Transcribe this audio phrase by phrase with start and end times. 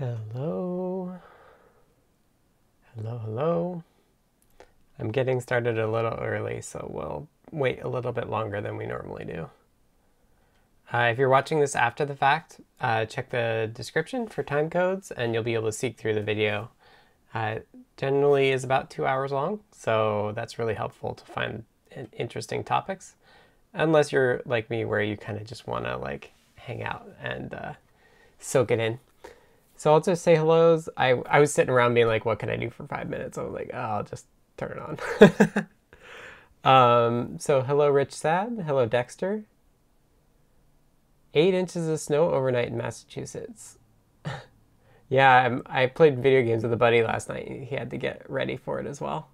[0.00, 1.14] Hello.
[2.94, 3.84] Hello, hello.
[4.98, 8.86] I'm getting started a little early, so we'll wait a little bit longer than we
[8.86, 9.50] normally do.
[10.90, 15.10] Uh, if you're watching this after the fact, uh, check the description for time codes
[15.10, 16.70] and you'll be able to seek through the video.
[17.34, 17.56] Uh,
[17.98, 21.64] generally is about two hours long, so that's really helpful to find
[22.14, 23.16] interesting topics.
[23.74, 27.52] Unless you're like me, where you kind of just want to like hang out and
[27.52, 27.72] uh,
[28.38, 28.98] soak it in.
[29.80, 30.90] So I'll just say hellos.
[30.98, 33.38] I, I was sitting around being like, what can I do for five minutes?
[33.38, 34.26] I was like, oh, I'll just
[34.58, 35.68] turn it
[36.64, 36.70] on.
[36.70, 38.64] um, so hello, Rich Sad.
[38.66, 39.44] Hello, Dexter.
[41.32, 43.78] Eight inches of snow overnight in Massachusetts.
[45.08, 47.48] yeah, I'm, I played video games with a buddy last night.
[47.70, 49.30] He had to get ready for it as well.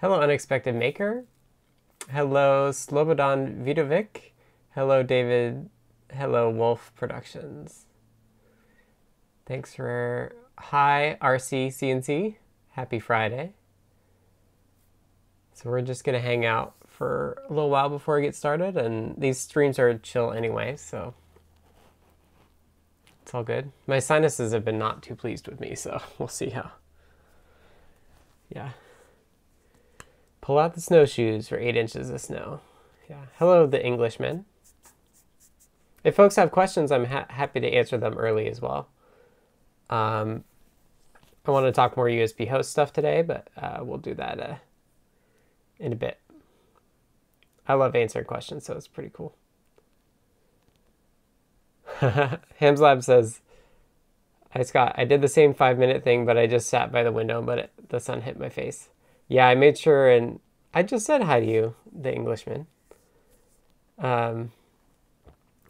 [0.00, 1.26] Hello, Unexpected Maker.
[2.10, 4.32] Hello, Slobodan Vidovic.
[4.74, 5.70] Hello, David.
[6.12, 7.86] Hello, Wolf Productions.
[9.46, 10.32] Thanks for.
[10.58, 12.36] Hi, RC CNC.
[12.70, 13.52] Happy Friday.
[15.52, 19.14] So we're just to hang out for a little while before we get started, and
[19.18, 21.14] these streams are chill anyway, so
[23.22, 23.72] it's all good.
[23.86, 26.72] My sinuses have been not too pleased with me, so we'll see how.
[28.48, 28.70] Yeah.
[30.40, 32.60] Pull out the snowshoes for eight inches of snow.
[33.10, 33.26] Yeah.
[33.38, 34.46] Hello, the Englishman.
[36.08, 38.88] If folks have questions, I'm ha happy to answer them early as well.
[39.90, 40.44] Um,
[41.44, 44.54] I want to talk more USB host stuff today, but uh, we'll do that uh,
[45.78, 46.18] in a bit.
[47.66, 49.36] I love answering questions, so it's pretty cool.
[52.00, 53.42] Hamslab says,
[54.52, 57.12] "Hi Scott, I did the same five minute thing, but I just sat by the
[57.12, 58.88] window, but it, the sun hit my face.
[59.28, 60.40] Yeah, I made sure, and
[60.72, 62.66] I just said hi to you, the Englishman.
[63.98, 64.52] Um,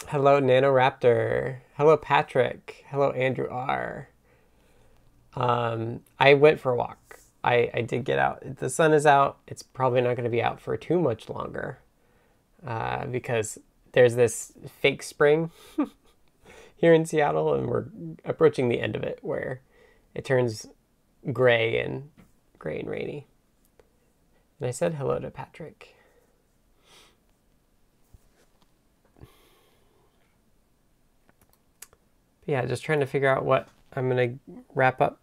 [0.07, 1.59] hello, Nanoraptor.
[1.77, 2.85] Hello, Patrick.
[2.89, 4.09] Hello, Andrew R.
[5.35, 7.21] Um, I went for a walk.
[7.45, 8.43] I, I did get out.
[8.59, 9.39] The sun is out.
[9.47, 11.79] It's probably not going to be out for too much longer
[12.67, 13.59] uh, because
[13.93, 15.51] there's this fake spring
[16.77, 17.87] here in Seattle, and we're
[18.25, 19.63] approaching the end of it where
[20.15, 20.67] it turns
[21.33, 22.11] gray and
[22.59, 23.27] gray and rainy.
[24.59, 25.98] And I said hello to Patrick.
[32.49, 35.21] Yeah, just trying to figure out what I'm going to wrap up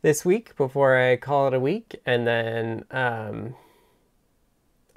[0.00, 2.00] this week before I call it a week.
[2.06, 3.54] And then um,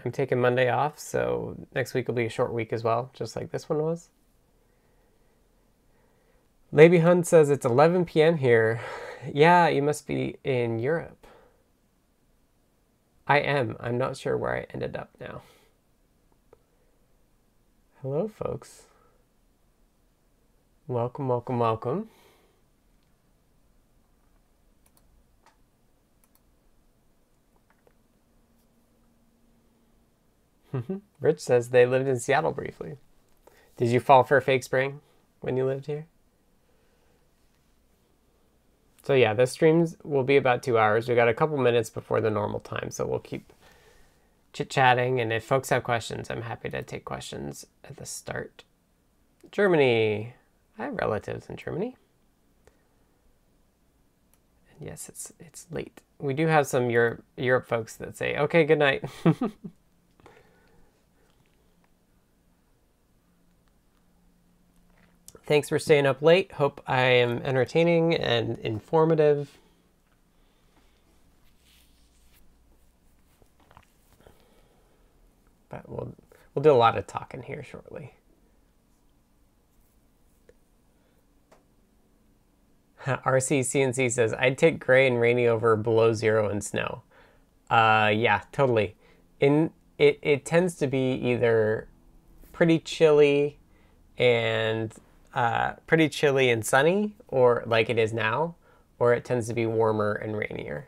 [0.04, 3.36] I'm taking Monday off, so next week will be a short week as well, just
[3.36, 4.10] like this one was.
[6.72, 8.38] Lady Hunt says it's 11 p.m.
[8.38, 8.80] here.
[9.32, 11.28] Yeah, you must be in Europe.
[13.28, 13.76] I am.
[13.82, 15.42] I'm not sure where I ended up now.
[18.02, 18.84] Hello, folks.
[20.94, 22.08] Welcome, welcome, welcome.
[31.20, 32.98] Rich says they lived in Seattle briefly.
[33.76, 35.00] Did you fall for a fake spring
[35.42, 36.06] when you lived here?
[39.02, 41.10] So yeah, the streams will be about two hours.
[41.10, 43.52] We got a couple minutes before the normal time, so we'll keep
[44.54, 45.20] chit chatting.
[45.20, 48.64] And if folks have questions, I'm happy to take questions at the start.
[49.52, 50.36] Germany.
[50.78, 51.96] I have relatives in Germany.
[54.72, 56.02] And yes, it's it's late.
[56.20, 59.04] We do have some Europe Europe folks that say, "Okay, good night."
[65.46, 66.54] Thanks for staying up late.
[66.54, 69.58] Hope I am entertaining and informative.
[75.70, 76.16] But we'll
[76.56, 78.14] we'll do a lot of talking here shortly.
[83.26, 87.04] RC CNC says, I'd take gray and rainy over below zero and snow.
[87.70, 88.96] Uh, yeah, totally.
[89.40, 91.88] In it, it tends to be either
[92.54, 93.60] pretty chilly
[94.18, 94.94] and
[95.34, 98.56] uh, pretty chilly and sunny, or like it is now,
[99.00, 100.88] or it tends to be warmer and rainier.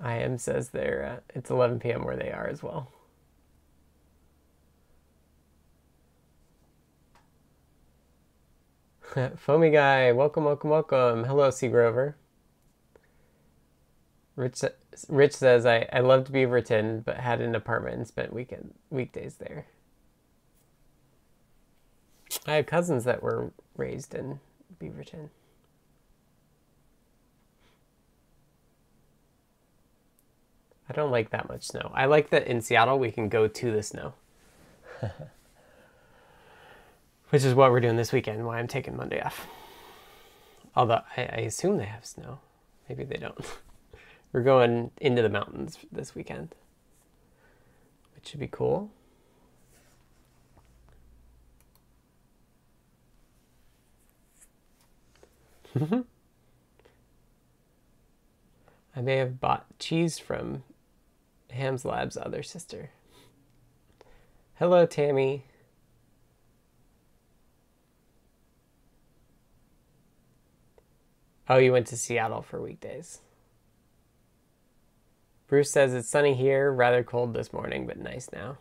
[0.00, 1.18] I am says there.
[1.18, 2.04] Uh, it's 11 p.m.
[2.04, 2.92] where they are as well.
[9.36, 11.24] Foamy guy, welcome, welcome, welcome.
[11.24, 12.14] Hello, Seagrover.
[14.34, 14.62] Rich,
[15.08, 19.66] Rich says, I, I loved Beaverton, but had an apartment and spent weekend weekdays there.
[22.46, 24.40] I have cousins that were raised in
[24.78, 25.30] Beaverton.
[30.88, 31.90] I don't like that much snow.
[31.94, 34.12] I like that in Seattle we can go to the snow.
[37.30, 39.46] Which is what we're doing this weekend, why I'm taking Monday off.
[40.76, 42.38] Although I, I assume they have snow.
[42.88, 43.38] Maybe they don't.
[44.32, 46.54] we're going into the mountains this weekend,
[48.14, 48.90] which should be cool.
[58.96, 60.62] I may have bought cheese from
[61.50, 62.90] Ham's Lab's other sister.
[64.54, 65.44] Hello, Tammy.
[71.48, 73.20] Oh, you went to Seattle for weekdays.
[75.46, 78.58] Bruce says it's sunny here, rather cold this morning, but nice now.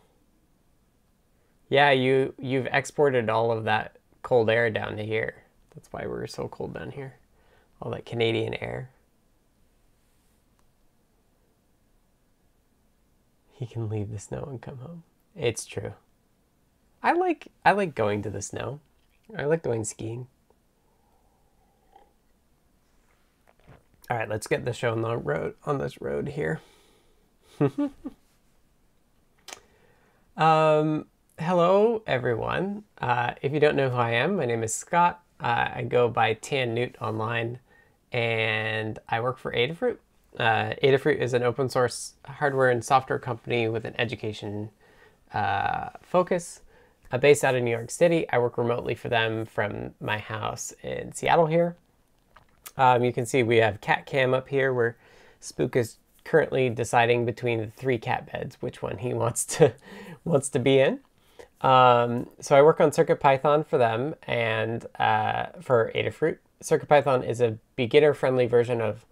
[1.67, 5.43] Yeah, you you've exported all of that cold air down to here.
[5.73, 7.15] That's why we're so cold down here.
[7.81, 8.91] All that Canadian air.
[13.51, 15.03] He can leave the snow and come home.
[15.35, 15.93] It's true.
[17.01, 18.79] I like I like going to the snow.
[19.35, 20.27] I like going skiing.
[24.07, 26.61] All right, let's get the show on the road on this road here.
[30.37, 31.07] um,
[31.39, 32.83] hello, everyone.
[33.01, 35.23] Uh, if you don't know who I am, my name is Scott.
[35.39, 37.57] Uh, I go by tannewt online,
[38.11, 39.97] and I work for Adafruit.
[40.37, 44.69] Uh, Adafruit is an open source hardware and software company with an education
[45.33, 46.61] uh, focus.
[47.11, 50.73] Uh, based out of New York City, I work remotely for them from my house
[50.83, 51.75] in Seattle here.
[52.77, 54.97] Um, you can see we have cat cam up here where
[55.39, 59.73] Spook is currently deciding between the three cat beds which one he wants to
[60.23, 60.99] wants to be in.
[61.61, 66.37] Um, so I work on CircuitPython for them and uh, for Adafruit.
[66.63, 69.05] CircuitPython is a beginner-friendly version of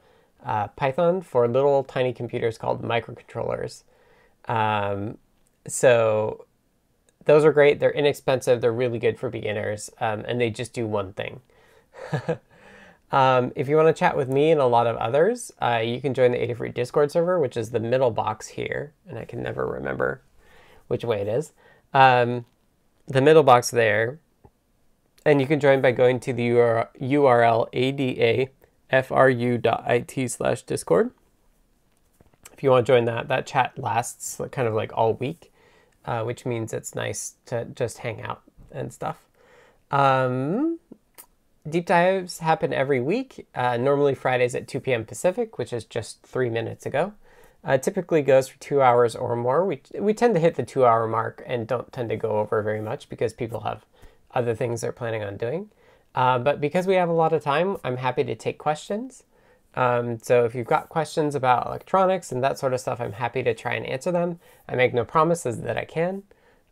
[0.44, 3.84] uh, Python for little tiny computers called microcontrollers.
[4.48, 5.18] Um,
[5.68, 6.46] so
[7.26, 7.80] those are great.
[7.80, 8.62] They're inexpensive.
[8.62, 11.42] They're really good for beginners, um, and they just do one thing.
[13.14, 16.02] Um, if you want to chat with me and a lot of others, uh, you
[16.02, 19.44] can join the Adafruit Discord server, which is the middle box here, and I can
[19.44, 20.24] never remember
[20.88, 21.54] which way it is.
[21.94, 22.46] Um,
[23.06, 24.18] the middle box there,
[25.24, 27.70] and you can join by going to the URL
[28.92, 31.12] adafru.it slash discord.
[32.52, 35.54] If you want to join that, that chat lasts kind of like all week,
[36.06, 39.18] uh, which means it's nice to just hang out and stuff.
[39.92, 40.80] Um,
[41.68, 45.06] Deep dives happen every week, uh, normally Fridays at 2 p.m.
[45.06, 47.14] Pacific, which is just three minutes ago.
[47.64, 49.66] Uh, typically goes for two hours or more.
[49.66, 52.62] We, we tend to hit the two hour mark and don't tend to go over
[52.62, 53.86] very much because people have
[54.34, 55.70] other things they're planning on doing.
[56.14, 59.24] Uh, but because we have a lot of time, I'm happy to take questions.
[59.76, 63.42] Um, so if you've got questions about electronics and that sort of stuff, I'm happy
[63.42, 64.42] to try and answer them.
[64.68, 66.24] I make no promises that I can,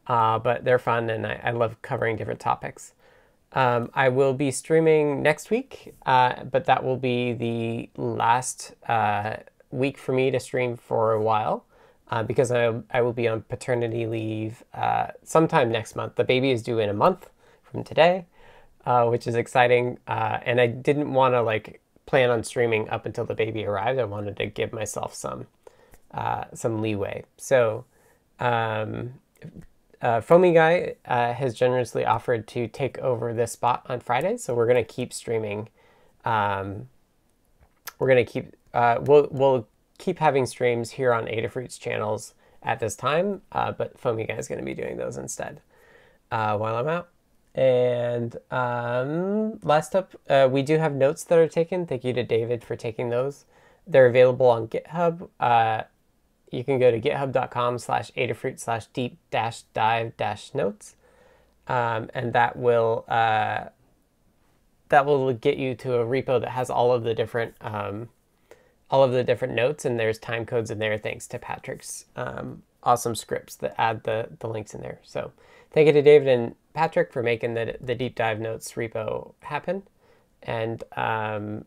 [0.07, 2.93] uh, but they're fun and I, I love covering different topics.
[3.53, 9.37] Um, I will be streaming next week, uh, but that will be the last uh,
[9.71, 11.65] week for me to stream for a while
[12.09, 16.15] uh, because I, I will be on paternity leave uh, sometime next month.
[16.15, 17.29] The baby is due in a month
[17.63, 18.25] from today,
[18.85, 19.99] uh, which is exciting.
[20.07, 23.99] Uh, and I didn't want to like plan on streaming up until the baby arrived.
[23.99, 25.47] I wanted to give myself some
[26.53, 27.23] some leeway.
[27.37, 27.85] So
[28.39, 29.13] um,
[30.01, 34.53] uh, Foamy Guy uh, has generously offered to take over this spot on Friday, so
[34.53, 35.69] we're gonna keep streaming.
[36.25, 36.89] Um,
[37.99, 39.67] we're gonna keep uh, we'll we'll
[39.97, 44.47] keep having streams here on Adafruit's channels at this time, uh, but Foamy Guy is
[44.47, 45.61] gonna be doing those instead
[46.31, 47.09] uh, while I'm out.
[47.53, 51.85] And um, last up, uh, we do have notes that are taken.
[51.85, 53.45] Thank you to David for taking those.
[53.85, 55.27] They're available on GitHub
[56.51, 60.95] you can go to github.com slash adafruit slash deep dash dive dash notes.
[61.67, 63.65] Um, and that will uh,
[64.89, 68.09] that will get you to a repo that has all of the different um,
[68.89, 72.63] all of the different notes and there's time codes in there thanks to Patrick's um,
[72.83, 74.99] awesome scripts that add the, the links in there.
[75.03, 75.31] So
[75.71, 79.83] thank you to David and Patrick for making the, the deep dive notes repo happen.
[80.43, 81.65] And um,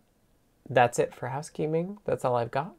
[0.69, 1.99] that's it for housekeeping.
[2.05, 2.75] That's all I've got.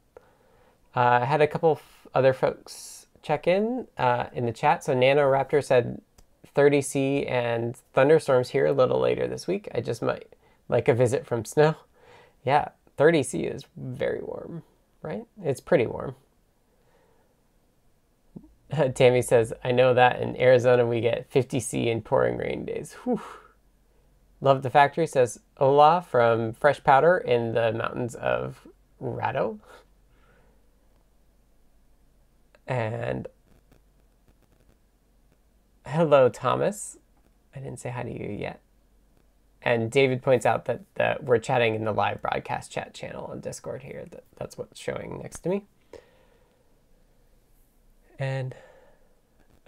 [0.96, 1.80] Uh, I had a couple
[2.14, 4.84] other folks check in uh, in the chat.
[4.84, 6.02] So Nanoraptor said
[6.56, 9.68] 30C and thunderstorms here a little later this week.
[9.74, 10.34] I just might
[10.70, 11.75] like a visit from snow.
[12.46, 12.68] Yeah,
[13.00, 14.62] 30C is very warm,
[15.02, 15.25] right?
[15.42, 16.14] It's pretty warm.
[18.94, 22.94] Tammy says, I know that in Arizona we get 50C in pouring rain days.
[23.04, 23.22] Whew.
[24.42, 28.68] Love the factory says Ola from Fresh Powder in the mountains of
[29.02, 29.60] Rado.
[32.68, 33.28] And
[35.86, 36.98] hello, Thomas.
[37.56, 38.62] I didn't say hi to you yet.
[39.62, 43.40] And David points out that, that we're chatting in the live broadcast chat channel on
[43.40, 44.06] Discord here.
[44.12, 45.66] That, that's what's showing next to me.
[48.20, 48.56] And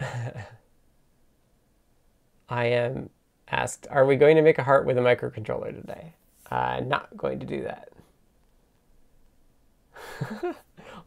[2.48, 3.10] I am
[3.48, 6.14] asked, Are we going to make a heart with a microcontroller today?
[6.50, 7.92] Uh, not going to do that.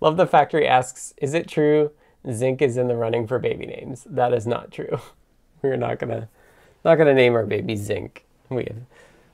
[0.01, 1.91] Love the Factory asks, Is it true
[2.29, 4.05] Zinc is in the running for baby names?
[4.09, 4.99] That is not true.
[5.61, 6.27] We're not gonna
[6.83, 8.25] not gonna name our baby Zinc.
[8.49, 8.81] We have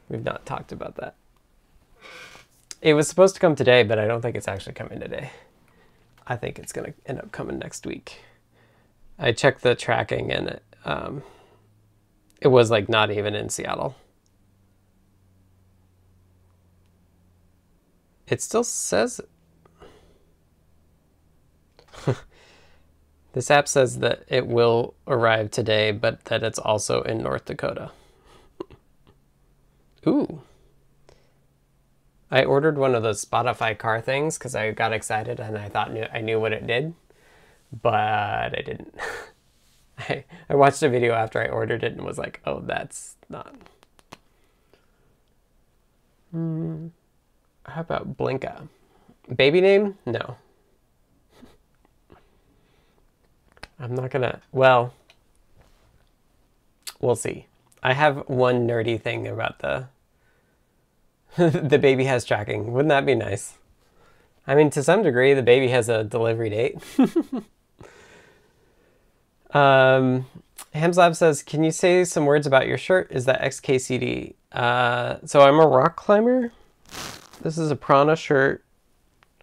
[0.10, 1.16] we've not talked about that.
[2.82, 5.32] It was supposed to come today, but I don't think it's actually coming today.
[6.28, 8.20] I think it's gonna end up coming next week.
[9.18, 11.24] I checked the tracking and it, um,
[12.42, 13.96] it was like not even in Seattle.
[18.28, 19.22] It still says
[23.38, 27.92] this app says that it will arrive today, but that it's also in North Dakota.
[30.08, 30.42] Ooh.
[32.32, 35.92] I ordered one of those Spotify car things because I got excited and I thought
[36.12, 36.96] I knew what it did,
[37.84, 38.96] but I didn't.
[40.00, 43.54] I, I watched a video after I ordered it and was like, oh, that's not.
[46.32, 46.88] Hmm.
[47.68, 48.68] How about Blinka?
[49.36, 50.00] Baby name?
[50.08, 50.38] No.
[53.80, 54.42] I'm not gonna.
[54.52, 54.94] Well,
[57.00, 57.46] we'll see.
[57.84, 59.88] I have one nerdy thing about the
[61.38, 62.74] the baby has tracking.
[62.74, 63.54] Wouldn't that be nice?
[64.48, 66.76] I mean, to some degree, the baby has a delivery date.
[69.52, 70.26] um,
[70.74, 73.12] Hamslab says, "Can you say some words about your shirt?
[73.12, 76.52] Is that XKCD?" Uh, so I'm a rock climber.
[77.42, 78.64] This is a Prana shirt.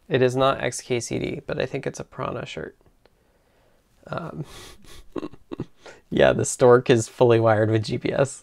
[0.08, 2.76] It is not XKCD, but I think it's a Prana shirt.
[4.06, 4.44] Um,
[6.10, 8.42] yeah, the stork is fully wired with GPS.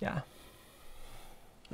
[0.00, 0.20] Yeah.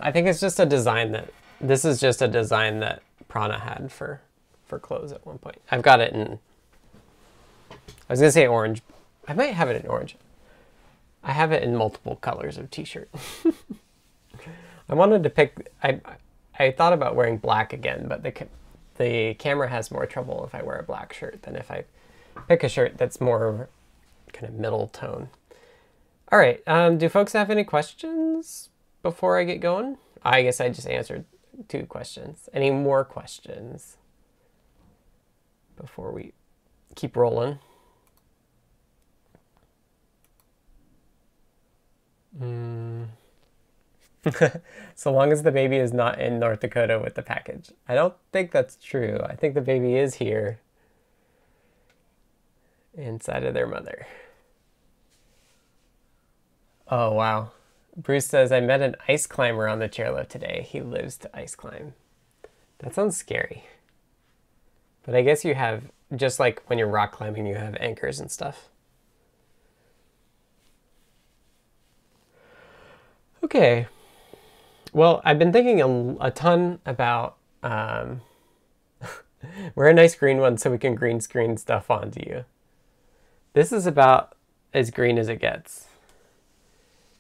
[0.01, 3.91] I think it's just a design that this is just a design that Prana had
[3.93, 4.21] for
[4.67, 5.61] for clothes at one point.
[5.71, 6.39] I've got it in
[7.71, 7.77] I
[8.13, 8.83] was gonna say orange.
[9.29, 10.17] I might have it in orange.
[11.23, 13.11] I have it in multiple colors of t-shirt.
[14.89, 16.01] I wanted to pick I
[16.59, 18.47] I thought about wearing black again, but the
[18.97, 21.85] the camera has more trouble if I wear a black shirt than if I
[22.49, 23.69] pick a shirt that's more
[24.33, 25.29] kind of middle tone.
[26.31, 26.63] All right.
[26.67, 28.71] Um, do folks have any questions
[29.03, 29.99] before I get going?
[30.25, 31.25] I guess I just answered
[31.69, 32.49] two questions.
[32.53, 33.99] Any more questions
[35.77, 36.33] before we
[36.95, 37.59] keep rolling?
[42.41, 43.09] Mm.
[44.95, 47.73] so long as the baby is not in North Dakota with the package.
[47.89, 49.21] I don't think that's true.
[49.25, 50.61] I think the baby is here
[52.95, 54.07] inside of their mother.
[56.89, 57.53] Oh, wow.
[57.97, 60.67] Bruce says, I met an ice climber on the chairlift today.
[60.69, 61.95] He lives to ice climb.
[62.79, 63.65] That sounds scary.
[65.05, 65.85] But I guess you have,
[66.15, 68.69] just like when you're rock climbing, you have anchors and stuff.
[73.45, 73.87] Okay.
[74.93, 77.37] Well, I've been thinking a, a ton about.
[77.63, 78.23] Um,
[79.75, 82.45] wear a nice green one so we can green screen stuff onto you.
[83.55, 84.37] This is about
[84.73, 85.89] as green as it gets.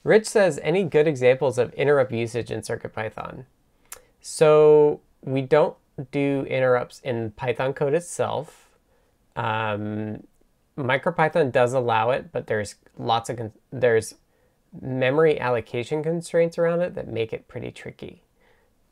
[0.05, 3.45] Rich says, any good examples of interrupt usage in CircuitPython?
[4.21, 5.77] So we don't
[6.11, 8.71] do interrupts in Python code itself.
[9.37, 10.25] Um,
[10.77, 14.15] MicroPython does allow it, but there's lots of there's
[14.81, 18.23] memory allocation constraints around it that make it pretty tricky.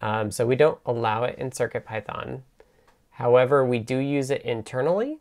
[0.03, 2.43] Um, so we don't allow it in CircuitPython.
[3.13, 5.19] However, we do use it internally.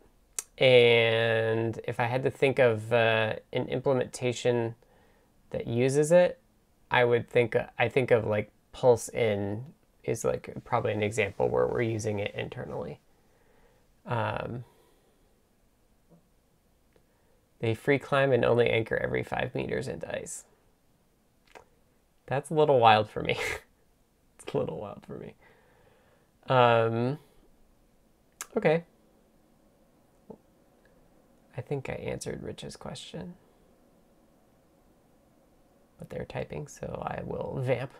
[0.60, 4.74] And if I had to think of uh, an implementation
[5.50, 6.38] that uses it,
[6.90, 9.64] I would think I think of like pulse in
[10.04, 13.00] is like probably an example where we're using it internally.
[14.04, 14.64] Um,
[17.60, 20.44] they free climb and only anchor every five meters into ice.
[22.26, 23.38] That's a little wild for me.
[24.38, 25.34] it's a little wild for me.
[26.48, 27.18] Um,
[28.56, 28.84] okay.
[31.56, 33.34] I think I answered Rich's question.
[35.98, 37.92] But they're typing, so I will vamp.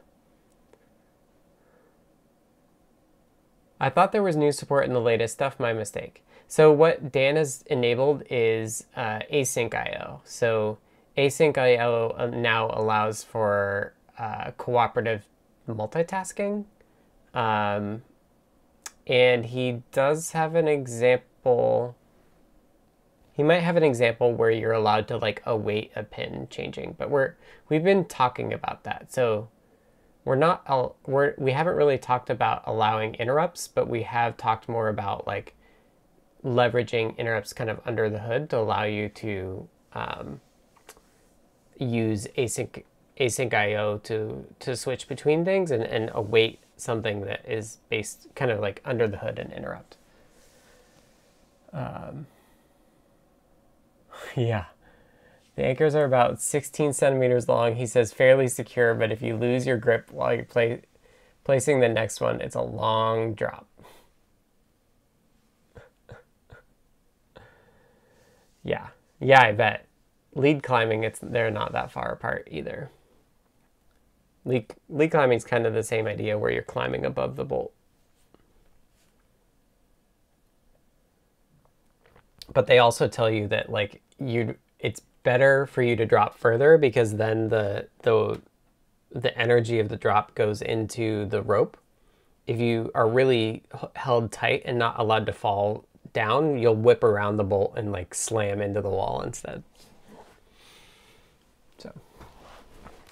[3.78, 6.22] I thought there was new support in the latest stuff, my mistake.
[6.46, 10.20] So what Dan has enabled is uh, async IO.
[10.24, 10.78] So
[11.16, 15.24] async IO uh, now allows for uh, cooperative
[15.68, 16.64] multitasking.
[17.32, 18.02] Um,
[19.06, 21.96] and he does have an example
[23.40, 27.08] he might have an example where you're allowed to like await a pin changing, but
[27.08, 27.36] we're
[27.70, 29.10] we've been talking about that.
[29.10, 29.48] So
[30.26, 30.62] we're not
[31.06, 35.54] we're we haven't really talked about allowing interrupts, but we have talked more about like
[36.44, 40.42] leveraging interrupts kind of under the hood to allow you to um,
[41.78, 42.84] use async
[43.18, 48.50] async IO to to switch between things and, and await something that is based kind
[48.50, 49.96] of like under the hood and interrupt.
[51.72, 52.26] Um,
[54.36, 54.66] yeah.
[55.56, 57.76] The anchors are about 16 centimeters long.
[57.76, 60.82] He says fairly secure, but if you lose your grip while you're play,
[61.44, 63.68] placing the next one, it's a long drop.
[68.62, 68.88] yeah.
[69.20, 69.86] Yeah, I bet.
[70.34, 72.90] Lead climbing, it's they're not that far apart either.
[74.44, 77.72] Lead, lead climbing is kind of the same idea where you're climbing above the bolt.
[82.52, 86.78] But they also tell you that like you it's better for you to drop further
[86.78, 88.40] because then the the
[89.12, 91.76] the energy of the drop goes into the rope.
[92.46, 93.62] If you are really
[93.94, 98.14] held tight and not allowed to fall down, you'll whip around the bolt and like
[98.14, 99.62] slam into the wall instead.
[101.78, 101.92] So,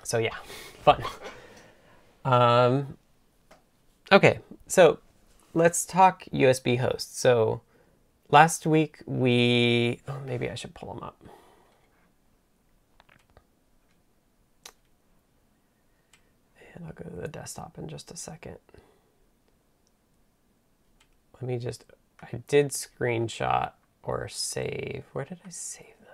[0.03, 0.35] so yeah
[0.89, 1.05] fun.
[2.25, 2.97] Um,
[4.11, 4.99] okay, so
[5.55, 7.19] let's talk USB hosts.
[7.19, 7.61] So
[8.31, 11.21] last week we, oh, maybe I should pull them up.
[16.75, 18.59] And I'll go to the desktop in just a second.
[21.35, 21.85] Let me just,
[22.23, 25.05] I did screenshot or save.
[25.13, 26.09] Where did I save them?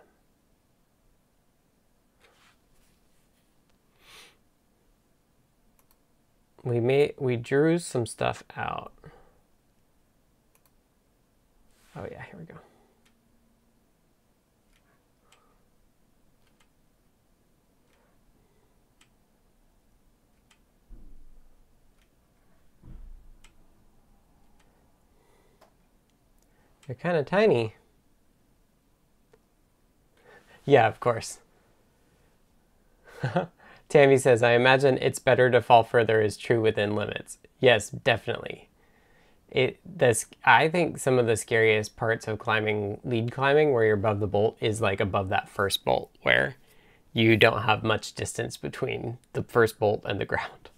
[6.64, 8.92] we made we drew some stuff out.
[11.96, 12.54] Oh yeah, here we go.
[26.86, 27.74] They're kind of tiny.
[30.64, 31.38] Yeah, of course.
[33.88, 37.38] Tammy says, I imagine it's better to fall further is true within limits.
[37.60, 38.68] Yes, definitely.
[39.54, 43.94] It this I think some of the scariest parts of climbing lead climbing where you're
[43.94, 46.56] above the bolt is like above that first bolt where
[47.12, 50.70] you don't have much distance between the first bolt and the ground.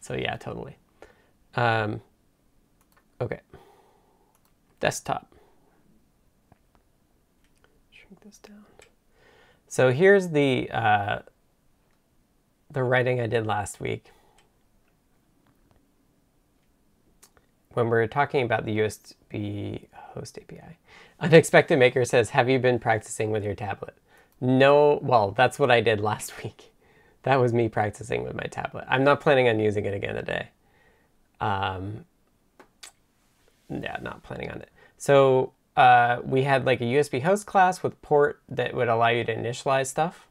[0.00, 0.76] So yeah, totally.
[1.54, 2.00] Um,
[3.20, 3.40] okay.
[4.80, 5.32] Desktop.
[7.92, 8.64] Shrink this down.
[9.68, 11.20] So here's the uh,
[12.68, 14.06] the writing I did last week
[17.72, 20.78] when we are talking about the USB host API.
[21.20, 23.94] Unexpected Maker says, Have you been practicing with your tablet?
[24.40, 26.72] No, well, that's what I did last week.
[27.22, 28.86] That was me practicing with my tablet.
[28.88, 30.48] I'm not planning on using it again today.
[31.40, 32.06] Um,
[33.68, 34.70] yeah, not planning on it.
[34.96, 39.22] So uh, we had like a USB host class with port that would allow you
[39.24, 40.26] to initialize stuff.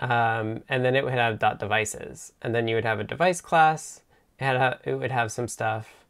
[0.00, 3.40] Um, and then it would have dot devices, and then you would have a device
[3.40, 4.02] class.
[4.38, 6.03] It had a, it would have some stuff,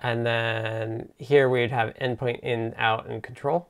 [0.00, 3.68] and then here we would have endpoint in, out, and control.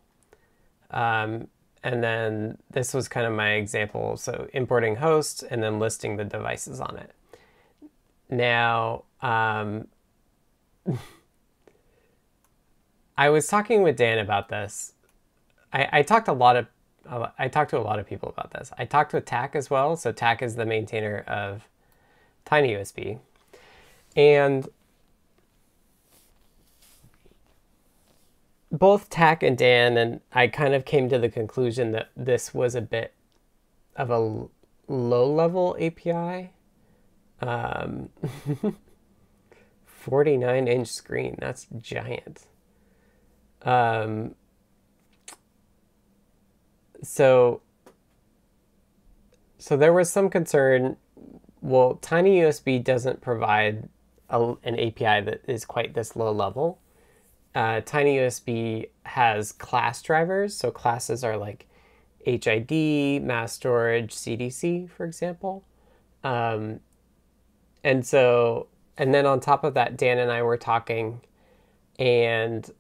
[0.91, 1.49] Um,
[1.83, 4.17] and then this was kind of my example.
[4.17, 7.12] So importing hosts and then listing the devices on it.
[8.29, 9.87] Now, um,
[13.17, 14.93] I was talking with Dan about this.
[15.73, 16.67] I, I talked a lot of
[17.39, 18.73] I talked to a lot of people about this.
[18.79, 19.97] I talked with Thach as well.
[19.97, 21.69] So Thach is the maintainer of
[22.47, 23.21] TinyUSB.
[24.17, 24.69] And
[28.79, 32.75] both Thach and Dan and I kind of came to the conclusion that this was
[32.75, 33.15] a bit
[33.97, 34.49] of a
[34.89, 36.53] low level API.
[37.41, 38.11] Um,
[39.85, 42.47] 49 inch screen, that's giant.
[43.62, 44.37] Um,
[47.03, 47.61] so
[49.59, 50.97] so there was some concern.
[51.61, 53.89] Well, TinyUSB doesn't provide
[54.31, 56.79] a, an API that is quite this low level.
[57.57, 61.66] Uh, TinyUSB has class drivers, so classes are like
[62.19, 65.64] HID, mass storage, CDC, for example.
[66.23, 66.81] Um,
[67.83, 68.66] and so,
[68.99, 71.23] and then on top of that, Dan and I were talking,
[71.99, 72.71] and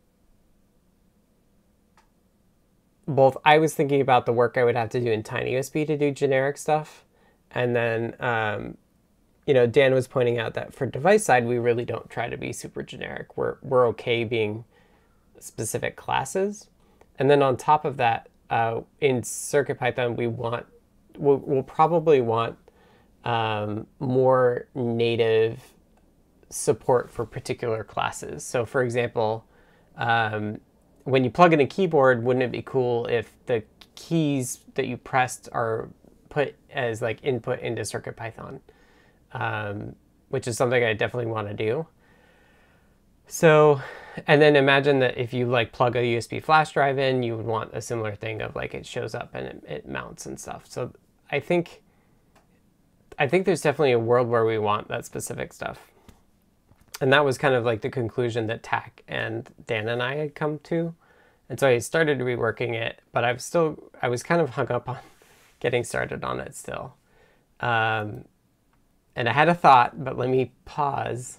[3.08, 5.96] both I was thinking about the work I would have to do in TinyUSB to
[5.96, 7.06] do generic stuff,
[7.50, 8.76] and then um,
[9.46, 12.36] you know Dan was pointing out that for device side we really don't try to
[12.36, 13.36] be super generic.
[13.36, 14.64] We're we're okay being
[15.38, 16.68] specific classes,
[17.18, 20.66] and then on top of that, uh, in CircuitPython, we want
[21.16, 22.56] we'll, we'll probably want
[23.24, 25.62] um, more native
[26.48, 28.44] support for particular classes.
[28.44, 29.44] So, for example,
[29.96, 30.60] um,
[31.04, 33.62] when you plug in a keyboard, wouldn't it be cool if the
[33.94, 35.88] keys that you pressed are
[36.28, 38.60] put as like input into CircuitPython,
[39.32, 39.94] um,
[40.28, 41.86] which is something I definitely want to do.
[43.26, 43.80] So,
[44.26, 47.46] and then imagine that if you like plug a USB flash drive in, you would
[47.46, 50.64] want a similar thing of like it shows up and it, it mounts and stuff.
[50.68, 50.92] So
[51.30, 51.82] I think,
[53.18, 55.80] I think there's definitely a world where we want that specific stuff.
[57.00, 60.34] And that was kind of like the conclusion that Thach and Dan and I had
[60.34, 60.94] come to.
[61.48, 64.88] And so I started reworking it, but I've still, I was kind of hung up
[64.88, 64.98] on
[65.60, 66.94] getting started on it still.
[67.60, 68.24] Um,
[69.16, 71.38] and I had a thought, but let me pause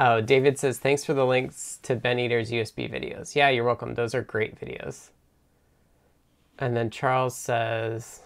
[0.00, 3.34] Oh, David says, thanks for the links to Ben Eater's USB videos.
[3.34, 3.94] Yeah, you're welcome.
[3.94, 5.10] Those are great videos.
[6.56, 8.20] And then Charles says,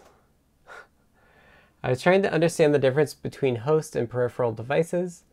[1.82, 5.24] I was trying to understand the difference between host and peripheral devices.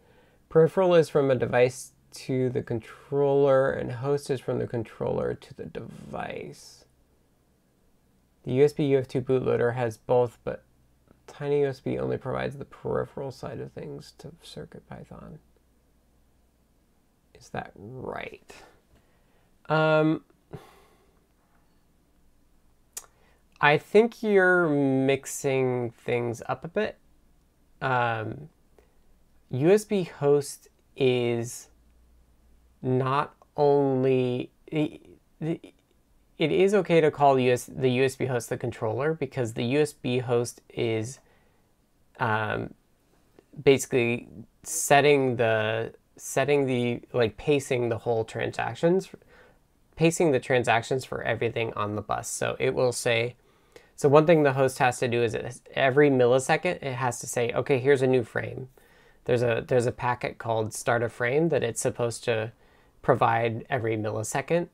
[0.48, 5.54] Peripheral is from a device to the controller, and host is from the controller to
[5.54, 6.86] the device.
[8.44, 10.64] The USB UF2 bootloader has both, but
[11.30, 15.38] TinyUSB only provides the peripheral side of things to CircuitPython.
[17.36, 18.52] Is that right?
[19.70, 20.24] Um,
[23.62, 26.98] I think you're mixing things up a bit.
[27.82, 28.50] Um,
[29.52, 31.70] USB host is
[32.82, 35.02] not only it,
[36.40, 40.62] it is okay to call US, the USB host the controller because the USB host
[40.70, 41.20] is
[42.20, 42.74] um,
[43.62, 44.28] basically
[44.64, 49.10] setting the setting the like pacing the whole transactions
[49.96, 52.30] pacing the transactions for everything on the bus.
[52.30, 53.36] So it will say
[53.96, 57.52] so one thing the host has to do is every millisecond it has to say
[57.52, 58.70] okay here's a new frame.
[59.26, 62.54] There's a there's a packet called start a frame that it's supposed to
[63.02, 64.70] provide every millisecond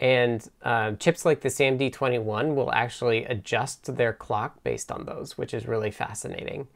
[0.00, 5.52] and uh, chips like the SAMD21 will actually adjust their clock based on those, which
[5.52, 6.68] is really fascinating.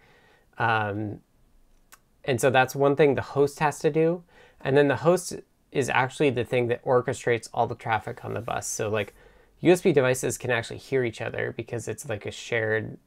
[0.58, 1.20] Um,
[2.26, 4.22] and so that's one thing the host has to do.
[4.60, 5.36] And then the host
[5.72, 8.68] is actually the thing that orchestrates all the traffic on the bus.
[8.68, 9.14] So like
[9.62, 12.98] USB devices can actually hear each other because it's like a shared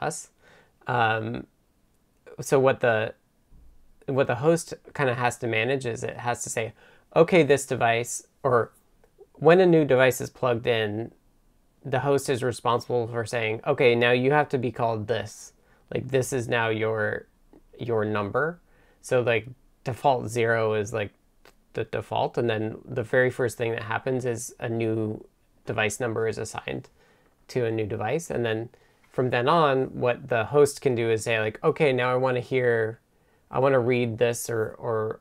[0.00, 0.30] bus.
[0.88, 1.46] Um,
[2.40, 3.14] so what the
[4.06, 6.72] what the host kind of has to manage is it has to say,
[7.16, 8.70] okay, this device, or
[9.36, 11.12] when a new device is plugged in,
[11.84, 15.52] the host is responsible for saying, okay, now you have to be called this.
[15.94, 17.26] Like this is now your
[17.78, 18.60] your number.
[19.02, 19.46] So like
[19.84, 21.12] default zero is like
[21.74, 22.36] the default.
[22.38, 25.24] And then the very first thing that happens is a new
[25.64, 26.88] device number is assigned
[27.48, 28.30] to a new device.
[28.30, 28.70] And then
[29.10, 32.36] from then on, what the host can do is say like, okay, now I want
[32.36, 33.00] to hear,
[33.50, 35.20] I want to read this or, or,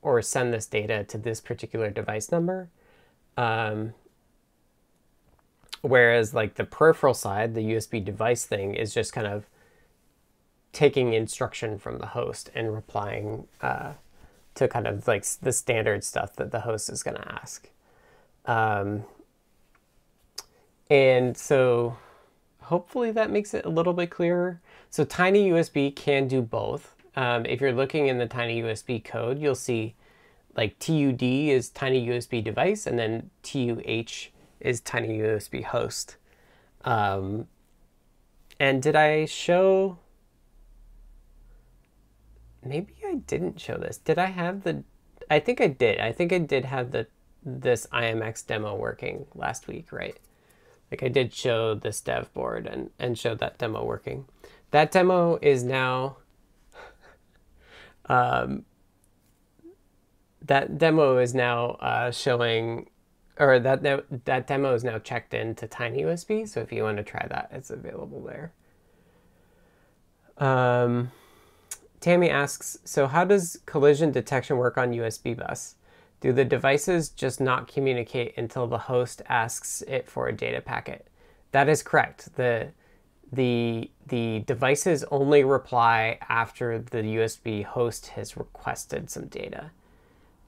[0.00, 2.70] or send this data to this particular device number.
[3.36, 3.94] Um,
[5.82, 9.46] whereas like the peripheral side, the USB device thing is just kind of
[10.72, 13.92] taking instruction from the host and replying uh,
[14.54, 17.70] to kind of like the standard stuff that the host is going to ask.
[18.44, 19.04] Um,
[20.90, 21.96] and so
[22.62, 24.60] hopefully that makes it a little bit clearer.
[24.90, 26.94] So Tiny USB can do both.
[27.16, 29.94] Um, if you're looking in the Tiny USB code, you'll see
[30.56, 36.16] like TUD is Tiny USB device, and then TUH is Tiny USB host.
[36.84, 37.48] Um,
[38.58, 39.98] and did I show
[42.66, 43.98] maybe I didn't show this.
[43.98, 44.82] Did I have the,
[45.30, 46.00] I think I did.
[46.00, 47.06] I think I did have the
[47.44, 50.18] this IMX demo working last week, right?
[50.90, 54.26] Like I did show this dev board and, and showed that demo working.
[54.72, 56.16] That demo is now,
[58.06, 58.64] um,
[60.42, 62.88] that demo is now uh, showing,
[63.38, 63.82] or that,
[64.24, 66.48] that demo is now checked into TinyUSB.
[66.48, 68.52] So if you want to try that, it's available there.
[70.38, 71.10] Um,
[72.00, 75.76] Tammy asks, so how does collision detection work on USB bus?
[76.20, 81.06] Do the devices just not communicate until the host asks it for a data packet?
[81.52, 82.34] That is correct.
[82.36, 82.68] The,
[83.32, 89.70] the, the devices only reply after the USB host has requested some data.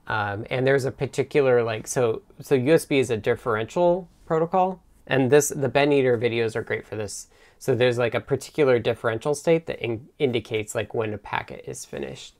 [0.09, 4.81] Um, and there's a particular like, so, so USB is a differential protocol.
[5.07, 7.27] And this, the Ben Eater videos are great for this
[7.59, 11.83] so there's like a particular differential state that in indicates like when a packet is
[11.83, 12.35] finished.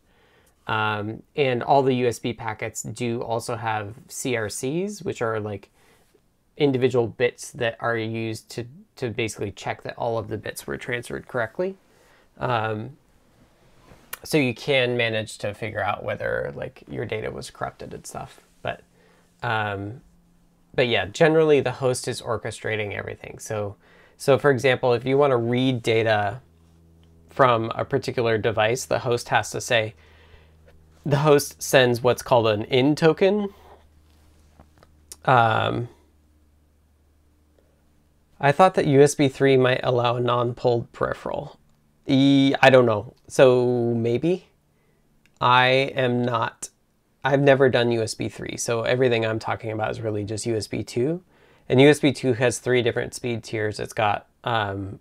[0.66, 5.70] Um, and all the USB packets do also have CRCs, which are like
[6.56, 10.78] individual bits that are used to to basically check that all of the bits were
[10.78, 11.76] transferred correctly.
[12.38, 12.98] Um,
[14.24, 18.42] so you can manage to figure out whether like your data was corrupted and stuff.
[18.62, 18.82] But
[19.44, 20.02] um,
[20.76, 23.40] but yeah, generally the host is orchestrating everything.
[23.40, 23.76] So
[24.18, 26.42] so for example, if you want to read data
[27.30, 29.94] from a particular device, the host has to say
[31.06, 33.54] the host sends what's called an in token.
[35.26, 35.90] Um,
[38.40, 41.59] I thought that USB 3 might allow a non-polled peripheral.
[42.10, 43.14] I don't know.
[43.28, 44.46] So maybe.
[45.42, 46.70] I am not,
[47.24, 48.58] I've never done USB 3.
[48.58, 51.22] So everything I'm talking about is really just USB 2.
[51.70, 53.80] And USB 2 has three different speed tiers.
[53.80, 55.00] It's got um,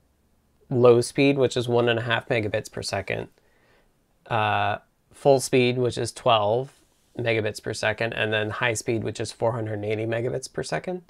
[0.71, 3.29] low speed, which is one and a half megabits per second,
[4.27, 4.79] uh,
[5.13, 6.73] full speed, which is 12
[7.19, 11.03] megabits per second, and then high speed, which is 480 megabits per second.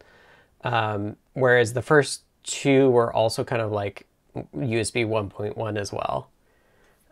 [0.64, 4.06] Um, whereas the first two were also kind of like
[4.54, 6.28] USB 1.1 as well.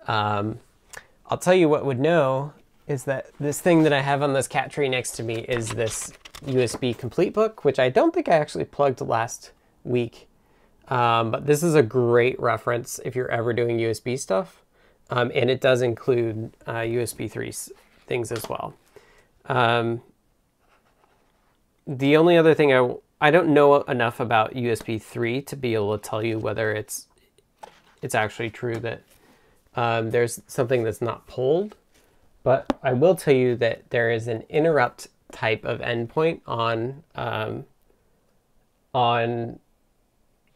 [0.06, 0.60] Um,
[1.28, 2.52] I'll tell you what would know
[2.86, 5.70] is that this thing that I have on this cat tree next to me is
[5.70, 6.12] this
[6.44, 9.50] USB complete book, which I don't think I actually plugged last
[9.84, 10.28] week.
[10.88, 14.62] Um, but this is a great reference if you're ever doing USB stuff.
[15.10, 17.52] Um, and it does include uh, USB 3
[18.06, 18.74] things as well.
[19.46, 20.02] Um,
[21.86, 25.96] the only other thing I, I don't know enough about USB 3 to be able
[25.96, 27.06] to tell you whether it's
[28.06, 29.02] it's actually true that
[29.74, 31.74] um, there's something that's not polled.
[32.44, 37.64] But I will tell you that there is an interrupt type of endpoint on um,
[38.94, 39.58] on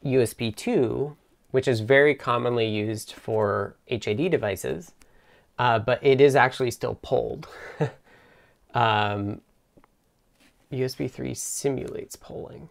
[0.05, 1.17] USB 2,
[1.51, 4.93] which is very commonly used for HID devices,
[5.59, 7.49] uh, but it is actually still polled.
[8.75, 9.41] um,
[10.73, 12.69] USB 3 simulates polling.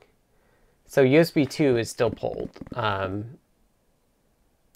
[0.87, 2.51] So USB 2 is still polled.
[2.73, 3.37] Um,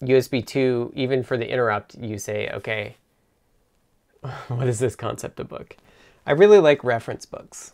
[0.02, 2.96] USB 2, even for the interrupt, you say, okay,
[4.48, 5.76] what is this concept of book?
[6.26, 7.72] I really like reference books.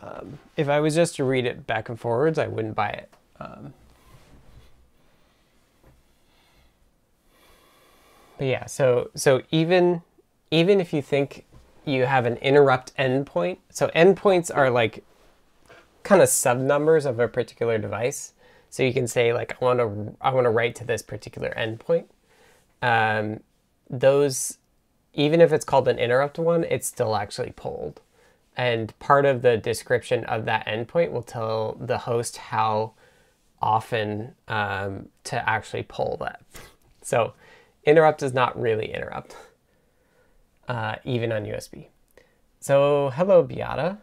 [0.00, 3.10] Um, if I was just to read it back and forwards, I wouldn't buy it.
[3.38, 3.72] Um,
[8.36, 10.02] but yeah, so so even
[10.50, 11.44] even if you think
[11.84, 15.04] you have an interrupt endpoint, so endpoints are like
[16.02, 18.32] kind of sub numbers of a particular device.
[18.72, 21.52] So you can say like I want to I want to write to this particular
[21.58, 22.06] endpoint.
[22.80, 23.40] Um,
[23.90, 24.56] those
[25.12, 28.00] even if it's called an interrupt one, it's still actually polled.
[28.56, 32.94] And part of the description of that endpoint will tell the host how
[33.60, 36.40] often um, to actually poll that.
[37.02, 37.34] So
[37.84, 39.36] interrupt is not really interrupt,
[40.66, 41.88] uh, even on USB.
[42.58, 43.98] So hello, Beata.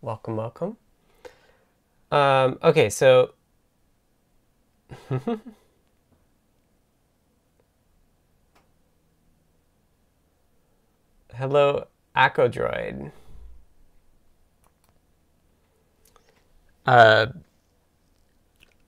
[0.00, 0.78] Welcome, welcome.
[2.10, 3.34] Um, okay, so
[11.34, 13.12] hello, Acodroid.
[16.84, 17.26] Uh,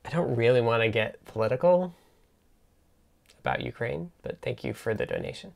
[0.04, 1.94] I don't really want to get political
[3.40, 5.52] about Ukraine, but thank you for the donation.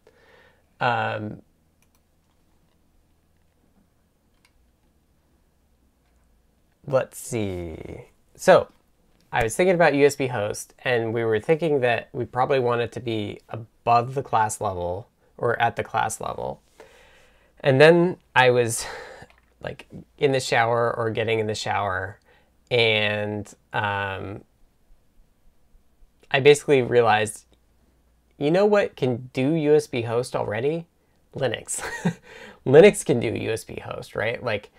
[0.81, 1.43] Um,
[6.87, 7.77] let's see.
[8.37, 8.69] So,
[9.31, 12.93] I was thinking about USB host, and we were thinking that we probably want it
[12.93, 16.62] to be above the class level or at the class level.
[17.61, 18.87] And then I was
[19.61, 19.87] like
[20.17, 22.19] in the shower or getting in the shower,
[22.71, 24.45] and um,
[26.31, 27.45] I basically realized,
[28.38, 30.87] you know what can do USB host already?
[31.35, 31.83] Linux.
[32.67, 34.43] Linux can do USB host, right?
[34.43, 34.71] Like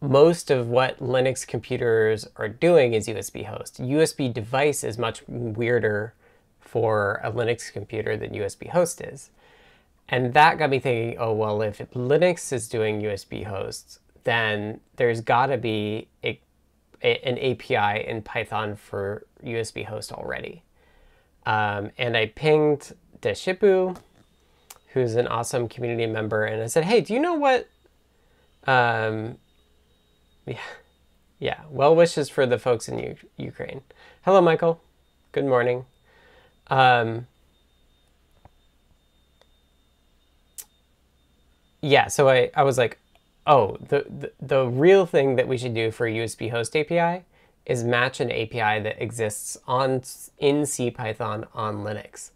[0.00, 3.80] most of what Linux computers are doing is USB host.
[3.80, 6.14] USB device is much weirder
[6.60, 9.30] for a Linux computer than USB host is.
[10.08, 15.20] And that got me thinking, oh, well, if Linux is doing USB hosts, then there's
[15.20, 16.40] got to be a
[17.02, 20.62] an API in Python for USB host already.
[21.44, 23.96] Um, and I pinged Deshipu,
[24.92, 27.68] who's an awesome community member, and I said, hey, do you know what?
[28.68, 29.38] Um,
[30.46, 30.58] yeah,
[31.38, 33.82] yeah, well wishes for the folks in U Ukraine.
[34.22, 34.80] Hello, Michael.
[35.32, 35.84] Good morning.
[36.68, 37.26] Um,
[41.80, 42.98] yeah, so I, I was like,
[43.46, 47.24] oh, the, the, the real thing that we should do for USB host API
[47.66, 50.02] is match an API that exists on
[50.38, 52.30] in CPython on Linux.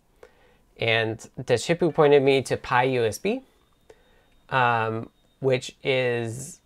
[0.79, 3.43] And Deshipu pointed me to PyUSB,
[4.51, 5.09] um,
[5.41, 6.61] which is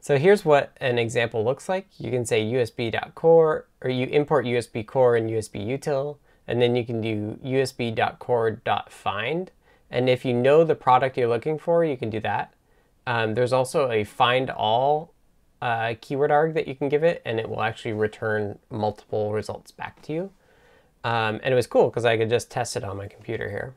[0.00, 1.86] So here's what an example looks like.
[1.98, 6.84] You can say usb.core, or you import USB core and USB util, and then you
[6.84, 9.50] can do usb.core.find.
[9.90, 12.52] And if you know the product you're looking for, you can do that.
[13.06, 15.12] Um, there's also a find all
[15.62, 19.70] uh, keyword arg that you can give it, and it will actually return multiple results
[19.70, 20.30] back to you.
[21.02, 23.74] Um, and it was cool because I could just test it on my computer here.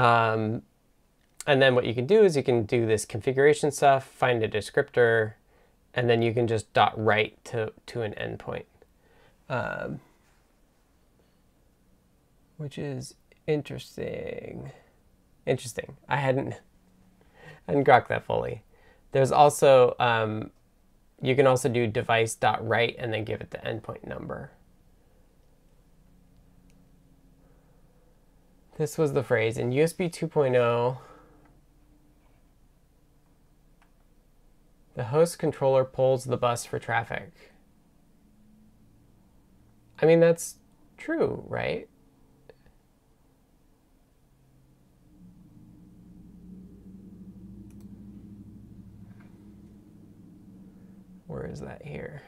[0.00, 0.62] Um,
[1.46, 4.48] and then what you can do is you can do this configuration stuff, find a
[4.48, 5.34] descriptor,
[5.92, 8.64] and then you can just dot write to, to an endpoint.
[9.48, 10.00] Um,
[12.56, 13.14] which is
[13.46, 14.72] interesting.
[15.46, 15.96] Interesting.
[16.08, 16.54] I hadn't,
[17.66, 18.62] hadn't grokked that fully.
[19.12, 20.50] There's also, um,
[21.20, 24.50] you can also do device.write and then give it the endpoint number.
[28.76, 30.98] This was the phrase in USB 2.0.
[34.94, 37.52] The host controller polls the bus for traffic.
[40.00, 40.56] I mean, that's
[40.96, 41.88] true, right?
[51.26, 52.22] Where is that here?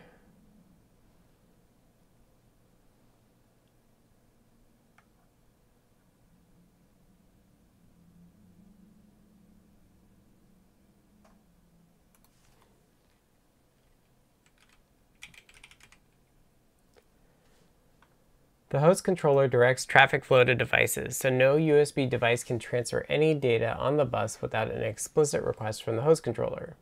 [18.70, 23.32] The host controller directs traffic flow to devices, so no USB device can transfer any
[23.32, 26.76] data on the bus without an explicit request from the host controller.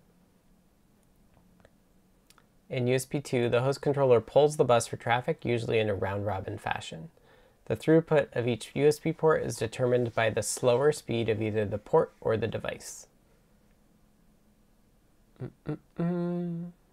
[2.71, 6.57] In USB 2, the host controller polls the bus for traffic, usually in a round-robin
[6.57, 7.11] fashion.
[7.67, 11.79] The throughput of each USB port is determined by the slower speed of either the
[11.79, 13.09] port or the device.
[15.41, 16.84] Mm -mm -mm.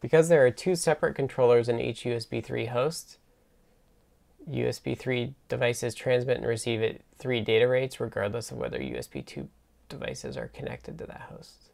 [0.00, 3.18] Because there are two separate controllers in each USB 3 host,
[4.50, 9.48] USB 3 devices transmit and receive at three data rates regardless of whether USB 2
[9.88, 11.70] devices are connected to that host.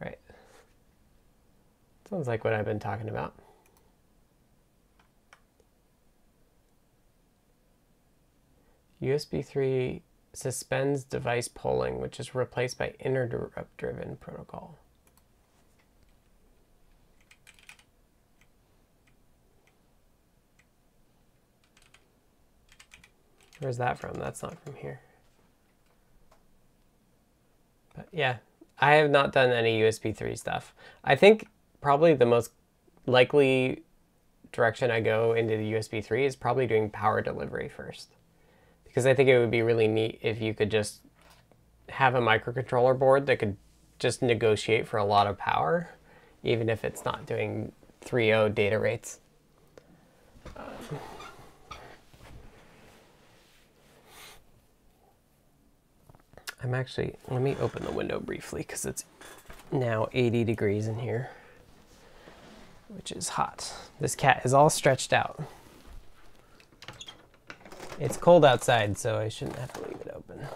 [0.00, 0.18] Right.
[2.10, 3.34] Sounds like what I've been talking about.
[9.00, 10.02] USB 3
[10.36, 14.78] suspends device polling, which is replaced by interrupt-driven protocol.
[23.60, 24.14] Where's that from?
[24.14, 25.00] That's not from here.
[27.94, 28.38] But yeah,
[28.78, 30.74] I have not done any USB 3 stuff.
[31.02, 31.46] I think
[31.80, 32.50] probably the most
[33.06, 33.84] likely
[34.52, 38.10] direction I go into the USB 3 is probably doing power delivery first.
[38.94, 41.00] Because I think it would be really neat if you could just
[41.88, 43.56] have a microcontroller board that could
[43.98, 45.90] just negotiate for a lot of power,
[46.44, 47.72] even if it's not doing
[48.04, 49.18] 3.0 data rates.
[56.62, 59.04] I'm actually, let me open the window briefly because it's
[59.72, 61.30] now 80 degrees in here,
[62.86, 63.74] which is hot.
[63.98, 65.42] This cat is all stretched out.
[68.00, 70.46] It's cold outside, so I shouldn't have to leave it open.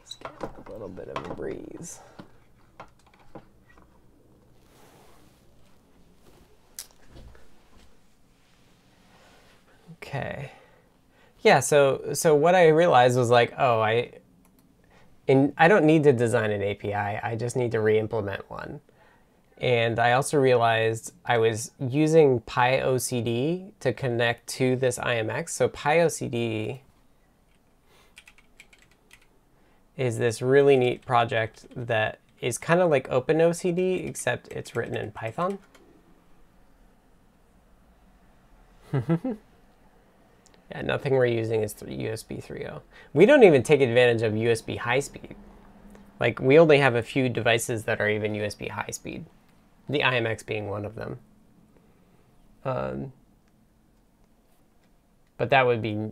[0.00, 2.00] Just get a little bit of a breeze.
[9.94, 10.52] Okay
[11.46, 14.10] yeah, so so what I realized was like, oh, I
[15.28, 16.92] in I don't need to design an API.
[16.92, 18.80] I just need to re-implement one.
[19.58, 25.50] And I also realized I was using PyOCD to connect to this IMX.
[25.50, 26.80] So PyOCD
[29.96, 35.10] is this really neat project that is kind of like OpenOCD, except it's written in
[35.10, 35.58] Python.
[38.92, 42.82] yeah, nothing we're using is USB 3.0.
[43.14, 45.34] We don't even take advantage of USB high speed.
[46.20, 49.26] Like, we only have a few devices that are even USB high speed,
[49.88, 51.18] the IMX being one of them.
[52.64, 53.12] Um,
[55.36, 56.10] but that would be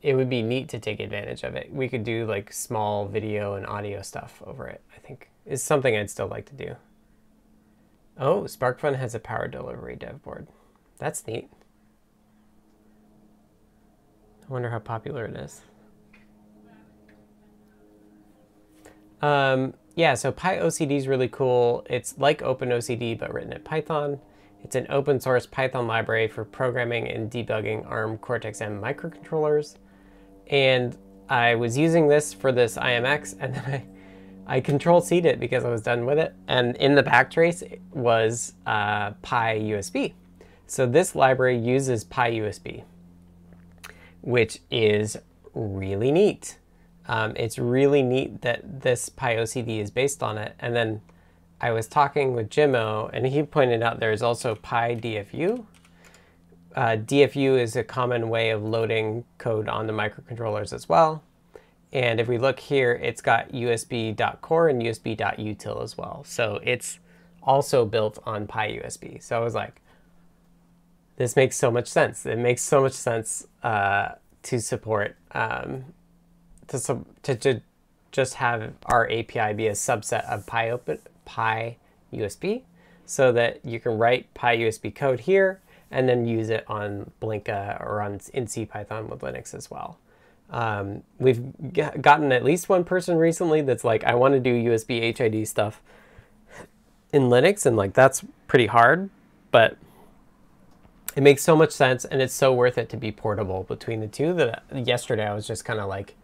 [0.00, 1.72] it would be neat to take advantage of it.
[1.72, 5.96] We could do like small video and audio stuff over it, I think is something
[5.96, 6.76] I'd still like to do.
[8.18, 10.46] Oh, SparkFun has a power delivery dev board.
[10.98, 11.48] That's neat.
[14.48, 15.62] I wonder how popular it is.
[19.20, 21.84] Um, yeah, so PyOCD is really cool.
[21.90, 24.20] It's like OpenOCD, but written in Python.
[24.62, 29.74] It's an open source Python library for programming and debugging ARM Cortex-M microcontrollers.
[30.46, 30.96] And
[31.28, 33.64] I was using this for this IMX, and then
[34.46, 36.32] I, I control C'd it because I was done with it.
[36.46, 40.12] And in the backtrace was uh, PyUSB.
[40.68, 42.84] So this library uses PyUSB,
[44.20, 45.18] which is
[45.54, 46.56] really neat.
[47.08, 50.54] Um, it's really neat that this PyOCD is based on it.
[50.60, 51.00] And then
[51.60, 55.64] I was talking with Jimmo, and he pointed out there's also PyDFU,
[56.78, 61.24] uh, DFU is a common way of loading code on the microcontrollers as well.
[61.92, 66.22] And if we look here, it's got USB.core and USB.util as well.
[66.24, 67.00] So it's
[67.42, 69.20] also built on PyUSB.
[69.22, 69.80] So I was like,
[71.16, 72.24] this makes so much sense.
[72.26, 74.10] It makes so much sense uh,
[74.44, 75.86] to support, um,
[76.68, 77.60] to, to, to
[78.12, 82.62] just have our API be a subset of PyOpen, PyUSB
[83.06, 85.60] so that you can write PyUSB code here
[85.90, 89.98] and then use it on Blinka or on in CPython with Linux as well.
[90.50, 91.42] Um, we've
[91.72, 95.82] gotten at least one person recently that's like, I want to do USB HID stuff
[97.12, 99.10] in Linux, and like that's pretty hard,
[99.50, 99.76] but
[101.16, 104.06] it makes so much sense and it's so worth it to be portable between the
[104.06, 106.14] two that yesterday I was just kind of like,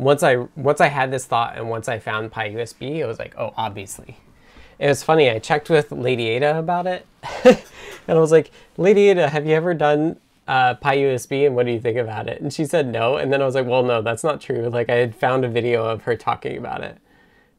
[0.00, 3.34] once I once I had this thought and once I found PyUSB, I was like,
[3.38, 4.16] oh, obviously.
[4.78, 5.28] It was funny.
[5.28, 7.06] I checked with Lady Ada about it.
[8.08, 10.16] And I was like, Lady Ada, have you ever done
[10.48, 12.40] uh, PyUSB and what do you think about it?
[12.40, 13.16] And she said no.
[13.16, 14.68] And then I was like, well, no, that's not true.
[14.68, 16.98] Like I had found a video of her talking about it.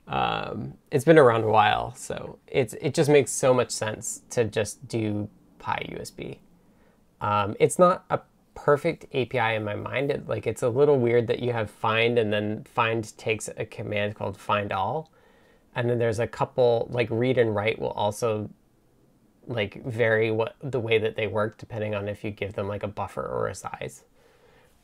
[0.07, 4.43] Um, it's been around a while, so it's it just makes so much sense to
[4.43, 5.29] just do
[5.61, 6.39] PyUSB.
[7.21, 8.19] Um, it's not a
[8.53, 10.11] perfect API in my mind.
[10.11, 13.65] It, like it's a little weird that you have find and then find takes a
[13.65, 15.11] command called find all,
[15.75, 18.49] and then there's a couple like read and write will also
[19.47, 22.83] like vary what the way that they work depending on if you give them like
[22.83, 24.03] a buffer or a size.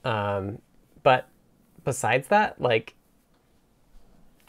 [0.03, 0.59] Um,
[1.03, 1.27] but
[1.83, 2.95] besides that, like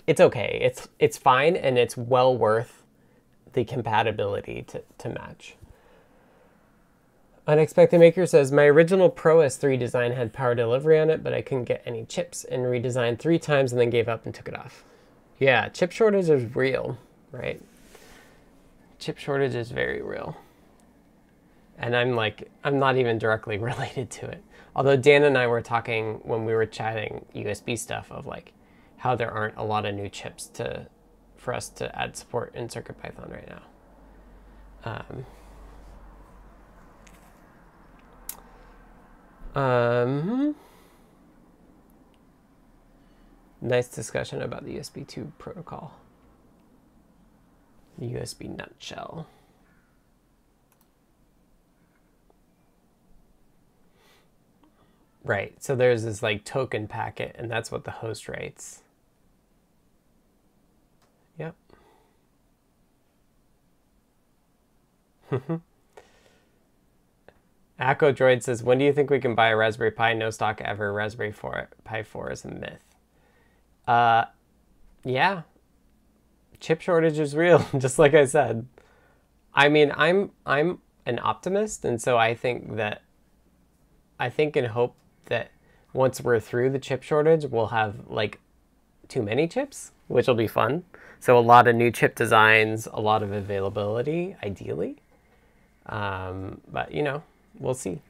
[0.06, 0.58] it's okay.
[0.62, 2.82] It's it's fine and it's well worth
[3.52, 5.57] the compatibility to, to match.
[7.48, 11.42] Unexpected Maker says, My original Pro S3 design had power delivery on it, but I
[11.42, 14.56] couldn't get any chips and redesigned three times and then gave up and took it
[14.56, 14.84] off.
[15.40, 16.98] Yeah, chip shortage is real,
[17.32, 17.60] right?
[18.98, 20.36] chip shortage is very real.
[21.78, 24.42] And I'm like, I'm not even directly related to it.
[24.74, 28.52] Although Dan and I were talking when we were chatting USB stuff of like
[28.98, 30.86] how there aren't a lot of new chips to
[31.36, 33.62] for us to add support in CircuitPython right now.
[34.84, 35.24] Um,
[39.58, 40.54] um,
[43.60, 45.94] nice discussion about the USB 2 protocol.
[48.00, 49.26] USB nutshell.
[55.24, 58.82] Right, so there's this like token packet, and that's what the host writes.
[61.38, 61.54] Yep.
[67.80, 70.12] Aquadroid says, when do you think we can buy a Raspberry Pi?
[70.14, 70.92] No stock ever.
[70.92, 72.82] Raspberry 4, Pi 4 is a myth.
[73.86, 74.24] Uh,
[75.04, 75.42] yeah,
[76.60, 78.66] chip shortage is real, just like I said.
[79.54, 83.02] I mean, I'm I'm an optimist, and so I think that
[84.20, 84.94] I think and hope
[85.26, 85.50] that
[85.92, 88.40] once we're through the chip shortage, we'll have like
[89.08, 90.84] too many chips, which will be fun.
[91.20, 94.98] So a lot of new chip designs, a lot of availability, ideally.
[95.86, 97.22] Um, but you know,
[97.58, 98.00] we'll see.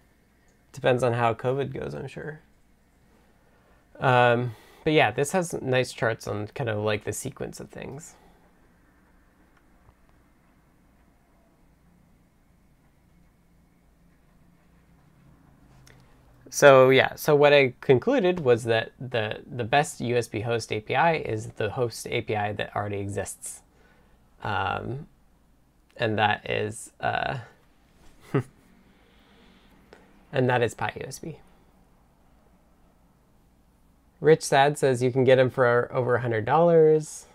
[0.72, 2.40] Depends on how COVID goes, I'm sure.
[3.98, 8.14] Um, but yeah, this has nice charts on kind of like the sequence of things.
[16.50, 21.48] So yeah, so what I concluded was that the, the best USB host API is
[21.48, 23.62] the host API that already exists.
[24.42, 25.06] Um,
[25.96, 27.38] and that is, uh,
[30.32, 31.36] and that is PyUSB.
[34.20, 37.26] Rich Sad says you can get them for over a hundred dollars.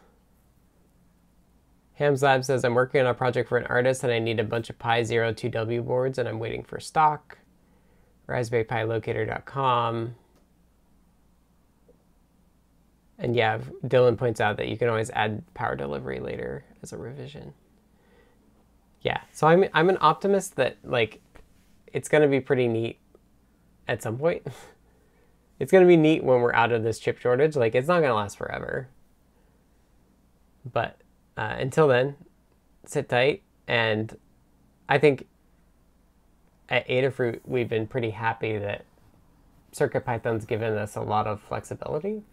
[1.96, 4.44] Hams Lab says I'm working on a project for an artist and I need a
[4.44, 7.38] bunch of Pi Zero 2W boards and I'm waiting for stock.
[8.28, 10.16] Raspberry Pi Locator.com.
[13.20, 16.98] And yeah, Dylan points out that you can always add power delivery later as a
[16.98, 17.54] revision.
[19.02, 21.22] Yeah, so I'm I'm an optimist that like
[21.94, 23.00] it's gonna be pretty neat
[23.88, 24.46] at some point.
[25.60, 27.56] it's gonna be neat when we're out of this chip shortage.
[27.56, 28.89] Like it's not gonna last forever.
[30.72, 30.98] But
[31.38, 32.16] uh, until then,
[32.86, 33.44] sit tight.
[33.68, 34.18] And
[34.89, 35.28] I think
[36.70, 38.86] at Adafruit, we've been pretty happy that
[39.74, 42.24] CircuitPython's given us a lot of flexibility,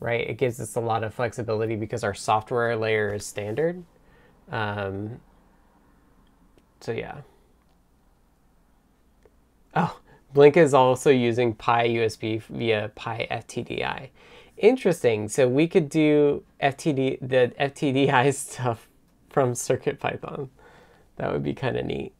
[0.00, 0.28] right?
[0.28, 3.84] It gives us a lot of flexibility because our software layer is standard.
[4.50, 5.20] Um,
[6.80, 7.22] so yeah.
[9.78, 9.96] Oh,
[10.34, 14.08] Blinka is also using PyUSB via PyFTDI.
[14.56, 15.28] Interesting.
[15.28, 18.88] So we could do FTD the FTDI stuff
[19.30, 20.48] from CircuitPython.
[21.16, 22.12] That would be kind of neat.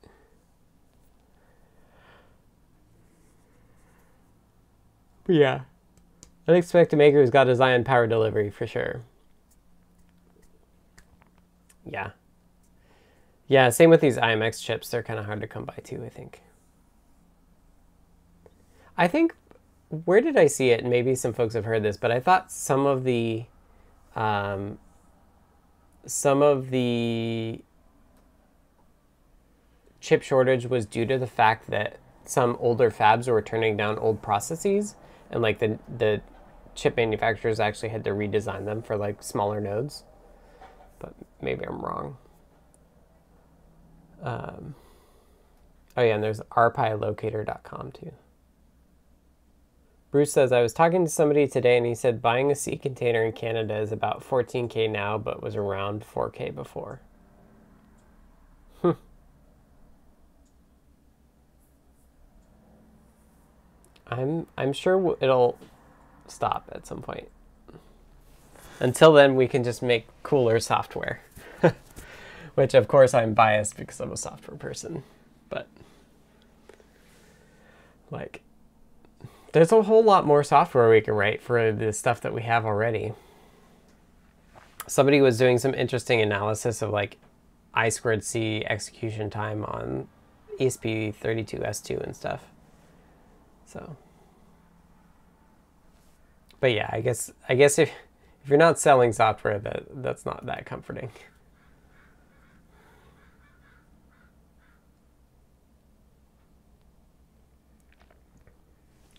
[5.24, 5.60] But yeah.
[6.46, 9.02] Unexpected maker's got his eye on power delivery for sure.
[11.84, 12.10] Yeah.
[13.48, 14.88] Yeah, same with these IMX chips.
[14.90, 16.42] They're kind of hard to come by too, I think.
[18.98, 19.34] I think
[20.04, 20.84] where did I see it?
[20.84, 23.44] Maybe some folks have heard this, but I thought some of the
[24.16, 24.78] um,
[26.04, 27.62] some of the
[30.00, 34.20] chip shortage was due to the fact that some older fabs were turning down old
[34.20, 34.96] processes,
[35.30, 36.20] and like the the
[36.74, 40.02] chip manufacturers actually had to redesign them for like smaller nodes.
[40.98, 42.18] But maybe I'm wrong.
[44.22, 44.74] Um,
[45.96, 48.12] oh yeah, and there's rpilocator.com too.
[50.10, 53.24] Bruce says, I was talking to somebody today and he said buying a sea container
[53.24, 57.00] in Canada is about 14K now, but was around 4K before.
[58.80, 58.92] Hmm.
[64.06, 65.58] I'm, I'm sure it'll
[66.26, 67.28] stop at some point.
[68.80, 71.20] Until then, we can just make cooler software.
[72.54, 75.02] Which, of course, I'm biased because I'm a software person.
[75.50, 75.68] But,
[78.10, 78.40] like,
[79.52, 82.64] there's a whole lot more software we can write for the stuff that we have
[82.64, 83.12] already.
[84.86, 87.18] Somebody was doing some interesting analysis of like
[87.74, 90.08] I squared C execution time on
[90.60, 92.44] ESP32S2 and stuff.
[93.66, 93.96] So,
[96.60, 97.90] but yeah, I guess I guess if
[98.42, 101.10] if you're not selling software, that that's not that comforting.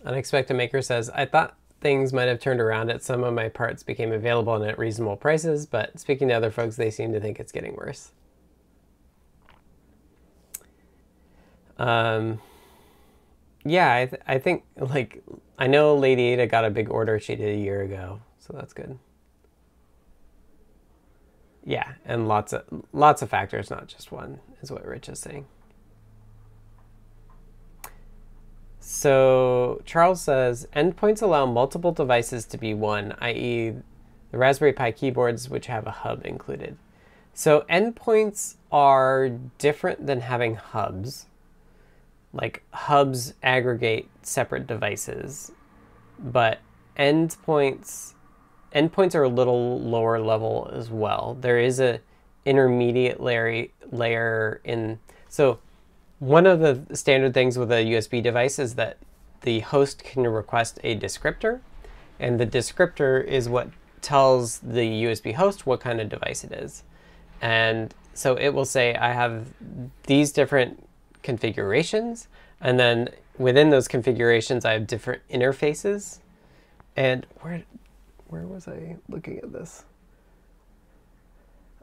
[0.04, 3.82] Unexpected Maker says, I thought things might have turned around at some of my parts
[3.82, 7.40] became available and at reasonable prices, but speaking to other folks, they seem to think
[7.40, 8.12] it's getting worse.
[11.78, 12.40] Um,
[13.64, 15.22] yeah, I, th I think, like,
[15.58, 18.74] I know Lady Ada got a big order she did a year ago, so that's
[18.74, 18.98] good.
[21.64, 25.46] Yeah, and lots of lots of factors, not just one, is what Rich is saying.
[28.92, 33.76] So Charles says endpoints allow multiple devices to be one, i.e.,
[34.32, 36.76] the Raspberry Pi keyboards which have a hub included.
[37.32, 39.28] So endpoints are
[39.58, 41.26] different than having hubs.
[42.32, 45.52] Like hubs aggregate separate devices,
[46.18, 46.58] but
[46.98, 48.14] endpoints
[48.74, 51.38] endpoints are a little lower level as well.
[51.40, 52.00] There is a
[52.44, 55.60] intermediate layer layer in so
[56.20, 58.98] one of the standard things with a USB device is that
[59.40, 61.60] the host can request a descriptor,
[62.20, 63.70] and the descriptor is what
[64.02, 66.84] tells the USB host what kind of device it is.
[67.40, 69.46] And so it will say, I have
[70.04, 70.86] these different
[71.22, 72.28] configurations,
[72.60, 73.08] and then
[73.38, 76.18] within those configurations, I have different interfaces.
[76.96, 77.62] And where,
[78.28, 79.84] where was I looking at this?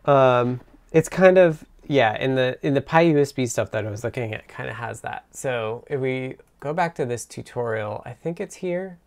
[0.05, 0.61] Um,
[0.91, 4.47] it's kind of yeah, in the in the PyUSB stuff that I was looking at
[4.47, 5.25] kind of has that.
[5.31, 8.99] So if we go back to this tutorial, I think it's here.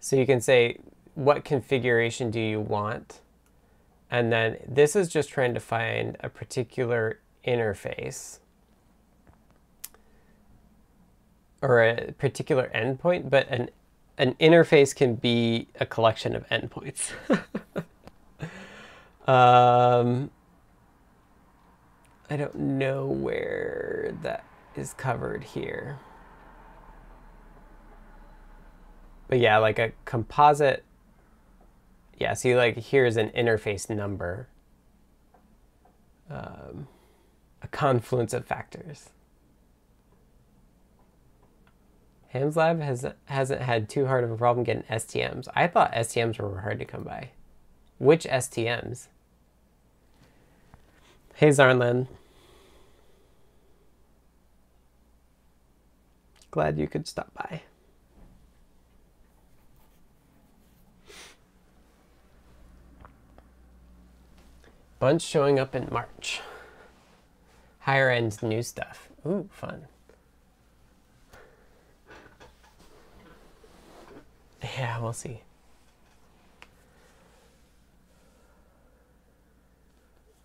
[0.00, 0.78] So you can say,
[1.14, 3.20] what configuration do you want?
[4.10, 8.38] And then this is just trying to find a particular interface.
[11.62, 13.70] or a particular endpoint, but an
[14.16, 17.12] an interface can be a collection of endpoints.
[19.28, 20.30] um,
[22.30, 24.44] I don't know where that
[24.76, 25.98] is covered here.
[29.28, 30.84] But yeah, like a composite.
[32.18, 34.48] Yeah, see, like here's an interface number.
[36.30, 36.88] Um,
[37.62, 39.10] a confluence of factors.
[42.34, 45.48] HamsLab has hasn't had too hard of a problem getting STMs.
[45.54, 47.30] I thought STMs were hard to come by.
[47.98, 49.08] Which STMs?
[51.34, 52.08] Hey Zarnland.
[56.50, 57.62] Glad you could stop by.
[64.98, 66.40] Bunch showing up in March.
[67.80, 69.08] Higher end new stuff.
[69.26, 69.86] Ooh, fun.
[74.62, 75.42] Yeah, we'll see.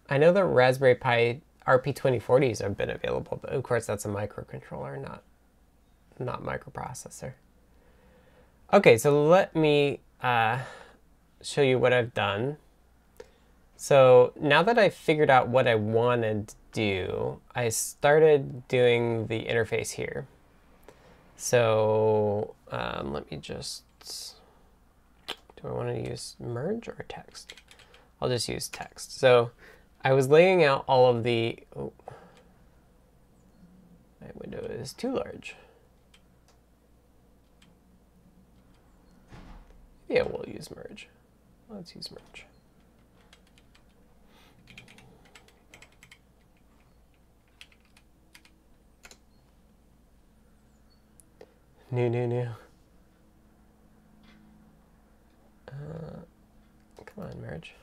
[0.10, 5.02] I know the Raspberry Pi RP2040s have been available, but of course that's a microcontroller,
[5.02, 5.24] not
[6.20, 7.34] not microprocessor.
[8.72, 10.60] Okay, so let me uh,
[11.42, 12.58] show you what I've done.
[13.76, 19.46] So now that I figured out what I wanted to do, I started doing the
[19.46, 20.28] interface here.
[21.36, 23.84] So um, let me just
[25.64, 27.54] do I want to use merge or text?
[28.22, 29.18] I'll just use text.
[29.18, 29.52] So
[30.04, 31.94] I was laying out all of the, oh,
[34.22, 35.56] my window is too large.
[40.14, 41.08] Yeah, we'll use merge.
[41.72, 42.46] Let's use merge.
[51.90, 52.48] New, new, new.
[55.68, 56.20] Uh,
[57.08, 57.74] come on, merge.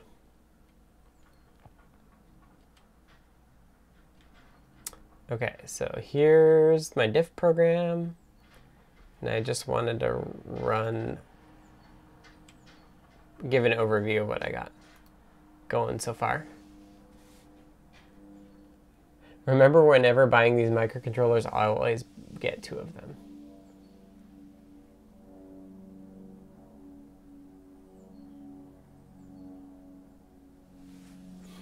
[5.29, 8.15] Okay, so here's my diff program.
[9.19, 11.17] And I just wanted to run,
[13.49, 14.71] give an overview of what I got
[15.67, 16.45] going so far.
[19.45, 22.05] Remember, whenever buying these microcontrollers, I always
[22.39, 23.15] get two of them.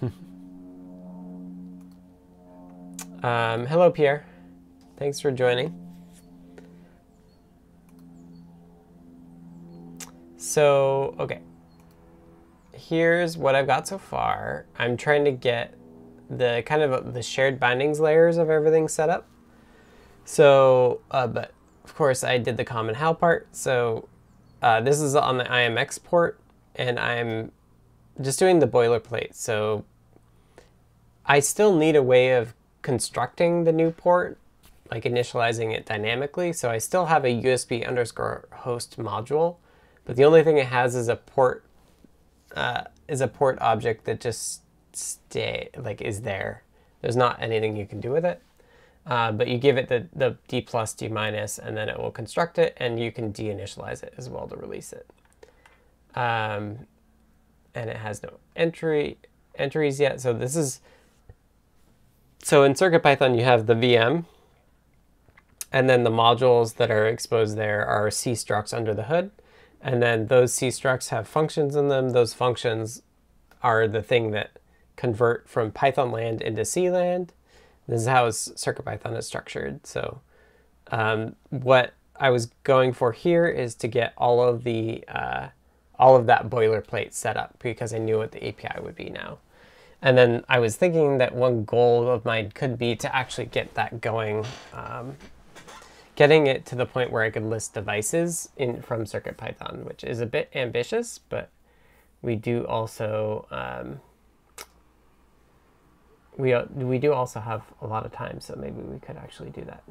[3.22, 4.24] Um, hello, Pierre.
[4.96, 5.74] Thanks for joining.
[10.38, 11.40] So, okay.
[12.88, 14.66] Here's what I've got so far.
[14.78, 15.74] I'm trying to get
[16.30, 19.28] the kind of the shared bindings layers of everything set up.
[20.24, 21.52] So, uh, but
[21.84, 23.48] of course I did the common HAL part.
[23.52, 24.08] So
[24.62, 26.40] uh, this is on the IMX port
[26.74, 27.52] and I'm
[28.20, 29.34] just doing the boilerplate.
[29.34, 29.84] So
[31.26, 34.38] I still need a way of constructing the new port,
[34.90, 36.52] like initializing it dynamically.
[36.52, 39.56] So I still have a USB underscore host module,
[40.04, 41.64] but the only thing it has is a port
[42.56, 46.62] uh, is a port object that just stay like is there.
[47.00, 48.42] There's not anything you can do with it.
[49.06, 52.10] Uh, but you give it the, the D plus, D minus, and then it will
[52.10, 55.06] construct it, and you can deinitialize it as well to release it.
[56.14, 56.86] Um,
[57.74, 59.18] and it has no entry
[59.56, 60.20] entries yet.
[60.20, 60.80] So this is
[62.42, 64.24] so in CircuitPython, you have the VM,
[65.72, 69.30] and then the modules that are exposed there are C structs under the hood.
[69.80, 72.10] And then those C structs have functions in them.
[72.10, 73.02] Those functions
[73.62, 74.58] are the thing that
[74.96, 77.32] convert from Python land into C land.
[77.88, 79.86] This is how CircuitPython is structured.
[79.86, 80.20] So
[80.90, 85.48] um, what I was going for here is to get all of the uh,
[85.98, 89.38] all of that boilerplate set up because I knew what the API would be now.
[90.02, 93.74] And then I was thinking that one goal of mine could be to actually get
[93.74, 95.16] that going, um,
[96.20, 100.20] getting it to the point where I could list devices in from CircuitPython, which is
[100.20, 101.48] a bit ambitious, but
[102.20, 104.02] we do also um,
[106.36, 109.64] we we do also have a lot of time, so maybe we could actually do
[109.64, 109.82] that.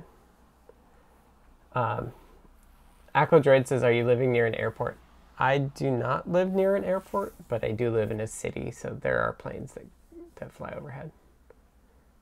[1.73, 2.11] Um,
[3.15, 4.99] Aquadroid says, "Are you living near an airport?"
[5.39, 8.95] I do not live near an airport, but I do live in a city, so
[9.01, 9.87] there are planes that
[10.35, 11.09] that fly overhead.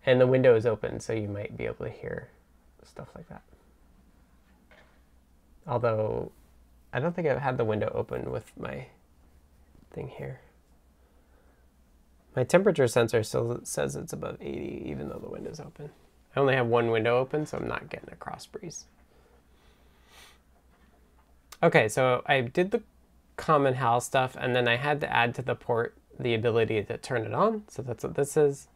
[0.05, 2.29] And the window is open, so you might be able to hear
[2.85, 3.41] stuff like that.
[5.67, 6.31] Although,
[6.93, 8.87] I don't think I've had the window open with my
[9.91, 10.39] thing here.
[12.35, 15.89] My temperature sensor still says it's above 80, even though the window's open.
[16.35, 18.85] I only have one window open, so I'm not getting a cross breeze.
[21.63, 22.83] Okay, so I did the
[23.35, 26.97] common HAL stuff, and then I had to add to the port the ability to
[26.97, 27.63] turn it on.
[27.67, 28.67] So that's what this is.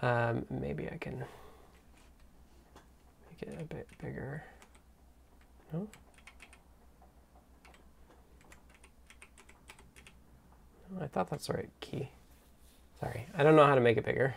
[0.00, 1.24] Um, maybe I can
[3.30, 4.44] make it a bit bigger.
[5.72, 5.88] No?
[10.94, 12.10] Oh, I thought that's the right key.
[13.00, 14.34] Sorry, I don't know how to make it bigger.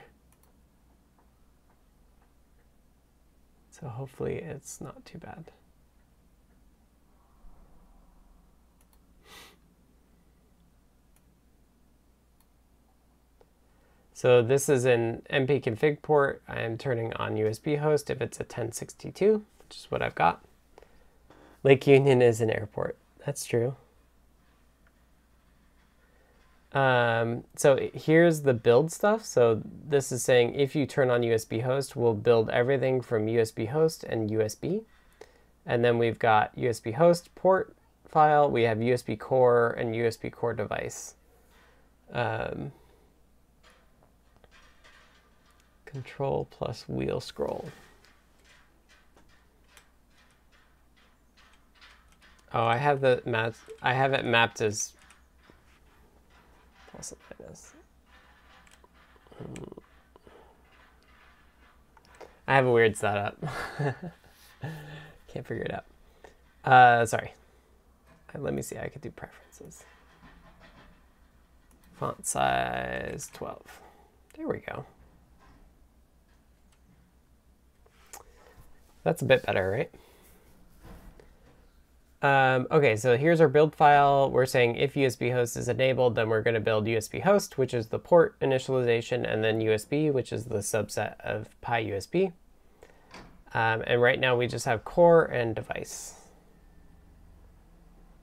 [3.71, 5.51] So hopefully it's not too bad.
[14.19, 16.41] So this is an MP config port.
[16.45, 20.43] I'm turning on USB host if it's a 1062, which is what I've got.
[21.63, 22.97] Lake Union is an airport.
[23.25, 23.77] That's true.
[26.71, 29.25] Um, so here's the build stuff.
[29.25, 33.69] So this is saying if you turn on USB host, we'll build everything from USB
[33.69, 34.83] host and USB.
[35.65, 37.75] And then we've got USB host port
[38.07, 38.49] file.
[38.49, 41.15] We have USB core and USB core device.
[42.11, 42.71] Um,
[45.89, 47.65] Control plus wheel scroll.
[52.53, 53.55] Oh, I have the map.
[53.81, 54.93] I have it mapped as
[56.91, 57.73] plus and minus.
[62.47, 63.37] I have a weird setup.
[65.27, 65.85] Can't figure it out.
[66.63, 67.33] Uh, sorry.
[68.33, 68.77] Uh, let me see.
[68.77, 69.83] I could do preferences.
[71.99, 73.81] Font size 12.
[74.35, 74.85] There we go.
[79.03, 79.91] That's a bit better, right?
[82.21, 84.29] Um, okay, so here's our build file.
[84.29, 87.73] We're saying if USB host is enabled, then we're going to build USB host, which
[87.73, 92.33] is the port initialization, and then USB, which is the subset of PyUSB.
[93.53, 96.15] Um, and right now we just have core and device.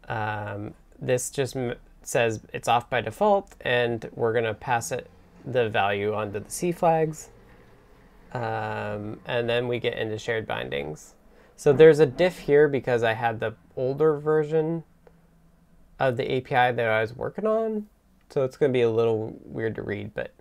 [0.09, 1.57] Um, this just
[2.03, 5.09] says it's off by default, and we're going to pass it
[5.45, 7.31] the value onto the C flags.
[8.35, 11.15] Um, and then we get into shared bindings.
[11.57, 14.85] So there's a diff here because I had the older version
[15.99, 17.87] of the API that I was working on.
[18.31, 20.33] So it's going to be a little weird to read, but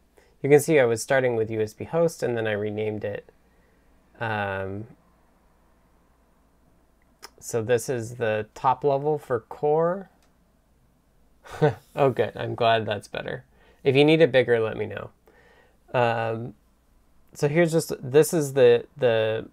[0.41, 3.31] you can see I was starting with USB host and then I renamed it.
[4.19, 4.87] Um,
[7.39, 10.09] so this is the top level for core.
[11.95, 12.31] oh, good.
[12.35, 13.45] I'm glad that's better.
[13.83, 15.11] If you need it bigger, let me know.
[15.93, 16.55] Um,
[17.33, 19.47] so here's just this is the the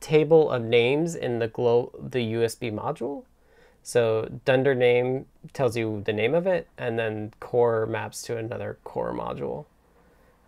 [0.00, 3.24] table of names in the glow the USB module.
[3.88, 5.24] So dunder name
[5.54, 9.64] tells you the name of it, and then core maps to another core module.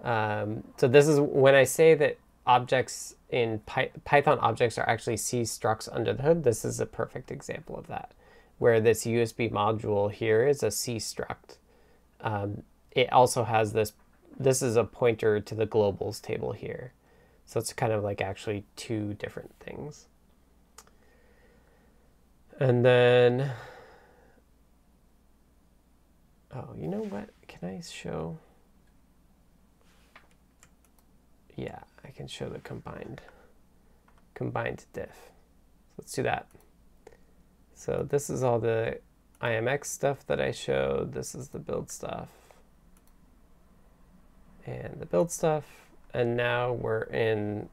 [0.07, 5.17] Um, so this is when I say that objects in Py Python objects are actually
[5.17, 6.45] C structs under the hood.
[6.45, 8.13] This is a perfect example of that,
[8.59, 11.57] where this USB module here is a C struct.
[12.21, 13.95] Um, it also has this
[14.39, 16.93] this is a pointer to the globals table here.
[17.47, 20.09] So it's kind of like actually two different things.
[22.61, 23.51] And then,
[26.55, 27.31] oh, you know what?
[27.49, 28.39] Can I show?
[31.57, 33.23] Yeah, I can show the combined,
[34.35, 35.31] combined diff.
[35.89, 36.49] So let's do that.
[37.75, 39.01] So this is all the
[39.41, 41.15] IMX stuff that I showed.
[41.15, 42.29] This is the build stuff
[44.67, 45.65] and the build stuff.
[46.13, 47.71] And now we're in,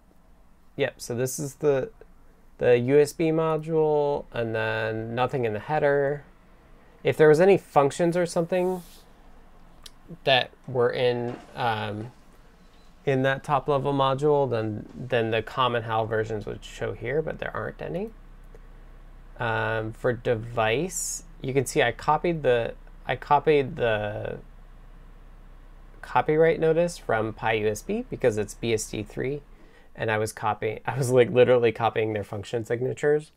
[0.77, 1.89] yep, so this is the,
[2.57, 6.23] the USB module and then nothing in the header.
[7.03, 8.81] If there was any functions or something
[10.23, 12.11] that were in um,
[13.05, 17.39] in that top level module, then then the common HAL versions would show here, but
[17.39, 18.09] there aren't any.
[19.39, 22.73] Um, for device, you can see I copied the
[23.05, 24.39] I copied the
[26.01, 29.41] copyright notice from PyUSB because it's BSD3
[29.97, 33.31] and I was copying, I was like literally copying their function signatures,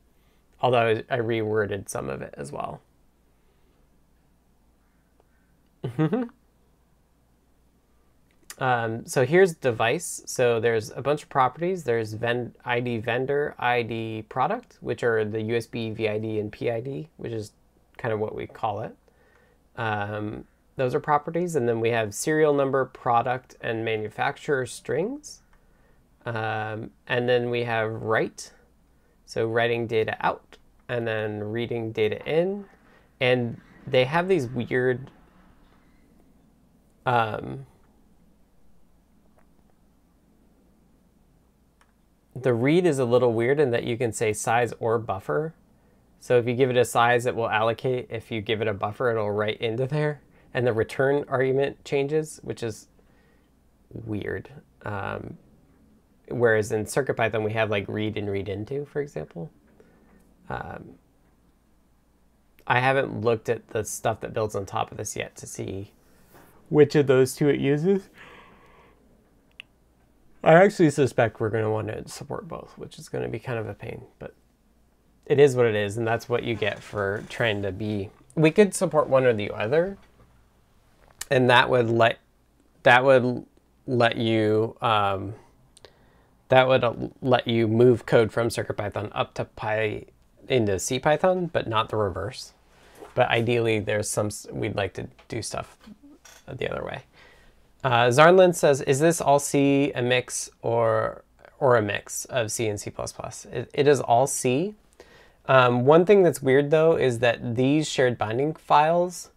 [0.61, 2.81] although I reworded some of it as well.
[8.59, 10.23] um, so here's device.
[10.27, 11.85] So there's a bunch of properties.
[11.85, 17.53] There's ven ID vendor, ID product, which are the USB VID and PID, which is
[17.97, 18.95] kind of what we call it.
[19.77, 20.45] Um,
[20.77, 21.57] those are properties.
[21.57, 25.40] And then we have serial number, product, and manufacturer strings.
[26.27, 28.53] Um, and then we have write,
[29.25, 30.59] so writing data out,
[30.89, 32.67] and then reading data in.
[33.21, 35.11] And they have these weird
[37.07, 37.67] um,
[42.35, 45.55] the read is a little weird in that you can say size or buffer.
[46.21, 48.07] So if you give it a size, it will allocate.
[48.11, 50.21] If you give it a buffer, it'll write into there.
[50.53, 52.89] And the return argument changes, which is
[53.91, 54.51] weird.
[54.85, 55.39] Um,
[56.31, 59.51] whereas in CircuitPython, we have like read and read into, for example.
[60.49, 60.95] Um,
[62.67, 65.93] I haven't looked at the stuff that builds on top of this yet to see
[66.69, 68.09] which of those two it uses.
[70.43, 73.39] I actually suspect we're going to want to support both, which is going to be
[73.39, 74.35] kind of a pain, but
[75.27, 78.11] it is what it is, and that's what you get for trying to be.
[78.35, 79.99] We could support one or the other,
[81.31, 82.19] and that would let
[82.85, 83.45] that would
[83.87, 85.35] let you um,
[86.51, 90.07] that would let you move code from CircuitPython up to Py
[90.49, 92.53] into CPython, but not the reverse.
[93.15, 95.77] But ideally, there's some we'd like to do stuff
[96.47, 97.05] the other way.
[97.83, 101.25] Uh, Zarnlin says, "Is this all C a mix or
[101.59, 102.93] or a mix of C and C++?"
[103.53, 104.75] It, it is all C.
[105.47, 109.31] Um, one thing that's weird though is that these shared binding files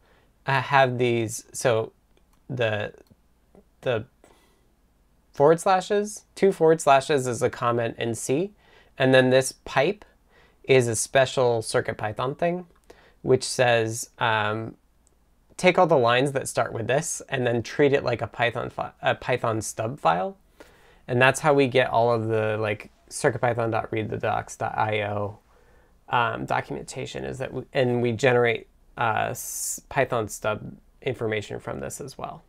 [0.46, 1.46] uh, have these.
[1.54, 1.94] So
[2.50, 2.94] the
[3.82, 4.06] the
[5.34, 8.54] forward slashes, two forward slashes is a comment in C,
[8.98, 10.06] and then this pipe
[10.64, 12.66] is a special Circuit Python thing,
[13.22, 14.76] which says um,
[15.58, 18.72] take all the lines that start with this and then treat it like a Python
[19.02, 20.38] a Python stub file,
[21.08, 25.40] and that's how we get all of the like CircuitPython.readthedocs.io
[26.10, 28.68] um, documentation is that, we, and we generate
[28.98, 29.34] uh,
[29.90, 32.44] Python stub information from this as well.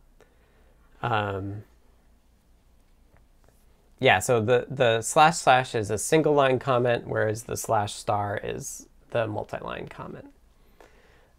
[1.01, 1.63] Um,
[4.05, 8.39] yeah, so the, the slash slash is a single line comment, whereas the slash star
[8.43, 10.27] is the multi-line comment.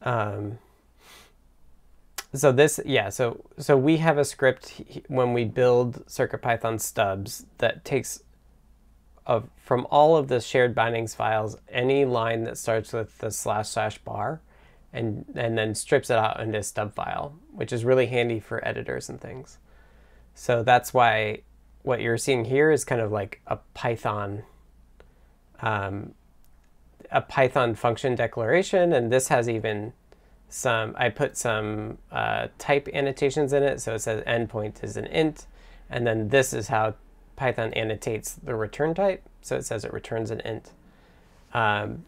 [0.03, 0.59] Um,
[2.35, 7.85] so this, yeah, so so we have a script when we build CircuitPython stubs that
[7.85, 8.25] takes
[9.27, 13.69] of from all of the shared bindings files any line that starts with the slash
[13.69, 14.41] slash bar
[14.93, 18.65] and and then strips it out into a stub file which is really handy for
[18.67, 19.59] editors and things
[20.33, 21.41] so that's why
[21.87, 24.43] what you're seeing here is kind of like a python
[25.61, 26.13] um,
[27.11, 29.93] a python function declaration and this has even
[30.49, 33.81] some i put some uh, type annotations in it.
[33.81, 35.47] So it says endpoint is an int
[35.89, 36.95] and then this is how
[37.37, 40.73] Python annotates the return type, so it says it returns an int.
[41.53, 42.07] Um,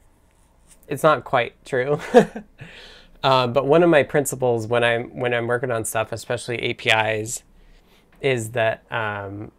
[0.88, 2.00] it's not quite true,
[3.22, 7.42] uh, but one of my principles when I'm when I'm working on stuff, especially APIs,
[8.20, 9.52] is that um,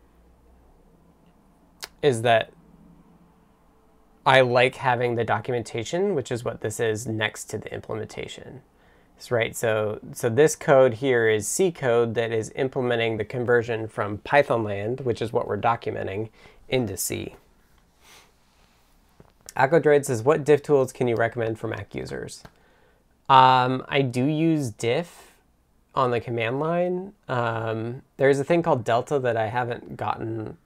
[2.02, 2.52] is that
[4.26, 8.62] I like having the documentation, which is what this is, next to the implementation
[9.30, 9.56] right?
[9.56, 15.02] So, so this code here is C code that is implementing the conversion from Pythonland,
[15.02, 16.30] which is what we're documenting,
[16.70, 17.36] into C.
[19.58, 22.44] Aquadroid says, what diff tools can you recommend for Mac users?
[23.28, 25.34] Um, I do use diff
[25.94, 27.14] on the command line.
[27.28, 30.58] Um, there's a thing called Delta that I haven't gotten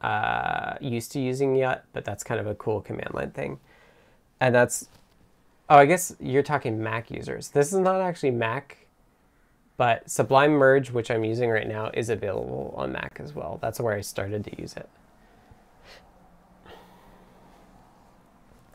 [0.00, 3.60] uh, used to using yet, but that's kind of a cool command line thing.
[4.40, 4.88] And that's
[5.70, 7.50] Oh, I guess you're talking Mac users.
[7.50, 8.88] This is not actually Mac,
[9.76, 13.60] but Sublime Merge, which I'm using right now, is available on Mac as well.
[13.62, 14.88] That's where I started to use it.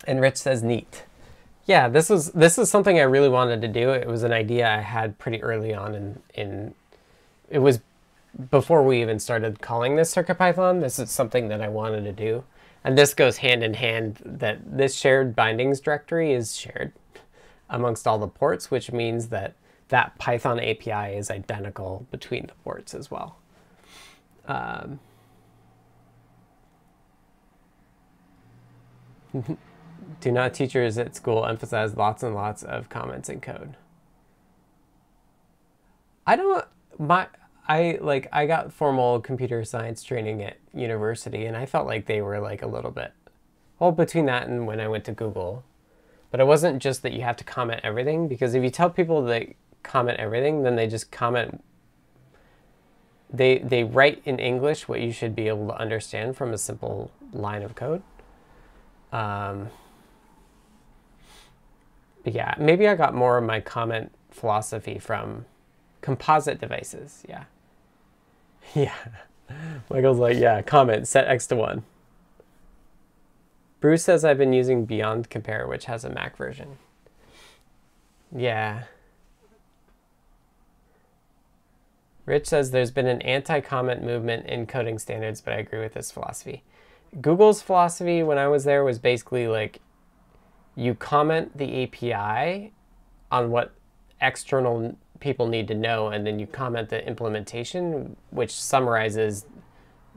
[0.08, 1.04] And Rich says neat.
[1.66, 3.90] Yeah, this is this is something I really wanted to do.
[3.90, 6.76] It was an idea I had pretty early on in in
[7.50, 7.82] it was
[8.52, 10.82] before we even started calling this CircuitPython.
[10.82, 12.44] This is something that I wanted to do.
[12.84, 16.94] And this goes hand in hand that this shared bindings directory is shared
[17.70, 19.56] amongst all the ports, which means that
[19.88, 23.38] that Python API is identical between the ports as well.
[24.48, 25.00] Um,
[30.22, 33.78] do not teachers at school emphasize lots and lots of comments in code?
[36.28, 36.66] I don't,
[36.98, 37.28] my,
[37.68, 42.22] I like I got formal computer science training at university and I felt like they
[42.22, 43.12] were like a little bit
[43.80, 45.64] well between that and when I went to Google.
[46.32, 49.24] But it wasn't just that you have to comment everything because if you tell people
[49.26, 49.48] that
[49.84, 51.64] comment everything, then they just comment
[53.34, 57.12] they they write in English what you should be able to understand from a simple
[57.34, 58.04] line of code.
[59.12, 59.70] Um,
[62.26, 65.46] yeah, maybe I got more of my comment philosophy from
[66.02, 67.24] composite devices.
[67.28, 67.46] Yeah.
[68.76, 68.94] Yeah.
[69.90, 71.84] Michael's like, yeah, comment, set X to 1.
[73.80, 76.78] Bruce says I've been using Beyond Compare, which has a Mac version.
[78.36, 78.84] Yeah.
[82.26, 86.12] Rich says there's been an anti-comment movement in coding standards, but I agree with this
[86.12, 86.64] philosophy.
[87.22, 89.80] Google's philosophy when I was there was basically like,
[90.76, 92.74] you comment the API
[93.32, 93.74] on what
[94.20, 99.48] external people need to know, and then you comment the implementation, which summarizes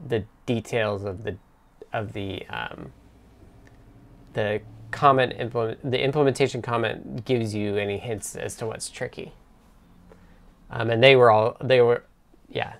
[0.07, 1.35] the details of the
[1.91, 2.93] of the um,
[4.33, 9.31] the comment implement the implementation comment gives you any hints as to what's tricky.
[10.69, 12.03] Um, and they were all they were,
[12.47, 12.73] yeah.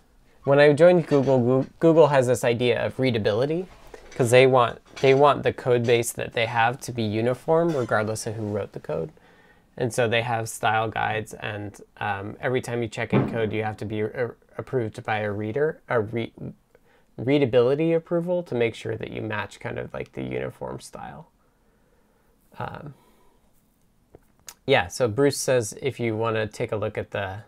[0.44, 3.66] When I joined Google, Google has this idea of readability
[4.12, 8.28] because they want they want the code base that they have to be uniform regardless
[8.28, 9.10] of who wrote the code.
[9.80, 13.64] And so they have style guides, and um, every time you check in code, you
[13.64, 14.04] have to be
[14.58, 16.34] approved by a reader, a re
[17.16, 21.30] readability approval to make sure that you match kind of like the uniform style.
[22.58, 22.94] Um,
[24.66, 27.44] yeah, so Bruce says if you want to take a look at the,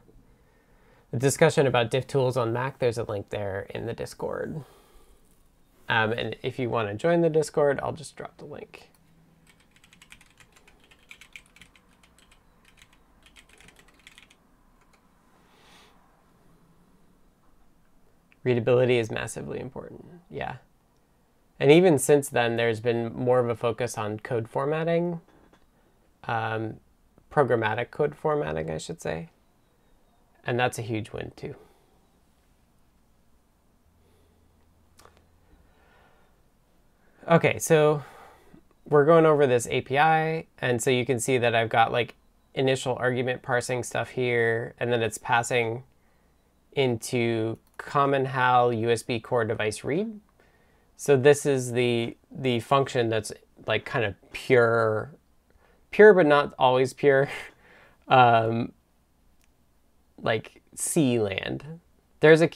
[1.12, 4.64] the, discussion about diff tools on Mac, there's a link there in the Discord.
[5.90, 8.91] Um, and if you want to join the Discord, I'll just drop the link.
[18.44, 20.06] Readability is massively important.
[20.30, 20.58] Yeah.
[21.60, 25.22] And even since then, there's been more of a focus on code formatting,
[26.24, 26.78] um,
[27.32, 29.30] programmatic code formatting, I should say.
[30.44, 31.56] And that's a huge win, too.
[37.28, 38.04] Okay, so
[38.90, 42.16] we're going over this API, and so you can see that I've got like
[42.56, 45.84] initial argument parsing stuff here, and then it's passing
[46.74, 50.20] into common HAL USB core device read.
[50.98, 53.32] So this is the the function that's
[53.66, 55.12] like kind of pure,
[55.90, 57.30] pure but not always pure,
[58.08, 58.72] um,
[60.22, 61.80] like C land.
[62.20, 62.50] There's a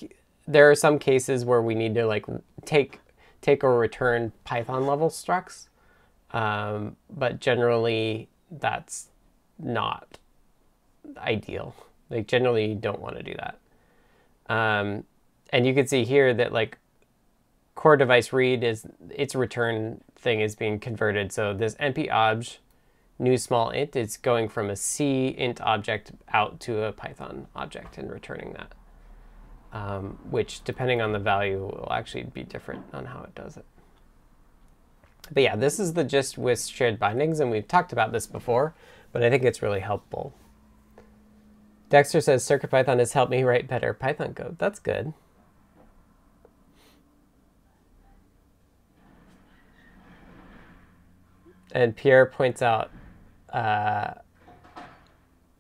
[0.48, 2.26] there are some cases where we need to like
[2.66, 3.00] take
[3.42, 5.68] take or return Python level structs,
[6.32, 9.08] um, but generally that's
[9.58, 10.20] not
[11.18, 11.76] ideal.
[12.10, 13.58] Like generally you don't want to do that.
[14.48, 15.04] Um,
[15.52, 16.78] and you can see here that like
[17.76, 21.32] core device read is its return thing is being converted.
[21.32, 22.60] So this mp obj
[23.20, 27.98] new small int is going from a C int object out to a Python object
[27.98, 28.74] and returning that.
[29.72, 33.66] Um, which depending on the value will actually be different on how it does it.
[35.34, 38.74] But yeah, this is the gist with shared bindings, and we've talked about this before,
[39.12, 40.34] but I think it's really helpful.
[41.90, 44.58] Dexter says CircuitPython has helped me write better Python code.
[44.60, 45.14] That's good.
[51.76, 52.90] And Pierre points out,
[53.52, 54.14] uh,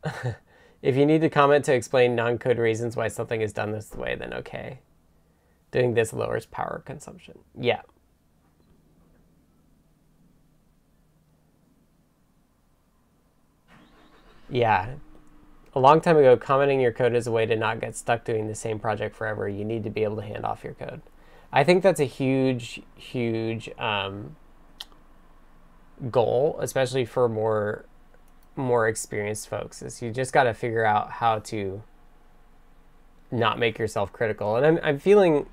[0.81, 4.15] if you need to comment to explain non-code reasons why something is done this way,
[4.15, 4.79] then okay.
[5.71, 7.37] Doing this lowers power consumption.
[7.59, 7.81] Yeah.
[14.49, 14.93] Yeah,
[15.73, 18.47] a long time ago, commenting your code is a way to not get stuck doing
[18.47, 19.49] the same project forever.
[19.49, 21.01] You need to be able to hand off your code.
[21.51, 24.37] I think that's a huge, huge um,
[26.11, 27.85] goal, especially for more
[28.57, 29.81] more experienced folks.
[29.81, 31.81] Is you just got to figure out how to
[33.31, 34.55] not make yourself critical.
[34.55, 35.47] And I'm I'm feeling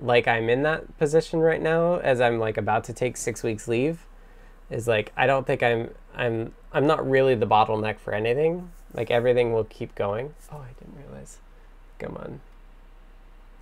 [0.00, 3.68] like I'm in that position right now as I'm like about to take six weeks
[3.68, 4.06] leave.
[4.70, 8.70] Is like I don't think I'm I'm I'm not really the bottleneck for anything.
[8.92, 10.34] Like everything will keep going.
[10.50, 11.38] Oh, I didn't realize.
[11.98, 12.40] Come on.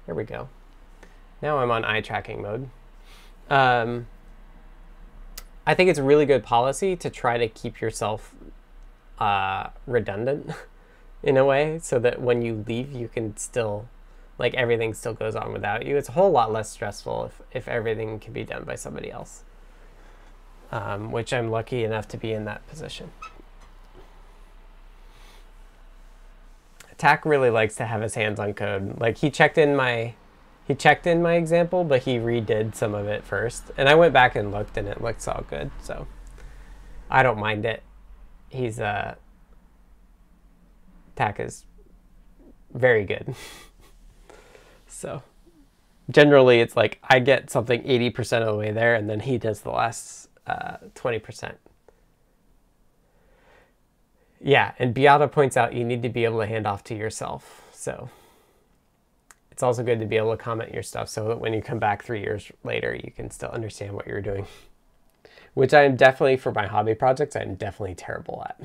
[0.07, 0.49] Here we go.
[1.43, 2.70] Now I'm on eye tracking mode.
[3.51, 4.07] Um,
[5.69, 8.35] I think it's really good policy to try to keep yourself
[9.19, 10.51] uh, redundant
[11.23, 13.87] in a way so that when you leave, you can still,
[14.39, 15.99] like everything still goes on without you.
[15.99, 19.45] It's a whole lot less stressful if, if everything can be done by somebody else,
[20.73, 23.11] um, which I'm lucky enough to be in that position.
[26.99, 28.99] Thach really likes to have his hands on code.
[28.99, 30.14] Like he checked in my
[30.69, 33.71] he checked in my example, but he redid some of it first.
[33.79, 35.71] And I went back and looked and it looks all good.
[35.83, 36.07] So
[37.11, 37.83] I don't mind it.
[38.51, 39.14] He's uh
[41.16, 41.64] Thach is
[42.75, 43.35] very good.
[44.87, 45.23] so
[46.11, 49.62] generally it's like I get something 80% of the way there and then he does
[49.62, 51.55] the last uh, 20%.
[54.41, 57.62] Yeah, and Beata points out you need to be able to hand off to yourself.
[57.73, 58.11] So
[59.59, 61.81] it's also good to be able to comment your stuff so that when you come
[61.81, 64.47] back three years later, you can still understand what you're doing.
[65.55, 68.61] Which I am definitely, for my hobby projects, I'm definitely terrible at.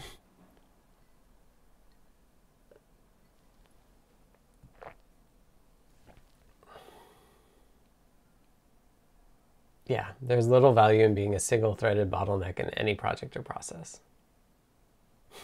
[9.88, 14.00] yeah, there's little value in being a single threaded bottleneck in any project or process.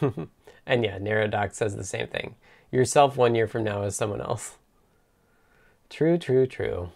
[0.00, 2.36] and yeah, NarrowDoc says the same thing.
[2.70, 4.54] Yourself one year from now is someone else.
[5.90, 6.90] True, true, true.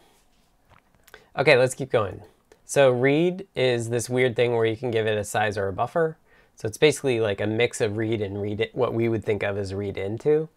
[1.36, 2.22] Okay, let's keep going.
[2.64, 5.72] So read is this weird thing where you can give it a size or a
[5.72, 6.16] buffer.
[6.56, 9.42] So it's basically like a mix of read and read it, what we would think
[9.42, 10.48] of as read into.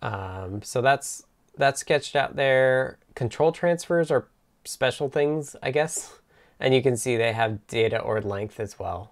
[0.00, 1.24] Um, so that's
[1.56, 2.98] that's sketched out there.
[3.16, 4.28] Control transfers are
[4.64, 6.20] special things, I guess.
[6.60, 9.10] And you can see they have data or length as well.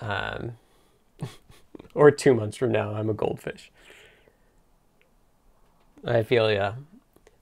[0.00, 0.52] Um,
[1.94, 3.70] or two months from now, I'm a goldfish.
[6.04, 6.74] I feel yeah.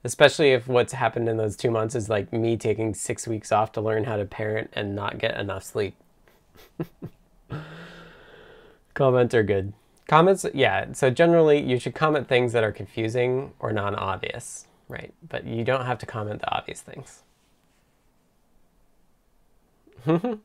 [0.05, 3.71] Especially if what's happened in those two months is like me taking six weeks off
[3.71, 5.95] to learn how to parent and not get enough sleep.
[8.93, 9.73] Comments are good.
[10.07, 10.93] Comments, yeah.
[10.93, 15.11] So generally, you should comment things that are confusing or non-obvious, right?
[15.27, 17.23] But you don't have to comment the obvious things.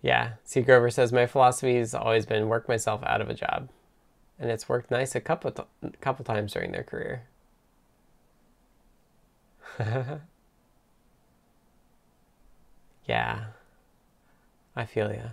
[0.00, 0.34] yeah.
[0.44, 0.60] C.
[0.60, 3.68] Grover says my philosophy has always been work myself out of a job,
[4.40, 5.52] and it's worked nice a couple
[6.00, 7.22] couple times during their career.
[13.06, 13.44] yeah.
[14.74, 15.30] I feel ya.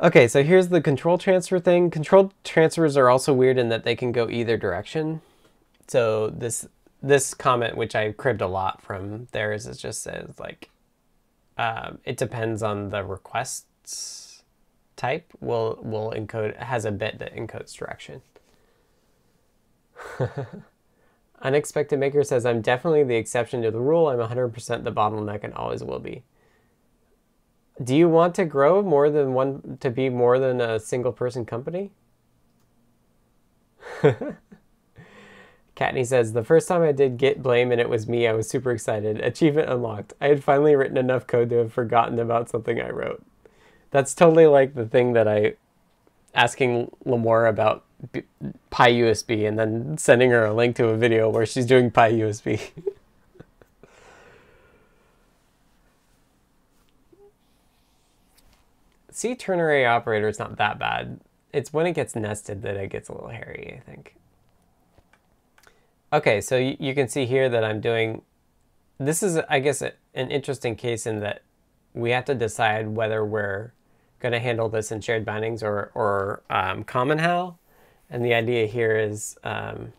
[0.00, 1.88] Okay, so here's the control transfer thing.
[1.90, 5.20] Control transfers are also weird in that they can go either direction.
[5.86, 6.66] So this
[7.00, 10.70] this comment, which I cribbed a lot from theirs, is just says like,
[11.58, 14.31] um, it depends on the requests
[15.02, 15.32] type.
[15.40, 18.22] Will will encode has a bit that encodes direction.
[21.42, 24.06] Unexpected Maker says, I'm definitely the exception to the rule.
[24.08, 26.22] I'm 100% the bottleneck and always will be
[27.82, 31.44] do you want to grow more than one to be more than a single person
[31.44, 31.90] company?
[35.74, 38.48] Katney says, the first time I did git blame and it was me, I was
[38.48, 39.20] super excited.
[39.20, 40.12] Achievement unlocked.
[40.20, 43.24] I had finally written enough code to have forgotten about something I wrote.
[43.92, 45.54] That's totally like the thing that I
[46.34, 47.84] asking Limor about
[48.70, 52.70] PyUSB and then sending her a link to a video where she's doing PyUSB.
[59.10, 61.20] C ternary operator is not that bad.
[61.52, 64.16] It's when it gets nested that it gets a little hairy, I think.
[66.14, 68.22] Okay, so you, you can see here that I'm doing,
[68.98, 71.42] this is, I guess, a, an interesting case in that
[71.92, 73.72] we have to decide whether we're
[74.22, 77.58] going to handle this in shared bindings or, or um, common HAL.
[78.08, 79.92] And the idea here is um,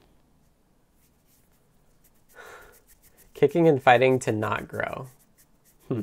[3.33, 5.07] kicking and fighting to not grow.
[5.89, 6.01] Hmm.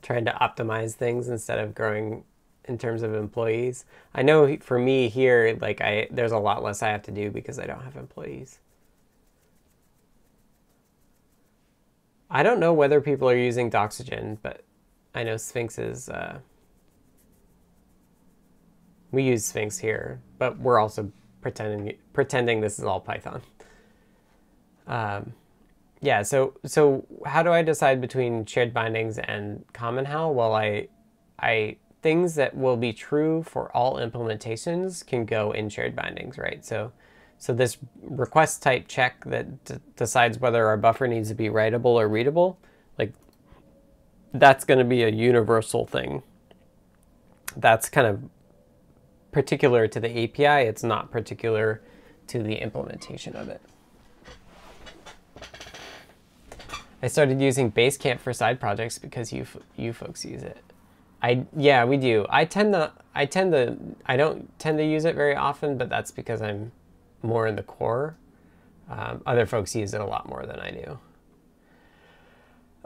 [0.00, 2.22] trying to optimize things instead of growing
[2.66, 3.84] in terms of employees.
[4.14, 7.30] I know for me here, like I, there's a lot less I have to do
[7.30, 8.59] because I don't have employees.
[12.30, 14.62] I don't know whether people are using Doxygen, but
[15.14, 16.38] I know Sphinx is, uh,
[19.10, 21.10] we use Sphinx here, but we're also
[21.40, 23.42] pretending, pretending this is all Python.
[24.86, 25.32] Um,
[26.00, 30.34] yeah, so so how do I decide between shared bindings and common HAL?
[30.34, 30.88] Well, I
[31.38, 36.64] I things that will be true for all implementations can go in shared bindings, right?
[36.64, 36.92] So
[37.40, 42.06] so this request type check that decides whether our buffer needs to be writable or
[42.06, 42.58] readable,
[42.98, 43.14] like
[44.34, 46.22] that's going to be a universal thing.
[47.56, 48.22] That's kind of
[49.32, 50.68] particular to the API.
[50.68, 51.80] It's not particular
[52.26, 53.62] to the implementation of it.
[57.02, 59.46] I started using Basecamp for side projects because you
[59.76, 60.62] you folks use it.
[61.22, 62.26] I yeah, we do.
[62.28, 65.88] I tend to I tend to I don't tend to use it very often, but
[65.88, 66.72] that's because I'm
[67.22, 68.16] more in the core.
[68.88, 70.98] Um, other folks use it a lot more than I do.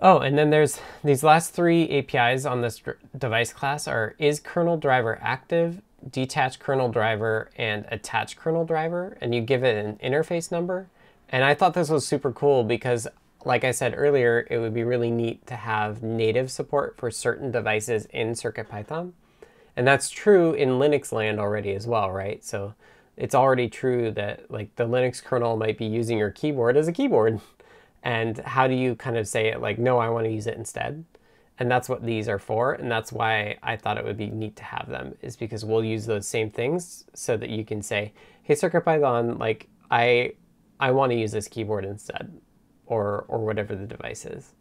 [0.00, 2.82] Oh, and then there's these last three APIs on this
[3.16, 5.80] device class are is kernel driver active,
[6.10, 10.88] detach kernel driver, and attach kernel driver, and you give it an interface number.
[11.28, 13.08] And I thought this was super cool because
[13.44, 17.50] like I said earlier, it would be really neat to have native support for certain
[17.50, 19.12] devices in CircuitPython.
[19.76, 22.44] And that's true in Linux land already as well, right?
[22.44, 22.74] So
[23.16, 26.92] it's already true that like the Linux kernel might be using your keyboard as a
[26.92, 27.40] keyboard.
[28.06, 30.58] And how do you kind of say it like, no, I want to use it
[30.58, 31.06] instead?
[31.58, 32.74] And that's what these are for.
[32.74, 35.82] And that's why I thought it would be neat to have them is because we'll
[35.82, 38.12] use those same things so that you can say,
[38.42, 40.32] hey, CircuitPython, like I,
[40.78, 42.38] I want to use this keyboard instead
[42.84, 44.52] or, or whatever the device is.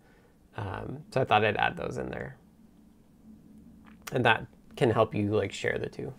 [0.56, 2.38] Um, so I thought I'd add those in there.
[4.14, 4.46] And that
[4.78, 6.14] can help you like share the two.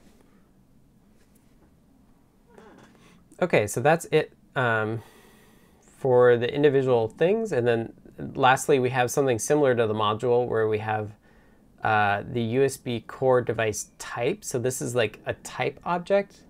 [3.41, 5.03] Okay, so that's it um,
[5.81, 7.53] for the individual things.
[7.53, 7.93] And then
[8.35, 11.13] lastly, we have something similar to the module where we have
[11.83, 14.45] uh, the USB core device type.
[14.45, 16.41] So this is like a type object.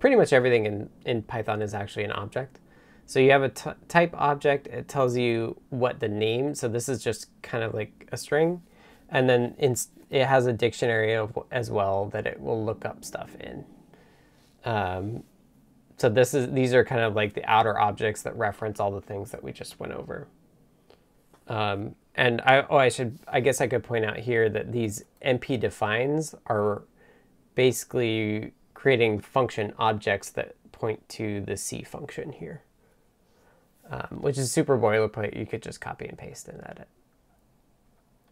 [0.00, 2.58] Pretty much everything in, in Python is actually an object.
[3.06, 3.48] So you have a
[3.88, 8.08] type object, it tells you what the name, so this is just kind of like
[8.10, 8.62] a string.
[9.08, 13.36] And then it has a dictionary of, as well that it will look up stuff
[13.38, 13.64] in.
[14.64, 15.24] Um,
[16.02, 19.00] so this is these are kind of like the outer objects that reference all the
[19.00, 20.26] things that we just went over.
[21.46, 25.04] Um, and I, oh, I should, I guess I could point out here that these
[25.24, 26.82] MP defines are
[27.54, 32.64] basically creating function objects that point to the C function here,
[33.88, 35.38] um, which is super boilerplate.
[35.38, 36.88] You could just copy and paste and edit.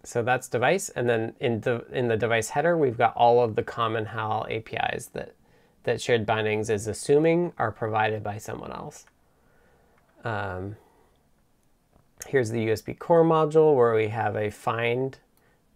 [0.02, 0.88] So that's device.
[0.88, 4.48] And then in the, in the device header, we've got all of the common HAL
[4.50, 5.36] APIs that,
[5.84, 9.06] that shared bindings is assuming are provided by someone else.
[10.24, 10.76] Um,
[12.26, 15.18] here's the USB core module where we have a find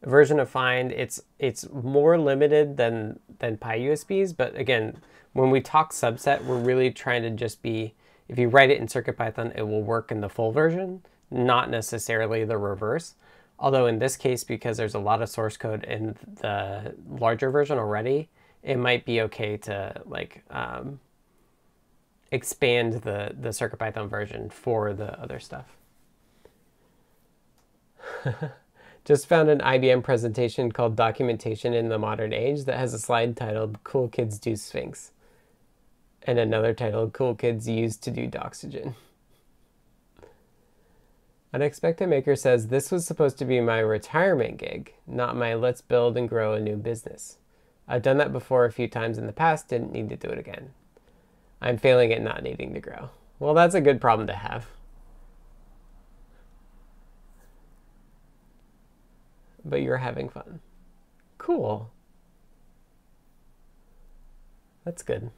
[0.03, 0.93] version of find.
[0.93, 4.99] It's it's more limited than than PyUSBs, but again,
[5.33, 7.95] when we talk subset, we're really trying to just be
[8.29, 12.45] if you write it in CircuitPython, it will work in the full version, not necessarily
[12.45, 13.15] the reverse.
[13.59, 17.79] Although in this case, because there's a lot of source code in the larger version
[17.79, 18.29] already,
[18.65, 20.99] it might be okay to like um,
[22.33, 25.77] expand the, the CircuitPython version for the other stuff.
[29.05, 33.37] Just found an IBM presentation called Documentation in the Modern Age that has a slide
[33.37, 35.13] titled Cool Kids Do Sphinx
[36.23, 38.95] and another titled Cool Kids Used to Do Doxygen.
[41.53, 46.17] Unexpected Maker says this was supposed to be my retirement gig, not my let's build
[46.17, 47.37] and grow a new business.
[47.87, 50.39] I've done that before a few times in the past, didn't need to do it
[50.39, 50.71] again.
[51.61, 53.11] I'm failing at not needing to grow.
[53.39, 54.67] Well, that's a good problem to have.
[59.65, 60.61] but you're having fun.
[61.39, 61.91] Cool.
[64.85, 65.31] That's good.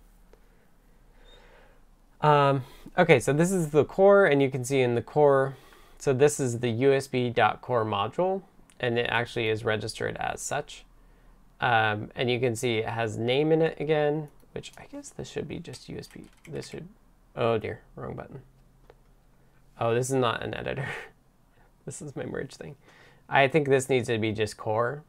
[2.21, 2.65] Um,
[2.99, 5.57] okay, so this is the core, and you can see in the core,
[5.99, 8.43] so this is the USB.core module,
[8.81, 10.85] and it actually is registered as such.
[11.61, 15.29] Um, and you can see it has name in it again, which I guess this
[15.31, 16.25] should be just USB.
[16.49, 16.89] This should,
[17.35, 18.43] oh dear, wrong button.
[19.79, 20.89] Oh, this is not an editor.
[21.87, 22.77] this is my merge thing.
[23.29, 25.03] I think this needs to be just core.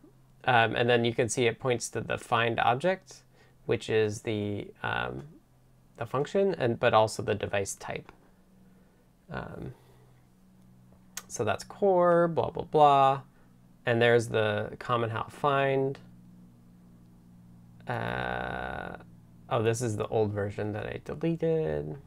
[0.46, 3.18] Um, and then you can see it points to the find object,
[3.66, 5.24] which is the, um,
[5.98, 8.12] the function, and but also the device type.
[9.30, 9.74] Um,
[11.28, 13.22] so that's core, blah, blah, blah.
[13.86, 16.00] And there's the common HAL find.
[17.88, 18.98] Uh,
[19.50, 21.98] oh, this is the old version that I deleted.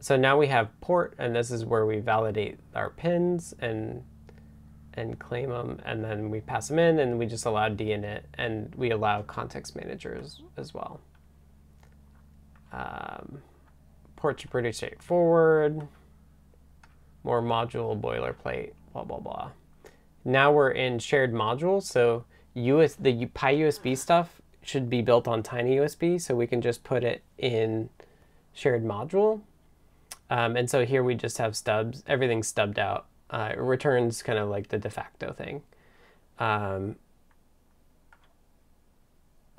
[0.00, 4.04] So now we have port, and this is where we validate our pins and
[4.94, 8.74] and claim them, and then we pass them in, and we just allow deinit, and
[8.74, 11.00] we allow context managers as well.
[12.72, 13.42] Um,
[14.16, 15.88] ports are pretty straightforward.
[17.24, 19.50] More module boilerplate, blah, blah, blah.
[20.24, 26.20] Now we're in shared modules, so US, the PyUSB stuff should be built on TinyUSB,
[26.20, 27.88] so we can just put it in
[28.52, 29.40] shared module.
[30.30, 34.38] Um, and so here we just have stubs, everything's stubbed out uh, it returns kind
[34.38, 35.62] of like the de facto thing.
[36.38, 36.96] Um,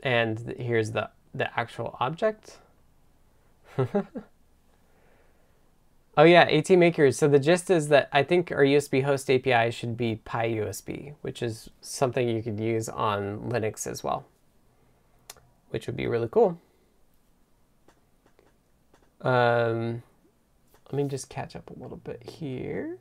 [0.04, 2.60] and here's the, the actual object.
[6.18, 7.18] oh yeah, AT Makers.
[7.18, 11.42] So the gist is that I think our USB host API should be PyUSB, which
[11.42, 14.26] is something you could use on Linux as well,
[15.70, 16.60] which would be really cool.
[19.22, 20.04] Um,
[20.92, 22.98] let me just catch up a little bit here.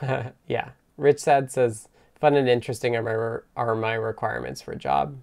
[0.46, 0.70] yeah.
[0.96, 1.88] Rich Sad says,
[2.20, 5.16] fun and interesting are my, are my requirements for a job.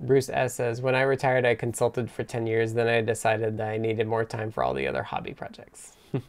[0.00, 2.74] Bruce S says, when I retired, I consulted for 10 years.
[2.74, 5.96] Then I decided that I needed more time for all the other hobby projects.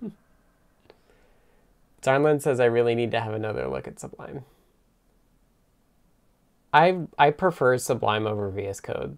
[2.01, 4.43] Darnlin says, I really need to have another look at Sublime.
[6.73, 9.17] I, I prefer Sublime over VS Code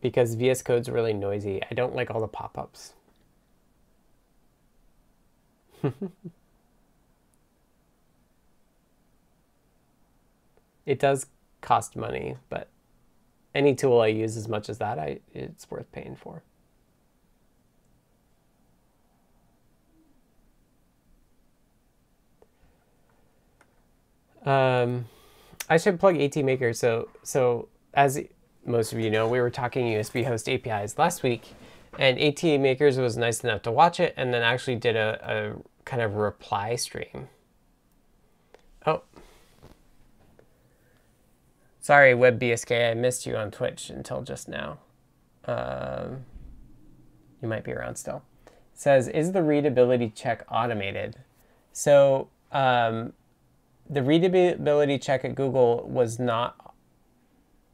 [0.00, 1.62] because VS Code's really noisy.
[1.68, 2.92] I don't like all the pop-ups.
[10.86, 11.26] it does
[11.60, 12.68] cost money, but
[13.54, 16.42] any tool I use as much as that, I it's worth paying for.
[24.44, 25.06] Um,
[25.68, 26.72] I should plug AT Maker.
[26.72, 28.20] So, so as
[28.66, 31.54] most of you know, we were talking USB host APIs last week,
[31.98, 35.84] and AT Makers was nice enough to watch it and then actually did a, a
[35.84, 37.28] kind of reply stream.
[38.86, 39.02] Oh.
[41.84, 44.78] Sorry, WebBSK, I missed you on Twitch until just now.
[45.44, 46.24] Um,
[47.42, 48.22] you might be around still.
[48.46, 51.16] It says, is the readability check automated?
[51.74, 53.12] So um,
[53.86, 56.74] the readability check at Google was not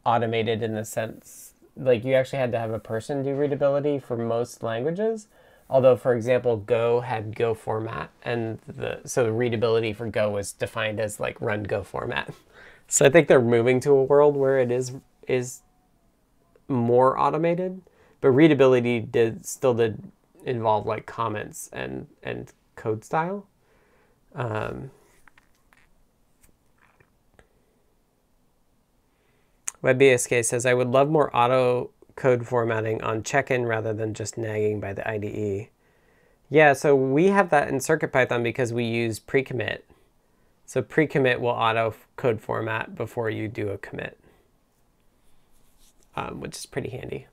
[0.05, 4.17] automated in the sense like you actually had to have a person do readability for
[4.17, 5.29] most languages.
[5.69, 10.51] Although, for example, Go had Go format, and the so the readability for Go was
[10.51, 12.35] defined as like run Go format.
[12.91, 14.93] So I think they're moving to a world where it is
[15.29, 15.63] is
[16.67, 17.83] more automated,
[18.21, 20.11] but readability did still did
[20.45, 23.47] involve like comments and and code style.
[24.35, 24.91] Um,
[29.85, 34.81] WebBSK says, I would love more auto code formatting on check-in rather than just nagging
[34.81, 35.69] by the IDE.
[36.51, 39.87] Yeah, so we have that in CircuitPython because we use pre-commit.
[40.71, 44.17] So pre-commit will auto code format before you do a commit,
[46.15, 47.27] um, which is pretty handy.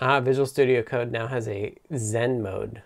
[0.00, 2.82] Ah, Visual Studio Code now has a Zen mode.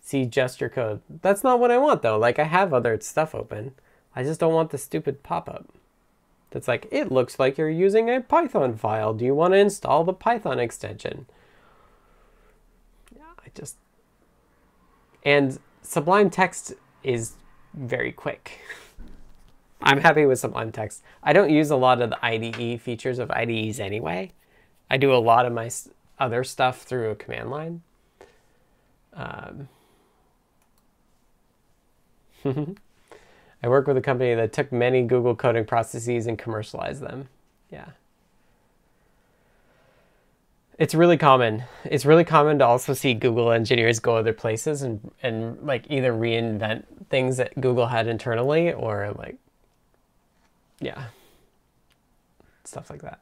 [0.00, 1.02] see gesture code.
[1.22, 2.18] That's not what I want though.
[2.18, 3.74] Like I have other stuff open.
[4.16, 5.68] I just don't want the stupid pop-up.
[6.50, 9.12] That's like, it looks like you're using a Python file.
[9.12, 11.26] Do you want to install the Python extension?
[13.14, 13.76] Yeah, I just...
[15.24, 16.72] And Sublime Text
[17.02, 17.34] is
[17.74, 18.60] very quick.
[19.82, 21.02] I'm happy with Sublime Text.
[21.22, 24.32] I don't use a lot of the IDE features of IDEs anyway.
[24.90, 25.70] I do a lot of my
[26.18, 27.82] other stuff through a command line.
[29.12, 29.68] Um,
[33.62, 37.28] I work with a company that took many Google coding processes and commercialized them.
[37.70, 37.90] Yeah.
[40.78, 41.64] It's really common.
[41.84, 46.12] It's really common to also see Google engineers go other places and, and like either
[46.12, 49.36] reinvent things that Google had internally or like,
[50.78, 51.06] yeah,
[52.62, 53.18] stuff like that.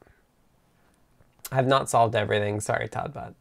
[1.50, 2.60] I have not solved everything.
[2.60, 3.34] Sorry, Todd, but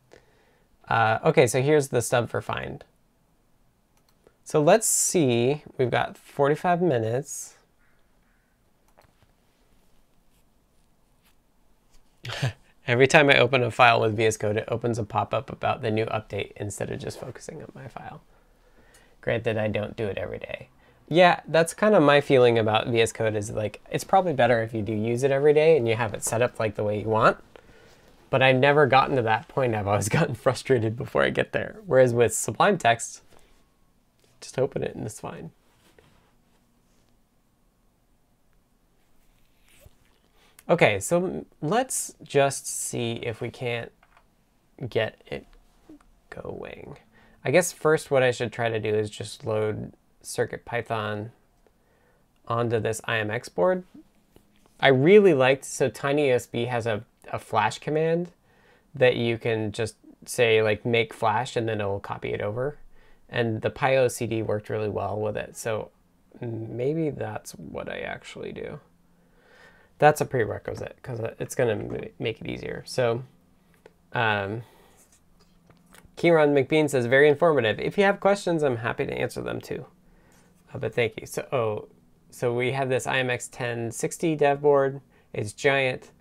[0.87, 2.85] uh, okay, so here's the stub for find.
[4.45, 7.55] So let's see, we've got 45 minutes.
[12.87, 15.89] Every time I open a file with VS Code, it opens a pop-up about the
[15.89, 18.21] new update instead of just focusing on my file.
[19.19, 20.69] Granted, I don't do it every day.
[21.09, 24.75] Yeah, that's kind of my feeling about VS Code is like, it's probably better if
[24.75, 26.99] you do use it every day and you have it set up like the way
[26.99, 27.37] you want.
[28.29, 29.73] But I've never gotten to that point.
[29.73, 31.77] I've always gotten frustrated before I get there.
[31.87, 33.23] Whereas with Sublime Text,
[34.45, 35.49] just open it and it's fine.
[40.69, 43.91] Okay, so let's just see if we can't
[44.87, 45.47] get it
[46.29, 46.97] going.
[47.43, 49.93] I guess first what I should try to do is just load
[50.23, 51.29] CircuitPython
[52.47, 53.83] onto this IMX board.
[54.79, 58.29] I really liked, so TinyUSB has a, a flash command
[58.93, 59.95] that you can just
[60.25, 62.77] say like make flash and then it'll copy it over
[63.29, 65.57] and the PyOCD worked really well with it.
[65.57, 65.91] So
[66.41, 68.79] maybe that's what I actually do.
[69.97, 72.83] That's a prerequisite because it's going to make it easier.
[72.85, 73.23] So
[74.13, 74.63] um,
[76.15, 77.79] Kieran McBean says, very informative.
[77.79, 79.85] If you have questions, I'm happy to answer them too.
[80.73, 81.27] Uh, but thank you.
[81.27, 81.87] So, oh,
[82.29, 85.01] so we have this IMX 1060 dev board.
[85.33, 86.11] It's giant.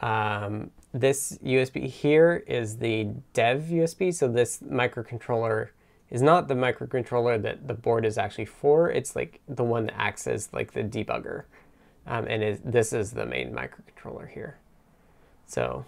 [0.00, 4.14] Um, this USB here is the dev USB.
[4.14, 5.68] So this microcontroller
[6.10, 8.90] is not the microcontroller that the board is actually for.
[8.90, 11.44] It's like the one that acts as like the debugger.
[12.06, 14.58] Um, and is, this is the main microcontroller here.
[15.46, 15.84] So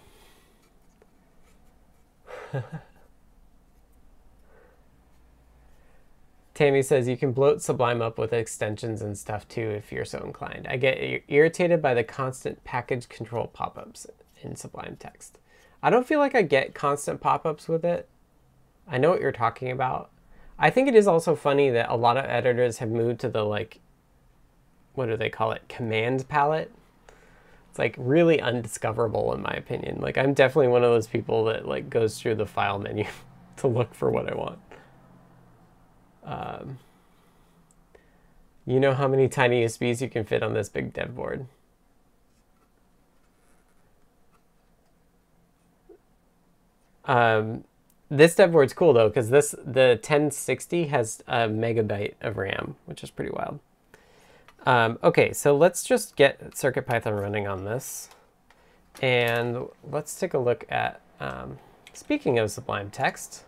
[6.53, 10.19] Tammy says you can bloat Sublime up with extensions and stuff too if you're so
[10.19, 10.67] inclined.
[10.69, 14.07] I get irritated by the constant package control pop-ups
[14.41, 15.39] in Sublime Text.
[15.81, 18.09] I don't feel like I get constant pop-ups with it.
[18.89, 20.09] I know what you're talking about.
[20.57, 23.43] I think it is also funny that a lot of editors have moved to the
[23.43, 23.79] like,
[24.93, 26.71] what do they call it, command palette.
[27.69, 29.99] It's like really undiscoverable in my opinion.
[30.01, 33.05] Like I'm definitely one of those people that like goes through the file menu
[33.57, 34.59] to look for what I want.
[36.23, 36.79] Um,
[38.65, 41.47] you know how many tiny USBs you can fit on this big dev board?
[47.05, 47.63] Um,
[48.09, 53.03] this dev board's cool though, because this the 1060 has a megabyte of RAM, which
[53.03, 53.59] is pretty wild.
[54.65, 58.09] Um, okay, so let's just get CircuitPython running on this.
[59.01, 61.57] And let's take a look at, um,
[61.93, 63.45] speaking of Sublime Text,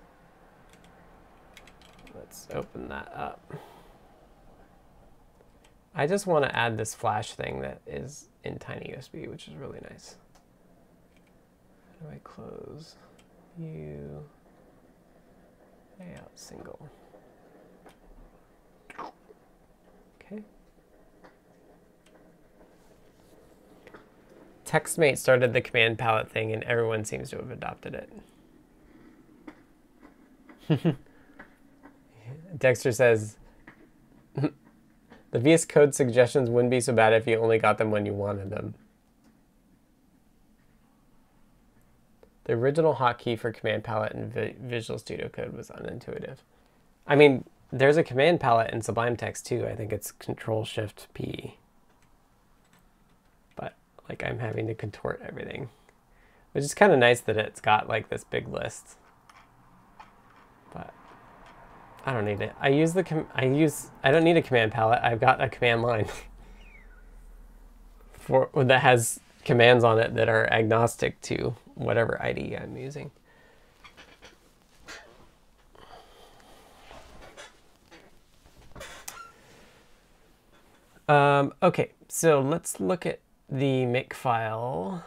[2.15, 3.53] let's open that up.
[5.93, 9.79] I just want to add this flash thing that is in TinyUSB, which is really
[9.89, 10.15] nice.
[11.99, 12.95] How do I close?
[13.59, 14.23] You
[16.01, 16.89] layout single.
[20.21, 20.43] Okay.
[24.65, 28.11] TextMate started the command palette thing and everyone seems to have adopted it.
[32.57, 33.37] Dexter says,
[34.35, 34.51] the
[35.39, 38.49] VS Code suggestions wouldn't be so bad if you only got them when you wanted
[38.49, 38.75] them.
[42.45, 46.37] The original hotkey for command palette in Visual Studio Code was unintuitive.
[47.05, 49.65] I mean, there's a command palette in Sublime Text too.
[49.65, 51.57] I think it's Control Shift P.
[53.55, 53.75] But
[54.09, 55.69] like I'm having to contort everything.
[56.53, 58.97] Which is kind of nice that it's got like this big list.
[60.73, 60.93] But
[62.05, 62.53] I don't need it.
[62.59, 64.99] I use the com I use I don't need a command palette.
[65.03, 66.07] I've got a command line
[68.11, 73.11] for that has commands on it that are agnostic to whatever IDE I'm using.
[81.07, 83.19] Um, okay, so let's look at
[83.49, 85.03] the makefile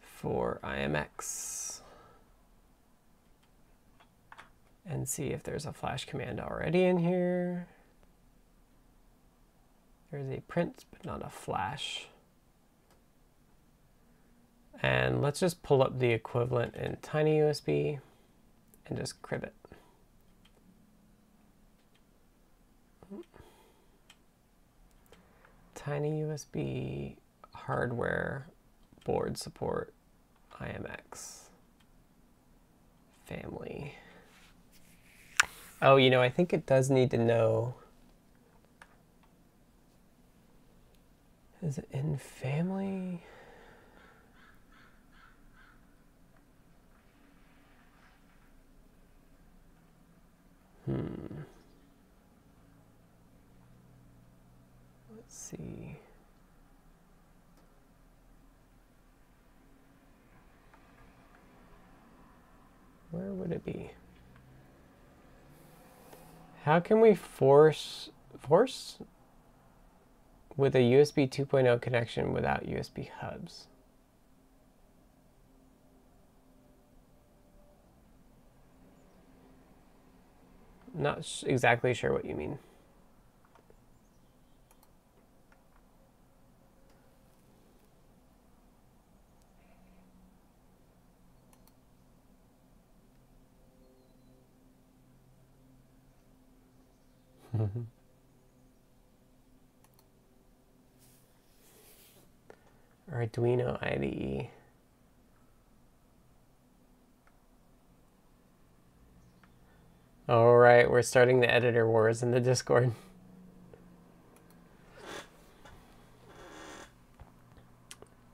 [0.00, 1.80] for IMX
[4.86, 7.66] and see if there's a flash command already in here.
[10.10, 12.08] There's a print, but not a flash.
[14.82, 17.98] And let's just pull up the equivalent in TinyUSB
[18.86, 19.54] and just crib it.
[25.88, 27.16] tiny USB
[27.54, 28.46] hardware
[29.04, 29.94] board support
[30.60, 31.44] IMX
[33.24, 33.94] family.
[35.80, 37.74] Oh, you know, I think it does need to know.
[41.68, 43.20] Is it in family?
[50.86, 51.42] Hmm.
[55.14, 55.98] Let's see.
[63.10, 63.90] Where would it be?
[66.64, 68.08] How can we force
[68.38, 68.96] force
[70.58, 73.68] with a USB 2.0 connection without USB hubs?
[80.92, 82.58] Not exactly sure what you mean.
[97.56, 97.80] Mm-hmm.
[103.12, 104.48] Arduino IDE.
[110.28, 112.92] All right, we're starting the editor wars in the Discord.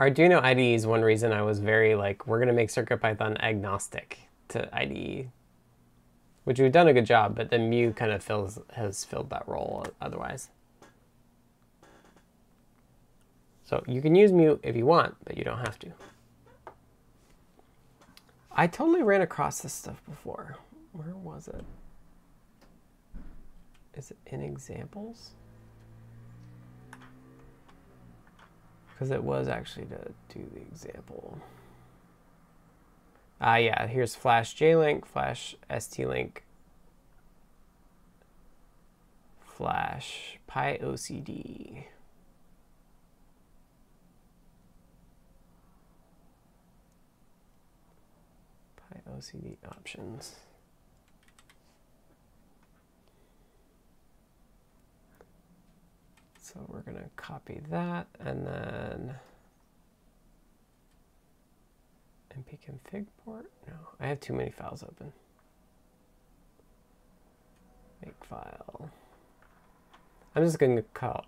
[0.00, 4.18] Arduino IDE is one reason I was very like, we're going to make CircuitPython agnostic
[4.48, 5.30] to IDE
[6.44, 9.48] which we've done a good job, but the Mu kind of fills has filled that
[9.48, 10.50] role otherwise.
[13.64, 15.92] So you can use Mu if you want, but you don't have to.
[18.52, 20.56] I totally ran across this stuff before.
[20.92, 21.64] Where was it?
[23.96, 25.30] Is it in examples?
[28.92, 31.38] Because it was actually to do the example.
[33.40, 36.44] Ah, uh, yeah, here's Flash JLink, Flash ST-Link,
[39.40, 41.84] Flash PyOCD.
[49.08, 50.36] PyOCD options.
[56.40, 59.14] So we're going to copy that and then
[62.38, 63.50] mpconfig port?
[63.66, 65.12] No, I have too many files open.
[68.04, 68.90] Make file.
[70.34, 71.24] I'm just going to call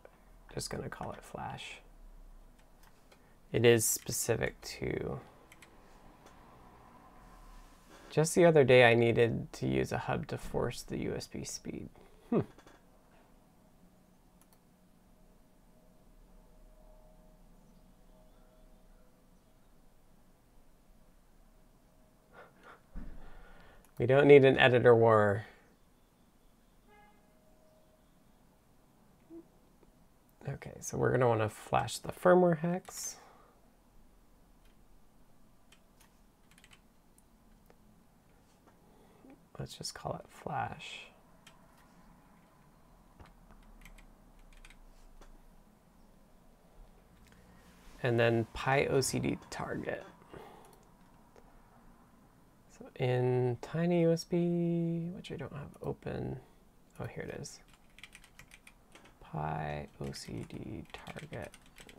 [0.55, 1.81] just going to call it flash.
[3.53, 5.21] It is specific to
[8.17, 11.91] Just the other day I needed to use a hub to force the USB speed.
[12.31, 12.41] Hmm.
[23.99, 25.45] We don't need an editor war.
[30.49, 33.17] Okay, so we're going to want to flash the firmware hex.
[39.59, 41.07] Let's just call it flash.
[48.03, 50.05] And then PyOCD target.
[52.79, 56.39] So in TinyUSB, which I don't have open,
[57.01, 57.61] oh, here it is.
[59.35, 61.51] PyOCD target.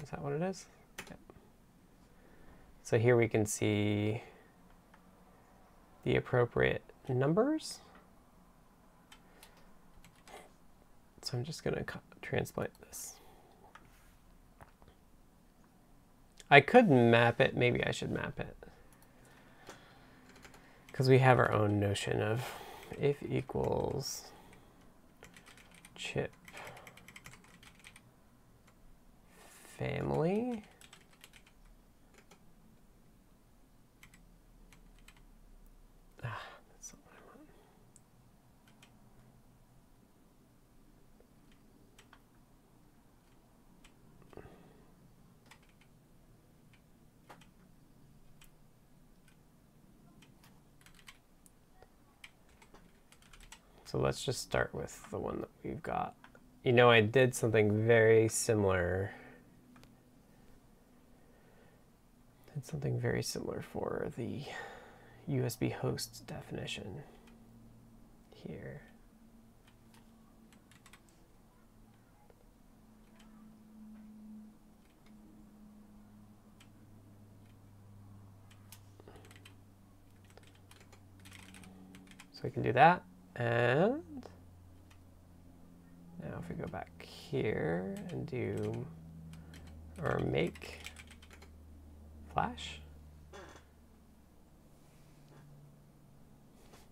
[0.01, 0.67] Is that what it is?
[1.09, 1.19] Yep.
[2.83, 4.21] So here we can see
[6.03, 7.79] the appropriate numbers.
[11.21, 11.85] So I'm just going to
[12.21, 13.15] transplant this.
[16.49, 17.57] I could map it.
[17.57, 18.55] Maybe I should map it.
[20.87, 22.53] Because we have our own notion of
[22.97, 24.23] if equals
[25.95, 26.31] chip
[29.77, 30.63] family.
[53.87, 56.13] So let's just start with the one that we've got.
[56.63, 59.11] You know, I did something very similar
[62.57, 64.41] did something very similar for the
[65.29, 67.03] USB host definition
[68.33, 68.81] here.
[82.33, 83.06] So we can do that.
[83.37, 84.25] And
[86.23, 88.85] now if we go back here and do
[90.03, 90.79] our make
[92.33, 92.79] flash.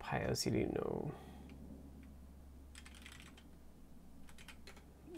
[0.02, 1.10] PyOCD, no.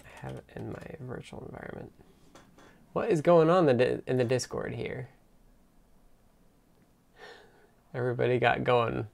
[0.01, 1.93] I have it in my virtual environment.
[2.95, 5.11] What is going on in the Discord here?
[7.93, 9.07] Everybody got going.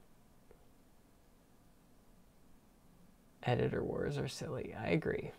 [3.45, 4.73] Editor wars are silly.
[4.79, 5.31] I agree.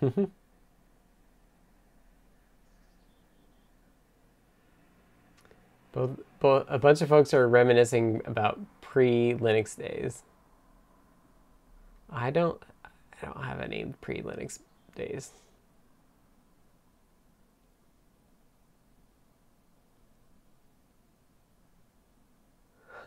[5.92, 10.22] both, both, a bunch of folks are reminiscing about pre-Linux days.
[12.10, 14.60] I don't, I don't have any pre-Linux
[14.94, 15.32] days.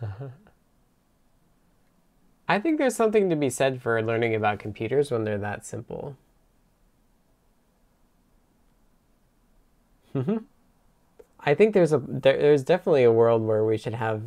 [2.47, 6.17] I think there's something to be said for learning about computers when they're that simple.
[10.13, 10.37] Mm-hmm.
[11.39, 14.21] I think there's a there, there's definitely a world where we should have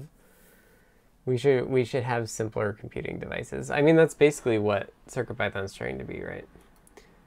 [1.26, 3.70] we should we should have simpler computing devices.
[3.70, 6.48] I mean that's basically what CircuitPython's trying to be, right?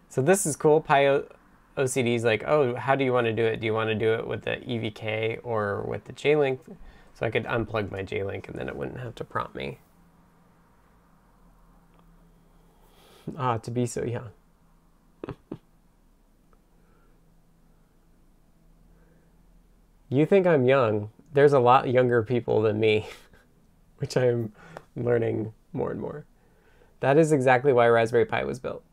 [0.10, 0.82] So this is cool.
[0.82, 1.22] Py
[1.78, 3.60] OCD is like, oh, how do you want to do it?
[3.60, 6.60] Do you want to do it with the EVK or with the JLink?
[7.18, 9.80] So I could unplug my JLink and then it wouldn't have to prompt me.
[13.36, 14.30] Ah, to be so young.
[20.10, 21.10] You think I'm young.
[21.34, 23.08] There's a lot younger people than me,
[23.98, 24.54] which I'm
[24.96, 26.26] learning more and more.
[27.02, 28.86] That is exactly why Raspberry Pi was built.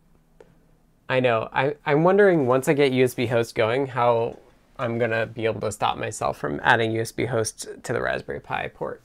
[1.09, 1.49] I know.
[1.53, 4.41] I, I'm wondering once I get USB host going, how
[4.77, 8.69] I'm to be able to stop myself from adding USB host to the Raspberry Pi
[8.69, 9.03] port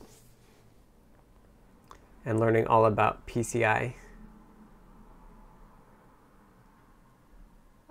[2.25, 3.93] and learning all about PCI.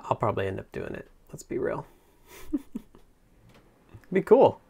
[0.00, 1.10] I'll probably end up doing it.
[1.30, 1.86] Let's be real.
[4.12, 4.60] Be cool.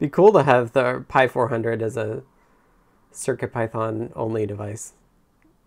[0.00, 2.22] Be cool to have the Pi 400 as a
[3.12, 4.94] CircuitPython only device.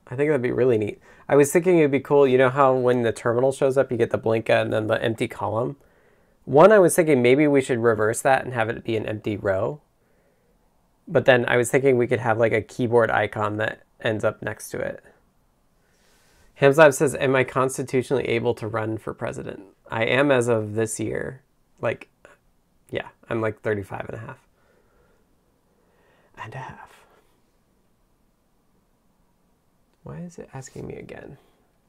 [0.08, 1.00] I think that'd be really neat.
[1.30, 3.98] I was thinking it'd be cool, you know how when the terminal shows up, you
[3.98, 5.78] get the Blinka and then the empty column?
[6.48, 9.36] One, I was thinking maybe we should reverse that and have it be an empty
[9.36, 9.82] row.
[11.06, 14.42] But then I was thinking we could have like a keyboard icon that ends up
[14.42, 15.04] next to it.
[16.62, 19.64] Hamslab says, Am I constitutionally able to run for president?
[19.92, 21.44] I am as of this year.
[21.82, 22.08] Like,
[22.90, 24.40] yeah, I'm like 35 and a half.
[26.42, 27.04] And a half.
[30.04, 31.40] Why is it asking me again?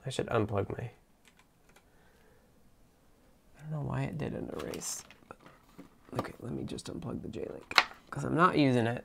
[0.04, 0.90] I should unplug my.
[3.68, 5.02] I don't know why it didn't erase.
[6.18, 9.04] Okay, let me just unplug the J-Link because I'm not using it.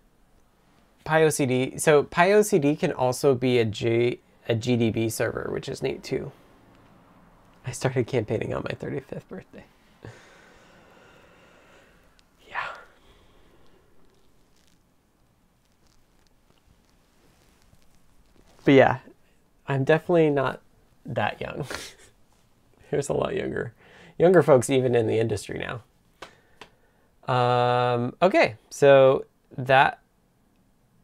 [1.06, 1.82] PyOCD.
[1.82, 6.32] So PyOCD can also be a G a GDB server, which is neat too.
[7.66, 9.64] I started campaigning on my 35th birthday.
[12.50, 12.68] yeah.
[18.64, 19.00] But yeah,
[19.68, 20.62] I'm definitely not
[21.06, 21.66] that young.
[22.90, 23.74] Here's a lot younger,
[24.24, 25.84] younger folks even in the industry now.
[27.34, 29.26] Um, okay, so
[29.58, 30.00] that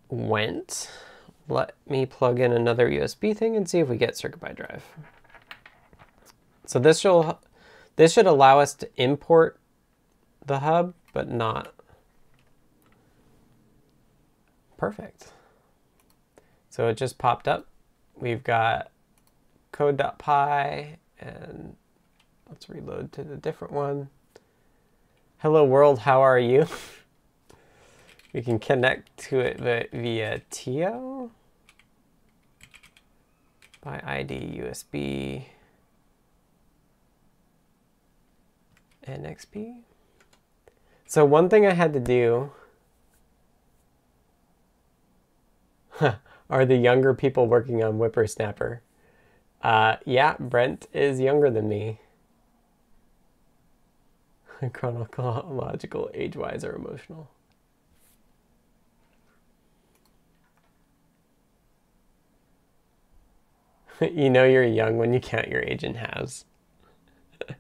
[0.08, 0.90] went.
[1.50, 4.86] Let me plug in another USB thing and see if we get CircuitPy Drive.
[6.66, 7.36] So this should,
[7.98, 9.60] this should allow us to import
[10.46, 11.74] the hub, but not.
[14.78, 15.34] Perfect.
[16.70, 17.68] So it just popped up.
[18.16, 18.92] We've got
[19.74, 21.76] code.py and
[22.50, 24.10] let's reload to the different one.
[25.38, 26.68] Hello world, how are you?
[28.34, 29.60] we can connect to it
[29.92, 31.32] via TIO
[33.82, 35.46] by ID USB
[39.08, 39.82] NXP.
[41.06, 42.52] So one thing I had to do
[46.50, 48.80] are the younger people working on WipperSnapper.
[49.62, 52.00] Uh, yeah, Brent is younger than me.
[54.74, 57.30] Chronological, age-wise, or emotional.
[64.02, 66.46] you know you're young when you count your age in halves.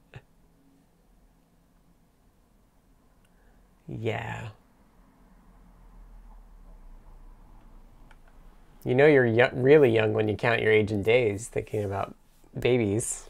[3.88, 4.50] yeah.
[8.86, 12.16] You know you're young, really young when you count your age in days, thinking about
[12.58, 13.29] babies.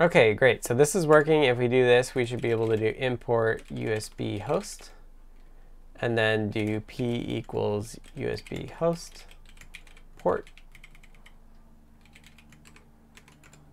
[0.00, 0.64] Okay, great.
[0.64, 1.42] So this is working.
[1.42, 4.92] If we do this, we should be able to do import USB host
[6.00, 9.24] and then do p equals USB host
[10.16, 10.50] port.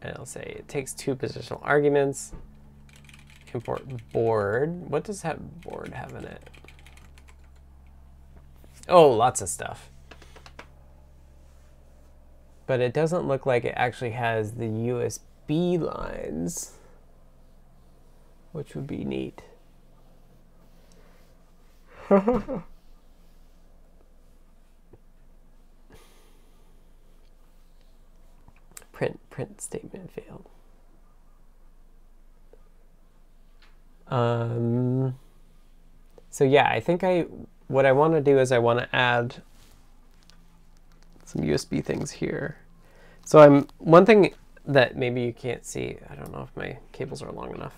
[0.02, 2.34] And it'll say it takes two positional arguments.
[3.54, 4.90] Import board.
[4.90, 6.50] What does that board have in it?
[8.90, 9.92] Oh, lots of stuff.
[12.66, 15.20] But it doesn't look like it actually has the USB
[15.50, 16.74] lines,
[18.52, 19.42] which would be neat.
[28.92, 30.50] print print statement failed.
[34.08, 35.18] Um,
[36.30, 37.26] so yeah, I think I
[37.68, 39.38] what I want to do is I want to add
[41.26, 42.58] some USB things here.
[43.26, 44.34] So I'm one thing
[44.68, 45.98] that maybe you can't see.
[46.10, 47.76] I don't know if my cables are long enough.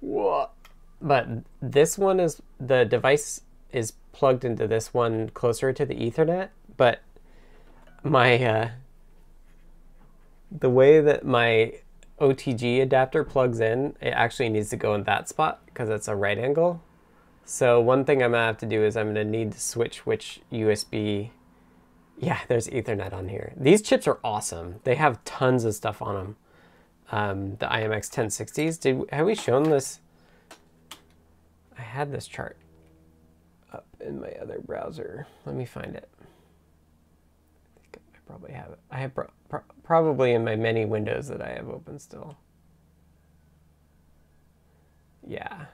[0.00, 0.52] What?
[1.00, 1.28] But
[1.60, 3.42] this one is the device
[3.72, 7.02] is plugged into this one closer to the Ethernet, but
[8.02, 8.70] my uh,
[10.50, 11.74] the way that my
[12.20, 16.16] OTG adapter plugs in, it actually needs to go in that spot because it's a
[16.16, 16.82] right angle.
[17.44, 20.40] So one thing I'm gonna have to do is I'm gonna need to switch which
[20.52, 21.30] USB.
[22.20, 23.52] Yeah, there's Ethernet on here.
[23.56, 24.80] These chips are awesome.
[24.84, 26.36] They have tons of stuff on them.
[27.10, 28.80] Um, the IMX 1060s.
[28.80, 30.00] Did have we shown this?
[31.78, 32.56] I had this chart
[33.72, 35.26] up in my other browser.
[35.46, 36.08] Let me find it.
[36.20, 38.78] I think I probably have it.
[38.90, 42.36] I have pro pro probably in my many windows that I have open still.
[45.26, 45.66] Yeah.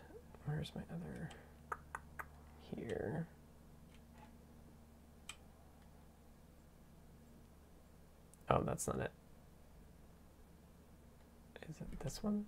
[0.44, 1.30] Where's my other?
[2.76, 3.26] Here.
[8.54, 9.10] Oh, that's not it.
[11.68, 12.44] Is it this one?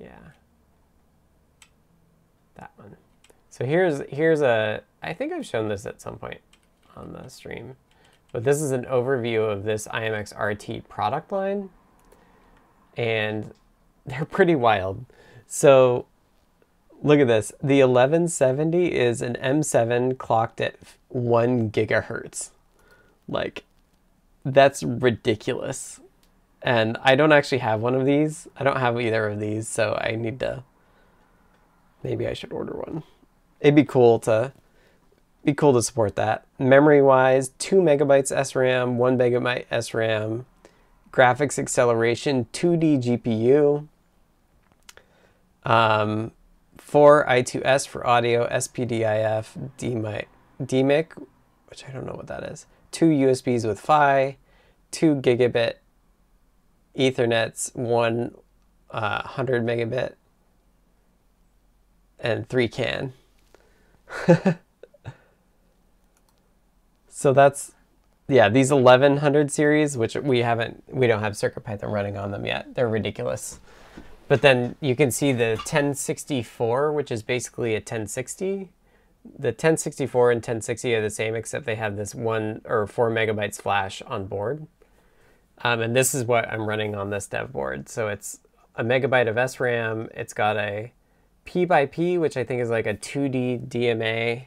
[0.00, 0.18] Yeah
[2.56, 2.96] that one.
[3.50, 6.40] So here's here's a, I think I've shown this at some point
[6.96, 7.76] on the stream,
[8.32, 11.70] but this is an overview of this IMX RT product line,
[12.96, 13.52] and
[14.06, 15.04] they're pretty wild.
[15.46, 16.06] So
[17.02, 17.52] look at this.
[17.62, 20.76] The 1170 is an M7 clocked at
[21.08, 22.50] one gigahertz.
[23.28, 23.64] Like,
[24.44, 26.00] that's ridiculous.
[26.62, 28.48] And I don't actually have one of these.
[28.56, 30.64] I don't have either of these, so I need to
[32.04, 33.02] Maybe I should order one.
[33.60, 34.52] It'd be cool to
[35.42, 36.46] be cool to support that.
[36.58, 40.44] Memory wise, two megabytes SRAM, one megabyte SRAM,
[41.10, 43.88] graphics acceleration, 2D GPU,
[45.64, 46.32] um,
[46.78, 50.26] four I2S for audio, SPDIF, DMIC,
[50.62, 51.26] DMIC,
[51.68, 54.36] which I don't know what that is, two USBs with PHY,
[54.92, 55.74] two gigabit
[56.96, 58.32] Ethernets, one
[58.92, 60.14] uh, 100 megabit,
[62.20, 63.12] and three CAN.
[67.08, 67.72] so that's
[68.28, 72.74] yeah these 1100 series which we haven't we don't have circuitpython running on them yet
[72.74, 73.60] they're ridiculous
[74.28, 78.70] but then you can see the 1064 which is basically a 1060
[79.24, 83.60] the 1064 and 1060 are the same except they have this one or four megabytes
[83.60, 84.66] flash on board.
[85.62, 87.88] Um, and this is what i'm running on this dev board.
[87.88, 88.40] So it's
[88.76, 90.92] a megabyte of sram it's got a
[91.44, 94.46] p by p which i think is like a 2d dma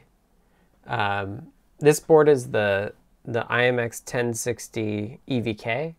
[0.86, 1.46] um,
[1.78, 2.92] this board is the
[3.28, 5.94] the IMX 1060 EVK,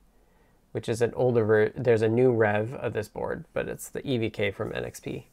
[0.72, 4.52] which is an older, there's a new rev of this board, but it's the EVK
[4.52, 5.26] from NXP.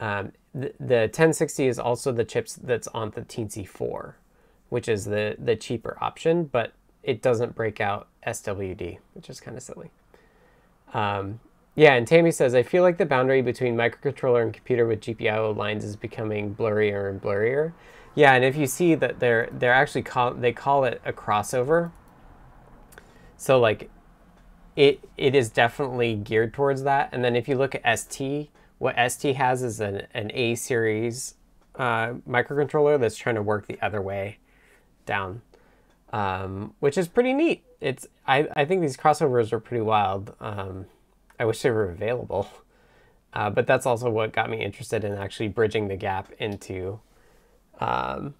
[0.00, 4.16] Um, the, the 1060 is also the chips that's on the Teensy 4,
[4.68, 6.72] which is the, the cheaper option, but
[7.02, 9.90] it doesn't break out SWD, which is kind of silly.
[10.92, 11.40] Um,
[11.74, 15.56] yeah, and Tammy says, I feel like the boundary between microcontroller and computer with GPIO
[15.56, 17.72] lines is becoming blurrier and blurrier.
[18.14, 21.90] Yeah, and if you see that they're they're actually call they call it a crossover.
[23.36, 23.90] So like
[24.76, 27.08] it it is definitely geared towards that.
[27.12, 31.34] And then if you look at ST, what ST has is an, an A series
[31.76, 34.38] uh, microcontroller that's trying to work the other way
[35.06, 35.42] down,
[36.12, 37.64] um, which is pretty neat.
[37.80, 40.34] It's I, I think these crossovers are pretty wild.
[40.40, 40.86] Um,
[41.38, 42.48] I wish they were available,
[43.32, 47.00] uh, but that's also what got me interested in actually bridging the gap into
[47.80, 48.34] um,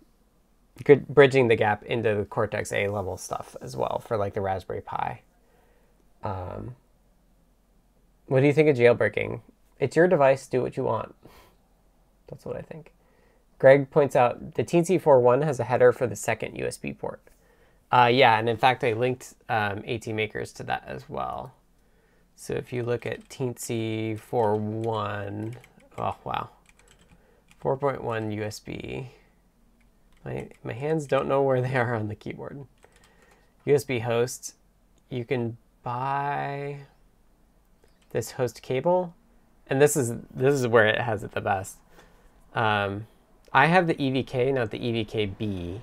[1.09, 4.81] bridging the gap into the Cortex A level stuff as well for like the Raspberry
[4.81, 5.23] Pi.
[6.23, 6.77] Um,
[8.27, 9.40] what do you think of jailbreaking?
[9.85, 10.47] It's your device.
[10.47, 11.15] Do what you want.
[12.28, 12.94] That's what I think.
[13.59, 17.20] Greg points out the Teensy 4.1 has a header for the second USB port.
[17.93, 21.52] Uh, yeah, and in fact, I linked um, ATMakers to that as well.
[22.35, 25.56] So if you look at Teensy 4.1,
[25.98, 26.48] oh wow,
[27.62, 28.01] 4.1
[28.39, 29.09] USB.
[30.24, 32.65] My, my hands don't know where they are on the keyboard.
[33.66, 34.55] USB host,
[35.11, 36.78] you can buy
[38.12, 39.15] this host cable,
[39.69, 41.78] and this is this is where it has it the best.
[42.55, 43.07] Um,
[43.53, 45.81] I have the EVK, not the EVK-B,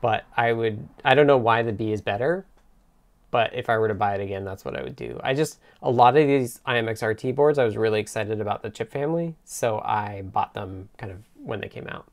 [0.00, 2.44] but I would I don't know why the B is better,
[3.30, 5.20] but if I were to buy it again, that's what I would do.
[5.22, 8.90] I just a lot of these IMXRT boards, I was really excited about the chip
[8.90, 12.06] family, so I bought them kind of when they came out.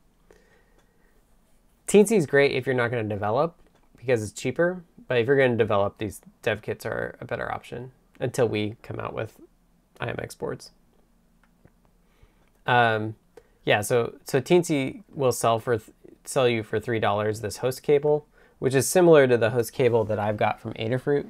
[1.86, 3.56] Teensy is great if you're not going to develop
[3.96, 7.52] because it's cheaper, but if you're going to develop, these dev kits are a better
[7.52, 7.90] option
[8.20, 9.40] until we come out with
[10.00, 10.70] IMX boards.
[12.66, 13.16] Um,
[13.64, 15.80] yeah, so so Teensy will sell for
[16.24, 18.26] sell you for three dollars this host cable,
[18.58, 21.28] which is similar to the host cable that I've got from Adafruit.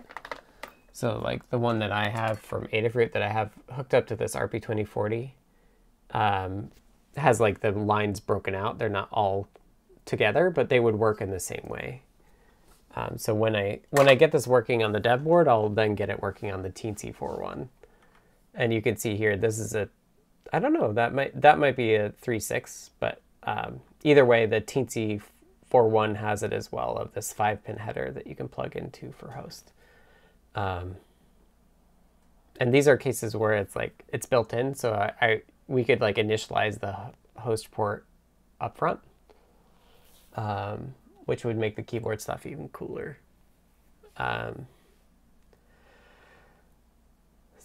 [0.92, 4.16] So like the one that I have from Adafruit that I have hooked up to
[4.16, 5.30] this RP2040
[6.10, 6.70] um,
[7.16, 8.78] has like the lines broken out.
[8.78, 9.48] They're not all
[10.04, 12.02] together, but they would work in the same way.
[12.94, 15.94] Um, so when I when I get this working on the dev board, I'll then
[15.94, 17.68] get it working on the Teensy 4.1.
[18.54, 19.88] And you can see here, this is a,
[20.52, 24.60] I don't know, that might that might be a 3.6, but um, either way, the
[24.60, 25.22] Teensy
[25.72, 29.12] 4.1 has it as well of this five pin header that you can plug into
[29.12, 29.72] for host.
[30.54, 30.96] Um,
[32.58, 36.00] and these are cases where it's like it's built in, so I, I we could
[36.00, 36.96] like initialize the
[37.40, 38.04] host port
[38.60, 39.00] up front
[40.36, 40.94] um,
[41.26, 43.18] which would make the keyboard stuff even cooler.
[44.16, 44.66] Um,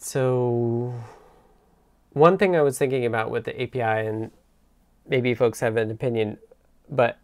[0.06, 0.94] so
[2.12, 4.30] one thing I was thinking about with the API, and
[5.08, 6.38] maybe folks have an opinion,
[6.88, 7.18] but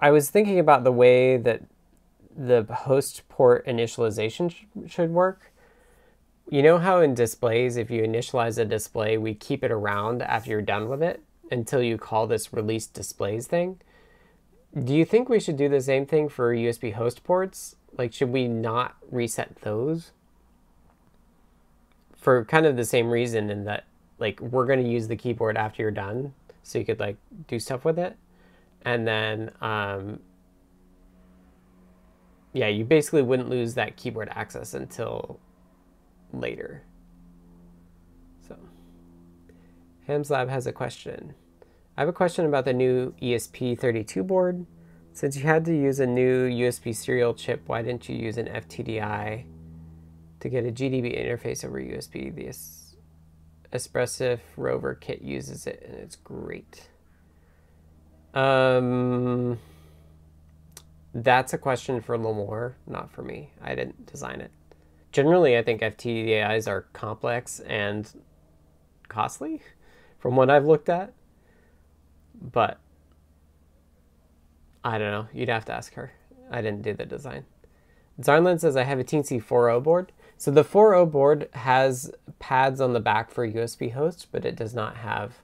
[0.00, 1.62] I was thinking about the way that
[2.36, 5.50] the host port initialization sh- should work.
[6.50, 10.50] You know how in displays, if you initialize a display, we keep it around after
[10.50, 13.80] you're done with it until you call this release displays thing?
[14.78, 17.76] Do you think we should do the same thing for USB host ports?
[17.96, 20.12] Like, should we not reset those?
[22.26, 23.84] For kind of the same reason, in that,
[24.18, 26.34] like, we're going to use the keyboard after you're done,
[26.64, 27.16] so you could, like,
[27.46, 28.16] do stuff with it.
[28.82, 30.18] And then, um,
[32.52, 35.38] yeah, you basically wouldn't lose that keyboard access until
[36.32, 36.82] later.
[38.48, 38.56] So,
[40.08, 41.32] Ham's Lab has a question.
[41.96, 44.66] I have a question about the new ESP32 board.
[45.12, 48.46] Since you had to use a new USB serial chip, why didn't you use an
[48.48, 49.44] FTDI
[50.46, 52.34] to get a GDB interface over USB?
[52.34, 56.88] The Espressif WROVER kit uses it and it's great.
[58.32, 59.58] Um,
[61.14, 63.50] that's a question for Limor, not for me.
[63.62, 64.50] I didn't design it.
[65.12, 68.10] Generally, I think FTDIs are complex and
[69.08, 69.62] costly
[70.18, 71.12] from what I've looked at.
[72.40, 72.78] But
[74.84, 75.26] I don't know.
[75.32, 76.12] You'd have to ask her.
[76.50, 77.46] I didn't do the design.
[78.20, 80.12] Zarnland says I have a Teensy 4.0 board.
[80.38, 84.74] So the 4.0 board has pads on the back for USB host, but it does
[84.74, 85.38] not have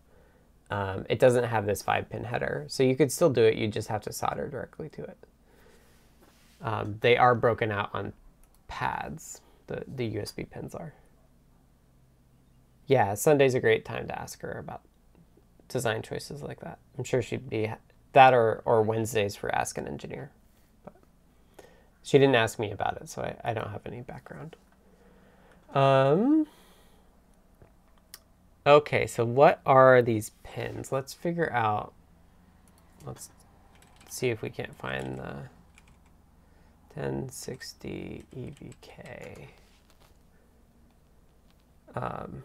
[0.73, 2.65] um, it doesn't have this five pin header.
[2.69, 5.19] So you could still do it, you just have to solder directly to it.
[6.63, 8.15] Um, they are broken out on
[8.69, 10.95] pads, the, the USB pins are.
[12.87, 14.81] Yeah, Sunday's a great time to ask her about
[15.69, 16.79] design choices like that.
[16.97, 17.71] I'm sure she'd be
[18.13, 20.31] that or, or Wednesdays for Ask an Engineer.
[20.85, 20.95] But
[22.03, 24.57] she didn't ask me about it, so I, I don't have any background.
[25.75, 26.47] Um,
[28.65, 30.93] Okay, so what are these pins?
[30.93, 31.93] Let's figure out,
[33.05, 33.29] let's
[34.09, 35.49] see if we can't find the
[36.95, 39.49] 1060 EVK.
[41.97, 42.45] Um,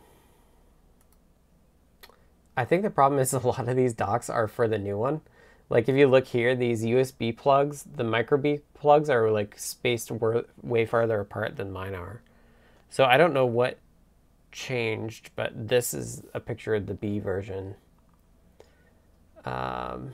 [2.55, 5.21] I think the problem is a lot of these docs are for the new one.
[5.69, 10.11] Like if you look here, these USB plugs, the micro B plugs are like spaced
[10.63, 12.21] way farther apart than mine are.
[12.89, 13.79] So I don't know what
[14.51, 17.75] changed, but this is a picture of the B version.
[19.45, 20.13] Um,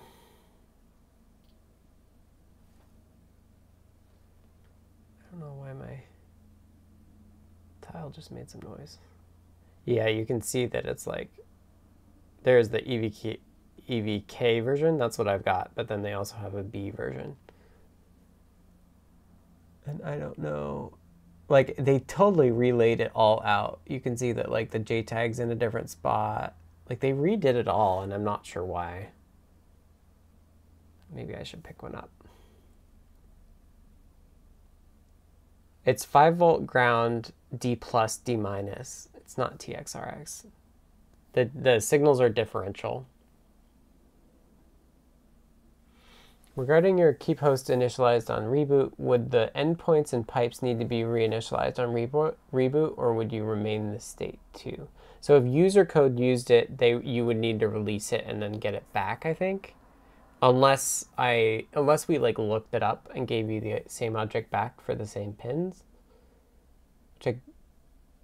[5.22, 6.04] I don't know why my
[7.82, 8.98] tile just made some noise.
[9.86, 11.32] Yeah, you can see that it's like
[12.44, 13.40] there's the EVK,
[13.90, 14.98] EVK version.
[14.98, 17.36] That's what I've got, but then they also have a B version.
[19.86, 20.94] And I don't know
[21.50, 23.80] like they totally relayed it all out.
[23.86, 26.56] You can see that like the JTAG's in a different spot.
[26.90, 29.10] Like they redid it all and I'm not sure why.
[31.14, 32.10] Maybe I should pick one up.
[35.86, 39.10] It's 5 volt ground D plus D minus.
[39.16, 40.46] It's not TXRX.
[41.34, 43.06] The the signals are differential.
[46.56, 51.02] Regarding your keep host initialized on reboot, would the endpoints and pipes need to be
[51.02, 54.88] reinitialized on reboot, or would you remain the state too?
[55.20, 58.60] So if user code used it, they you would need to release it and then
[58.60, 59.74] get it back, I think.
[60.44, 64.80] Unless I unless we like looked it up and gave you the same object back
[64.80, 65.86] for the same pins.
[67.18, 67.40] Which I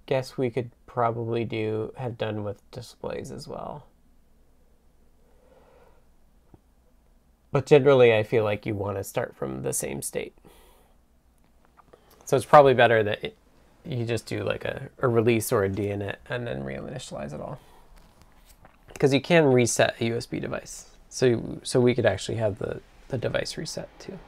[0.06, 3.88] guess we could probably do have done with displays as well.
[7.52, 10.36] But generally, I feel like you want to start from the same state.
[12.26, 13.38] So it's probably better that it,
[13.84, 17.60] you just do like a, a release or a deinit and then reinitialize it all.
[18.94, 20.90] Because you can reset a USB device.
[21.10, 24.20] So, so we could actually have the, the device reset too.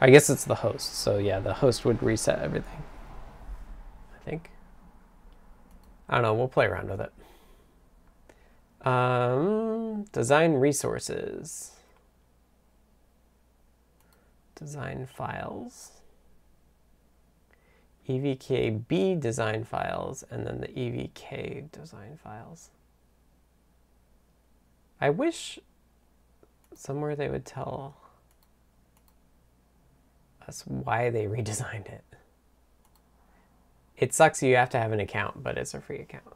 [0.00, 0.94] I guess it's the host.
[0.94, 2.82] So yeah, the host would reset everything.
[4.14, 4.50] I think.
[6.08, 6.34] I don't know.
[6.34, 8.86] We'll play around with it.
[8.86, 11.73] Um, design resources
[14.54, 15.92] design files,
[18.08, 22.70] EVKB design files, and then the EVK design files.
[25.00, 25.58] I wish
[26.74, 27.96] somewhere they would tell
[30.46, 32.04] us why they redesigned it.
[33.96, 36.34] It sucks you have to have an account, but it's a free account.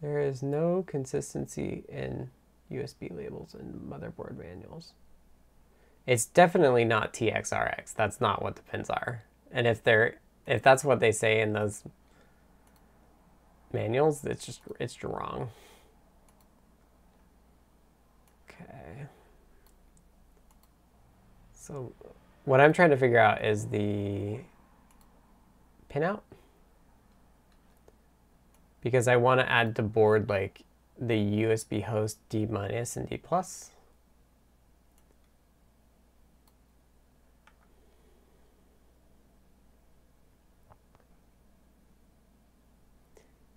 [0.00, 2.30] There is no consistency in
[2.70, 4.92] USB labels and motherboard manuals.
[6.06, 7.94] It's definitely not TXRX.
[7.94, 9.24] That's not what the pins are.
[9.50, 10.16] And if they're
[10.46, 11.82] if that's what they say in those
[13.72, 15.50] manuals, it's just it's wrong.
[18.48, 19.06] Okay.
[21.54, 21.92] So
[22.44, 24.38] what I'm trying to figure out is the
[25.90, 26.20] pinout
[28.86, 30.60] because I want to add to board like
[30.96, 33.72] the USB host D minus and D plus.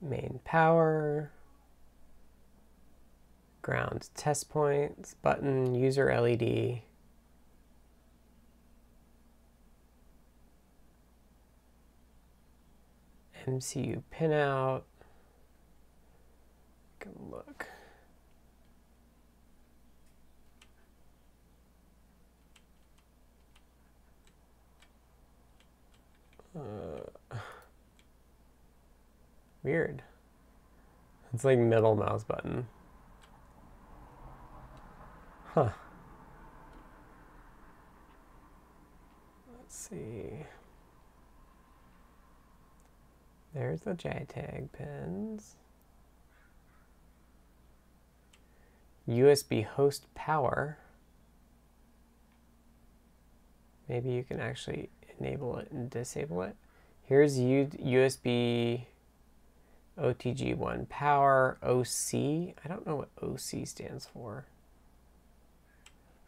[0.01, 1.29] Main power,
[3.61, 6.81] ground test points, button, user LED,
[13.45, 14.81] MCU pinout.
[16.99, 17.65] Can look.
[26.57, 27.37] Uh,
[29.63, 30.03] weird.
[31.33, 32.67] It's like middle mouse button.
[35.53, 35.69] Huh.
[39.57, 40.45] Let's see.
[43.53, 45.55] There's the JTAG pins.
[49.09, 50.77] USB host power.
[53.87, 56.55] Maybe you can actually enable it and disable it.
[57.03, 58.85] Here's USB
[59.99, 62.55] OTG1 power OC.
[62.63, 64.45] I don't know what OC stands for.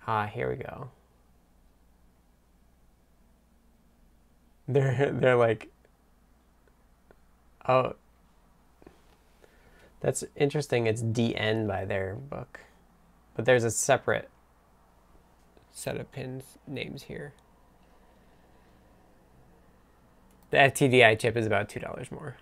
[0.08, 0.90] Ah, here we go.
[4.68, 5.70] They're they're like
[7.68, 7.94] Oh
[10.00, 10.88] That's interesting.
[10.88, 12.62] It's DN by their book.
[13.36, 14.30] But there's a separate
[15.72, 17.34] set of pins names here.
[20.52, 22.36] The FTDI chip is about $2 more.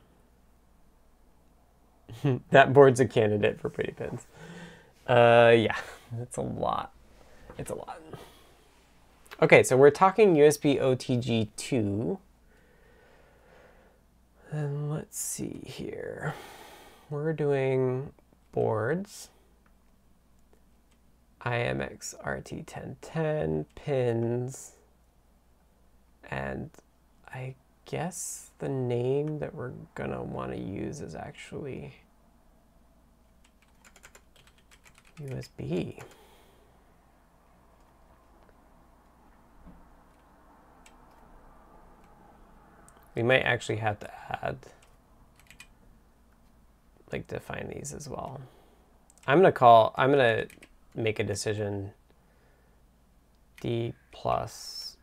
[2.52, 4.26] that board's a candidate for pretty pins.
[5.07, 5.78] Uh, yeah,
[6.18, 6.91] that's a lot.
[7.57, 8.02] It's a lot.
[9.41, 12.20] Okay, so we're talking USB OTG 2.
[14.52, 16.34] And let's see here.
[17.10, 18.11] We're doing
[18.52, 19.30] boards.
[21.45, 24.74] IMX RT1010 pins.
[26.30, 26.70] And
[27.28, 27.56] I
[27.86, 31.94] guess the name that we're gonna want to use is actually
[35.22, 35.99] USB.
[43.16, 44.57] We might actually have to add,
[47.11, 48.40] like define these as well.
[49.28, 50.45] I'm gonna call, I'm gonna
[50.95, 51.91] make a decision
[53.61, 54.98] D plus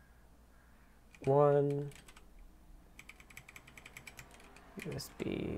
[1.25, 1.89] one
[4.81, 5.57] USB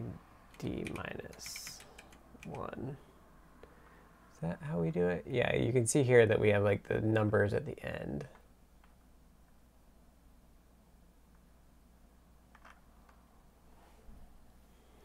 [0.58, 1.80] D minus
[2.46, 2.98] one.
[4.34, 5.26] Is that how we do it?
[5.30, 8.26] Yeah, you can see here that we have like the numbers at the end.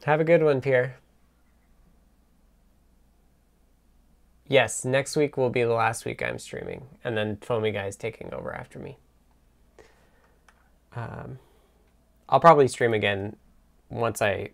[0.05, 0.97] Have a good one, Pierre.
[4.47, 8.33] Yes, next week will be the last week I'm streaming, and then FoamyGuy is taking
[8.35, 8.99] over after me.
[10.95, 11.39] Um,
[12.29, 13.37] I'll probably stream again
[13.89, 14.51] once I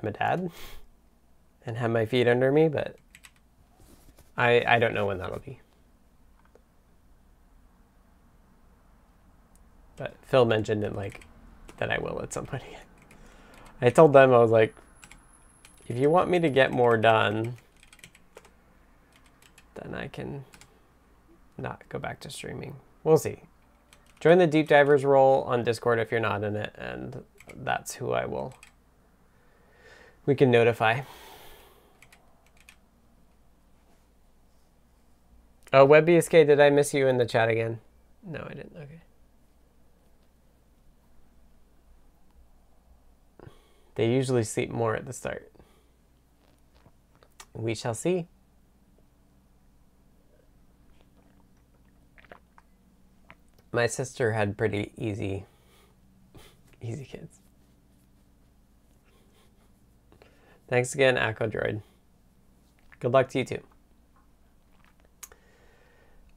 [0.00, 0.50] am a dad
[1.66, 2.96] and have my feet under me, but
[4.36, 5.60] I I don't know when that'll be.
[9.96, 11.24] But Phil mentioned it like
[11.78, 12.62] that I will at some point.
[13.80, 14.74] I told them I was like,
[15.88, 17.56] if you want me to get more done,
[19.74, 20.44] then I can
[21.58, 22.76] not go back to streaming.
[23.04, 23.40] We'll see.
[24.20, 27.24] Join the Deep Divers role on Discord if you're not in it, and
[27.54, 28.54] that's who I will.
[30.26, 31.00] We can notify.
[35.72, 37.80] Oh, WebBSK, did I miss you in the chat again?
[38.24, 38.76] No, I didn't.
[38.76, 39.02] Okay.
[43.94, 45.50] They usually sleep more at the start.
[47.54, 48.28] We shall see.
[53.72, 55.46] My sister had pretty easy,
[56.82, 57.38] easy kids.
[60.68, 61.82] Thanks again, Aquadroid.
[63.00, 63.62] Good luck to you too.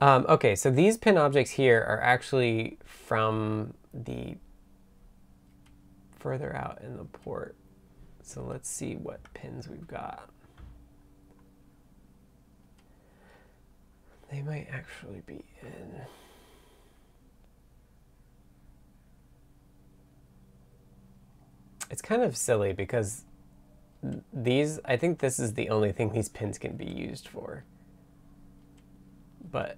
[0.02, 4.36] Um, okay, so these pin objects here are actually from the
[6.20, 7.56] further out in the port.
[8.22, 10.30] So let's see what pins we've got.
[14.32, 16.02] They might actually be in.
[21.90, 23.24] It's kind of silly because
[24.34, 27.64] these, I think this is the only thing these pins can be used for.
[29.52, 29.78] But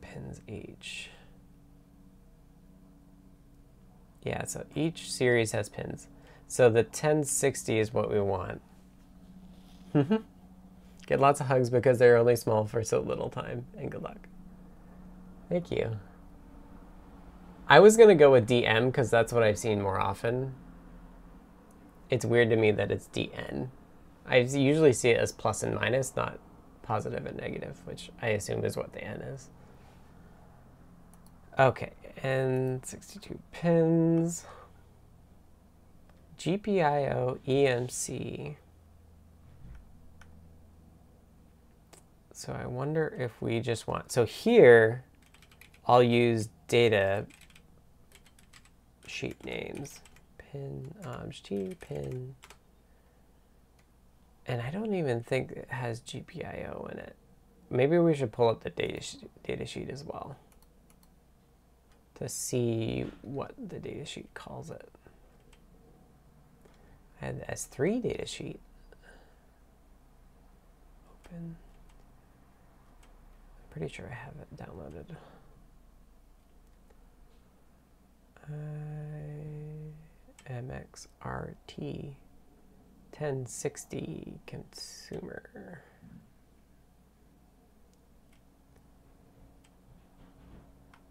[0.00, 1.10] pins each.
[4.22, 6.08] Yeah, so each series has pins.
[6.46, 8.60] So the 1060 is what we want.
[9.94, 10.16] Mm-hmm.
[11.06, 14.28] Get lots of hugs because they're only small for so little time, and good luck.
[15.48, 15.98] Thank you.
[17.68, 20.54] I was going to go with DM because that's what I've seen more often.
[22.08, 23.68] It's weird to me that it's DN.
[24.26, 26.38] I usually see it as plus and minus, not
[26.82, 29.50] positive and negative, which I assume is what the N is.
[31.58, 31.92] Okay,
[32.22, 34.46] and 62 pins.
[36.38, 38.56] GPIO EMC.
[42.32, 45.02] So I wonder if we just want, so here
[45.86, 47.26] I'll use data
[49.08, 50.00] sheet names,
[50.38, 51.30] pin, um,
[51.80, 52.34] pin,
[54.46, 57.16] and I don't even think it has GPIO in it.
[57.70, 60.36] Maybe we should pull up the data, sh data sheet as well
[62.18, 64.88] to see what the data sheet calls it.
[67.20, 68.60] The S3 data sheet.
[71.10, 71.56] Open.
[73.56, 75.16] I'm pretty sure I have it downloaded.
[80.48, 82.14] MXRT
[83.18, 85.82] 1060 consumer.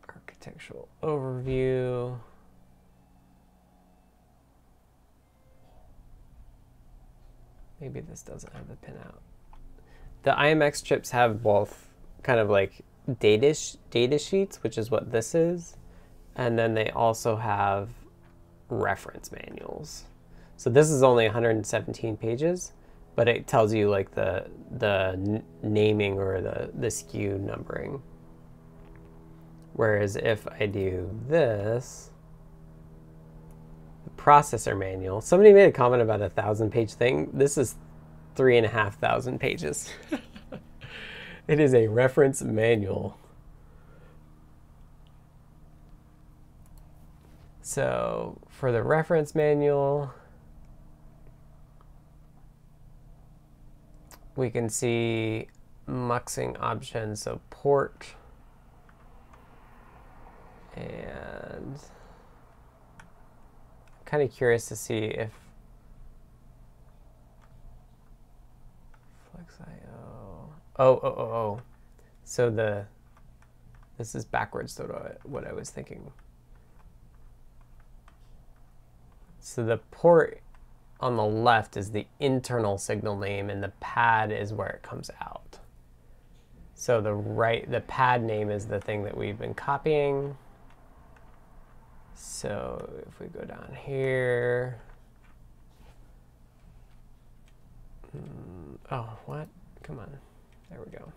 [0.10, 2.18] Architectural overview.
[7.80, 9.20] Maybe this doesn't have the pinout.
[10.24, 11.88] The IMX chips have both
[12.24, 12.84] kind of like
[13.20, 15.78] data, sh data sheets, which is what this is,
[16.38, 17.90] and then they also have
[18.70, 20.04] reference manuals.
[20.56, 22.74] So this is only 117 pages,
[23.16, 24.48] but it tells you like the
[24.78, 28.02] the naming or the the SKU numbering.
[29.74, 32.12] Whereas if I do this,
[34.16, 35.22] processor manual.
[35.22, 37.30] Somebody made a comment about a thousand page thing.
[37.34, 37.76] This is
[38.36, 39.90] three and a half thousand pages.
[41.48, 43.18] it is a reference manual.
[47.68, 50.14] So for the reference manual,
[54.38, 55.50] we can see
[55.86, 58.08] muxing options, so port
[60.78, 61.78] and
[64.06, 65.34] kind of curious to see if
[69.36, 70.52] FlexIO.
[70.80, 71.62] Oh, oh, oh, oh.
[72.24, 72.86] So the
[73.98, 76.14] this is backwards to what I was thinking.
[79.40, 80.42] So the port
[81.00, 85.10] on the left is the internal signal name and the pad is where it comes
[85.22, 85.60] out.
[86.74, 90.38] So the right, the pad name is the thing that we've been copying.
[92.14, 94.80] So if we go down here,
[98.16, 99.48] mm, oh, what?
[99.84, 100.10] Come on.
[100.70, 101.12] There we go.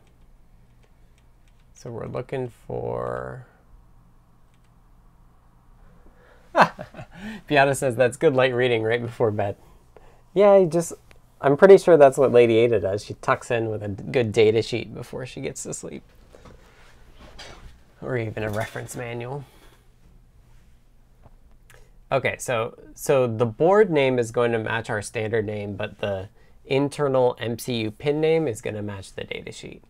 [1.74, 3.46] So we're looking for.
[7.46, 9.56] Beata says that's good light reading right before bed.
[10.34, 10.92] Yeah, I just
[11.40, 13.04] I'm pretty sure that's what Lady Ada does.
[13.04, 16.02] She tucks in with a good data sheet before she gets to sleep.
[18.02, 19.44] Or even a reference manual.
[22.12, 26.28] Okay, so so the board name is going to match our standard name, but the
[26.66, 29.80] internal MCU pin name is going to match the datasheet.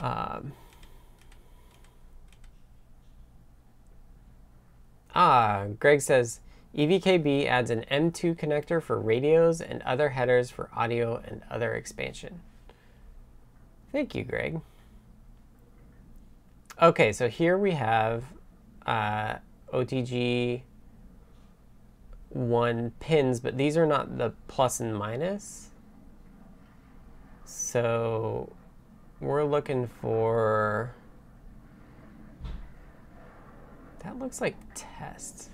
[0.00, 0.52] Um,
[5.16, 6.40] ah, Greg says
[6.76, 12.40] EVKB adds an M2 connector for radios and other headers for audio and other expansion.
[13.92, 14.60] Thank you, Greg.
[16.80, 18.24] Okay, so here we have
[18.84, 19.36] uh,
[19.72, 20.60] OTG
[22.28, 25.70] one pins, but these are not the plus and minus.
[27.46, 28.52] So
[29.20, 30.94] we're looking for,
[34.06, 35.50] that looks like test.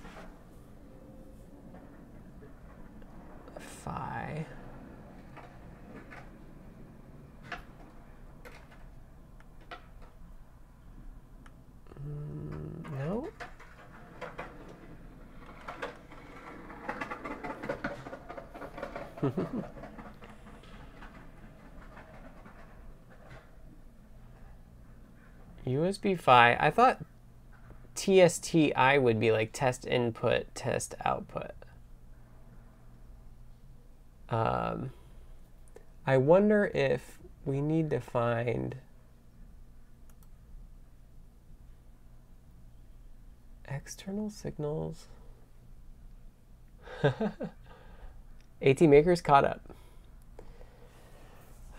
[3.83, 4.45] PHY.
[12.05, 13.27] Mm, no.
[25.65, 26.55] USB PHY.
[26.59, 26.99] I thought
[27.95, 31.51] TSTI would be like test input, test output.
[34.29, 34.91] Um,
[36.05, 38.75] I wonder if we need to find
[43.67, 45.07] external signals.
[48.61, 49.61] ATMakers' caught up.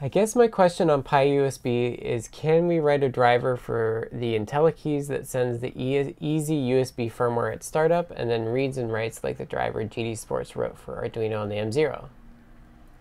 [0.00, 5.06] I guess my question on PyUSB is can we write a driver for the IntelliKeys
[5.06, 9.44] that sends the e EZ-USB firmware at startup and then reads and writes like the
[9.44, 12.08] driver GD Sports wrote for Arduino on the M0?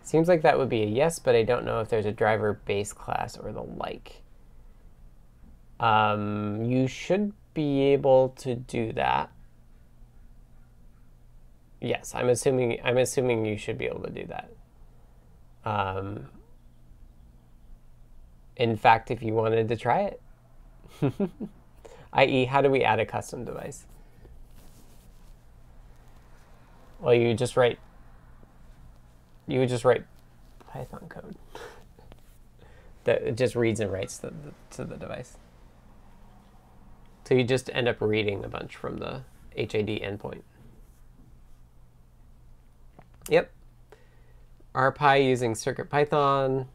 [0.03, 2.59] Seems like that would be a yes, but I don't know if there's a driver
[2.65, 4.21] base class or the like.
[5.79, 9.31] Um, you should be able to do that.
[11.81, 14.51] Yes, I'm assuming I'm assuming you should be able to do that.
[15.65, 16.27] Um,
[18.55, 20.21] in fact, if you wanted to try it,
[22.13, 23.85] i.e., how do we add a custom device?
[26.99, 27.79] Well, you just write.
[29.47, 30.05] You would just write
[30.67, 31.35] Python code
[33.03, 35.37] that just reads and writes to the, to the device.
[37.25, 39.23] So you just end up reading a bunch from the
[39.55, 40.41] HID endpoint.
[43.29, 43.51] Yep.
[44.75, 46.67] RPy using CircuitPython.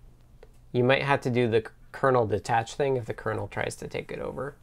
[0.72, 4.12] You might have to do the kernel detach thing if the kernel tries to take
[4.12, 4.54] it over.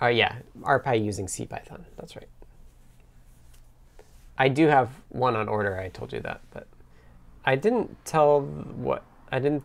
[0.00, 1.82] Uh, yeah, RPy using CPython.
[1.96, 2.28] That's right.
[4.36, 5.78] I do have one on order.
[5.78, 6.66] I told you that, but
[7.44, 9.64] I didn't tell what I didn't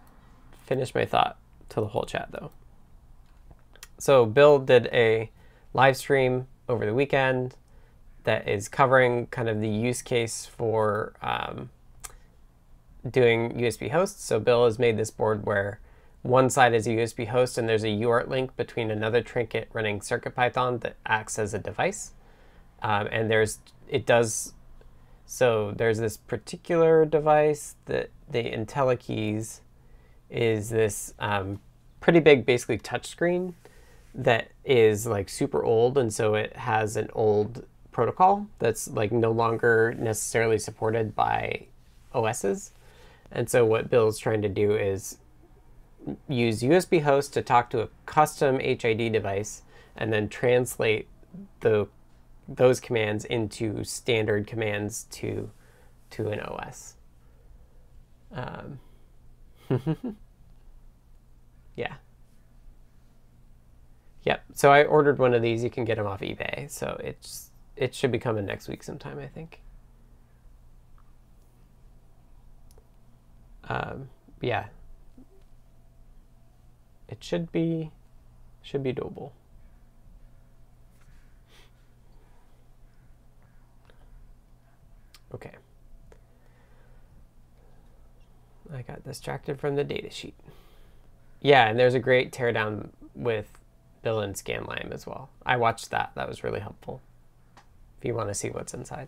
[0.65, 1.37] finish my thought
[1.69, 2.51] to the whole chat though.
[3.97, 5.31] So Bill did a
[5.73, 7.55] live stream over the weekend
[8.23, 11.69] that is covering kind of the use case for um,
[13.09, 14.23] doing USB hosts.
[14.23, 15.79] So Bill has made this board where
[16.21, 19.99] one side is a USB host and there's a UART link between another trinket running
[19.99, 22.11] CircuitPython that acts as a device.
[22.81, 23.59] Um, and there's
[23.89, 24.53] it does
[25.25, 29.59] so there's this particular device that the IntelliKeys
[30.29, 31.59] is this um,
[31.99, 33.53] pretty big, basically touchscreen
[34.15, 39.31] that is like super old, and so it has an old protocol that's like no
[39.31, 41.67] longer necessarily supported by
[42.13, 42.71] OSs.
[43.31, 45.17] And so what Bill's trying to do is
[46.27, 49.63] use USB host to talk to a custom HID device
[49.95, 51.07] and then translate
[51.59, 51.87] the
[52.47, 55.51] those commands into standard commands to
[56.11, 56.95] to an OS.
[58.31, 58.79] Um,
[61.75, 61.95] yeah.
[64.23, 64.43] Yep.
[64.53, 65.63] So I ordered one of these.
[65.63, 66.69] You can get them off eBay.
[66.69, 69.19] So it's it should be coming next week sometime.
[69.19, 69.61] I think.
[73.67, 74.09] Um,
[74.41, 74.65] yeah.
[77.09, 77.91] It should be
[78.61, 79.31] should be doable.
[85.33, 85.51] Okay.
[88.73, 90.35] I got distracted from the data sheet.
[91.41, 93.47] Yeah, and there's a great teardown with
[94.01, 95.29] Bill and Scanlime as well.
[95.45, 96.11] I watched that.
[96.15, 97.01] That was really helpful
[97.99, 99.07] if you want to see what's inside.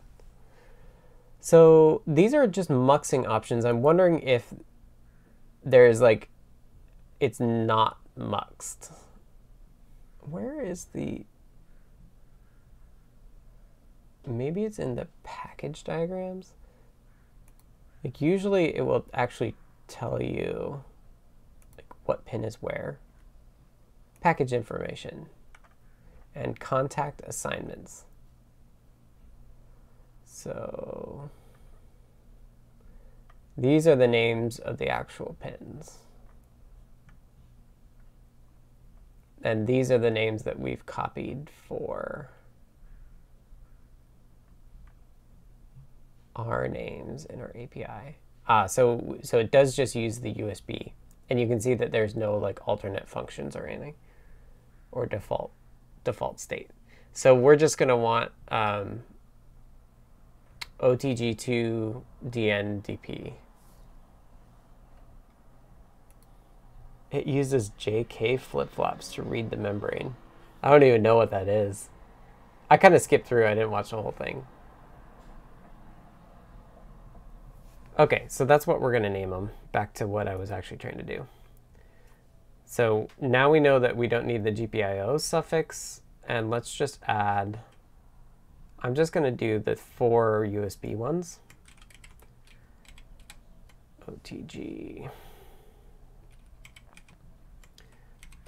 [1.39, 3.65] So these are just muxing options.
[3.65, 4.53] I'm wondering if
[5.63, 6.29] there's like,
[7.19, 8.91] it's not muxed.
[10.21, 11.25] Where is the
[14.27, 16.53] maybe it's in the package diagrams.
[18.03, 19.55] Like usually it will actually
[19.87, 20.83] tell you
[21.77, 22.99] like what pin is where.
[24.21, 25.27] Package information
[26.35, 28.05] and contact assignments.
[30.39, 31.29] So
[33.57, 35.97] these are the names of the actual pins.
[39.43, 42.29] And these are the names that we've copied for
[46.37, 48.15] our names in our API.
[48.47, 50.93] Ah, so so it does just use the USB,
[51.29, 53.95] and you can see that there's no like alternate functions or anything,
[54.91, 55.51] or default
[56.05, 56.71] default state.
[57.11, 59.03] So we're just gonna want um,
[60.81, 63.33] OTG2 DNDP.
[67.11, 70.15] It uses JK flip-flops to read the membrane.
[70.61, 71.89] I don't even know what that is.
[72.69, 73.47] I kind of skipped through.
[73.47, 74.45] I didn't watch the whole thing.
[77.97, 80.77] Okay, so that's what we're going to name them, back to what I was actually
[80.77, 81.27] trying to do.
[82.65, 87.59] So now we know that we don't need the GPIO suffix, and let's just add,
[88.81, 91.39] I'm just going to do the four USB ones.
[94.07, 95.09] OTG,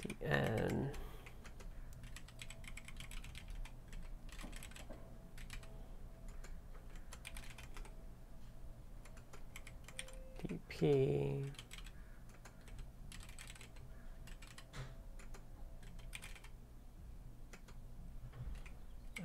[0.02, 0.88] DN,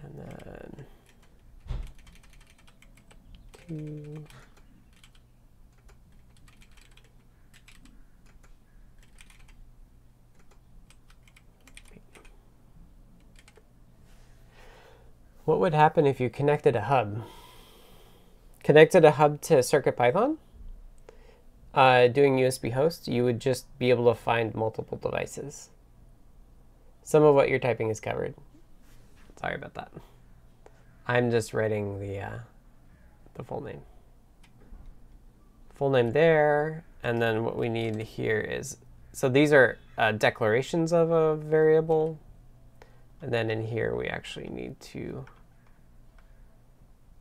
[0.03, 0.85] And then
[15.45, 17.23] What would happen if you connected a hub?
[18.63, 20.37] Connected a hub to CircuitPython?
[21.77, 25.69] uh, doing USB host, you would just be able to find multiple devices.
[27.03, 28.33] Some of what you're typing is covered.
[29.39, 29.91] Sorry about that.
[31.07, 32.37] I'm just writing the uh,
[33.37, 33.81] the full name.
[35.75, 38.77] Full name there, and then what we need here is,
[39.13, 42.17] so these are uh, declarations of a variable,
[43.21, 45.25] and then in here we actually need to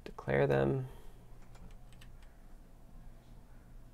[0.04, 0.86] declare them.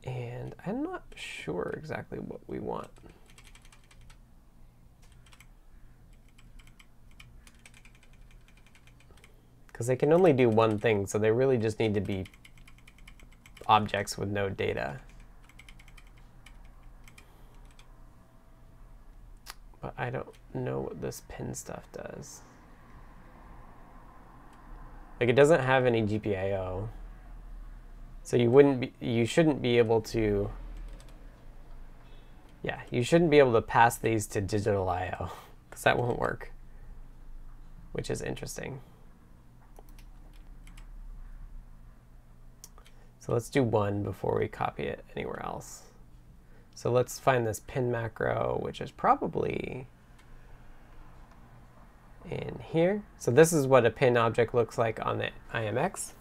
[0.04, 2.88] And I'm not sure exactly what we want.
[9.72, 12.26] Because they can only do one thing, so they really just need to be
[13.66, 15.00] objects with no data.
[19.80, 22.42] But I don't know what this pin stuff does.
[25.18, 26.88] Like it doesn't have any GPIO.
[28.24, 30.50] So you wouldn't be, you shouldn't be able to,
[32.62, 35.30] yeah, you shouldn't be able to pass these to digital IO
[35.68, 36.52] because that won't work,
[37.92, 38.80] which is interesting.
[43.24, 45.82] So let's do one before we copy it anywhere else.
[46.74, 49.86] So let's find this pin macro, which is probably
[52.28, 53.04] in here.
[53.18, 56.14] So this is what a pin object looks like on the IMX.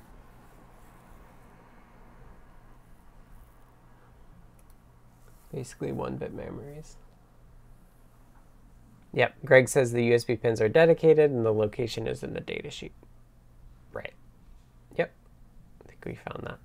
[5.51, 6.97] Basically one bit memories.
[9.11, 12.91] Yep, Greg says the USB pins are dedicated and the location is in the datasheet.
[13.91, 14.13] Right.
[14.97, 15.11] Yep,
[15.83, 16.59] I think we found that.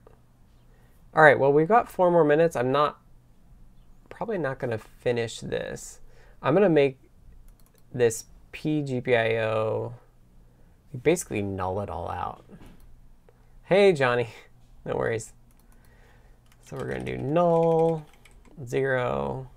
[1.16, 2.56] All right, well, we've got four more minutes.
[2.56, 3.00] I'm not,
[4.10, 6.00] probably not gonna finish this.
[6.42, 6.98] I'm gonna make
[7.90, 9.94] this pgpio,
[11.02, 12.44] basically null it all out.
[13.64, 14.28] Hey, Johnny,
[14.84, 15.32] no worries.
[16.66, 18.04] So we're gonna do null
[18.66, 19.48] zero.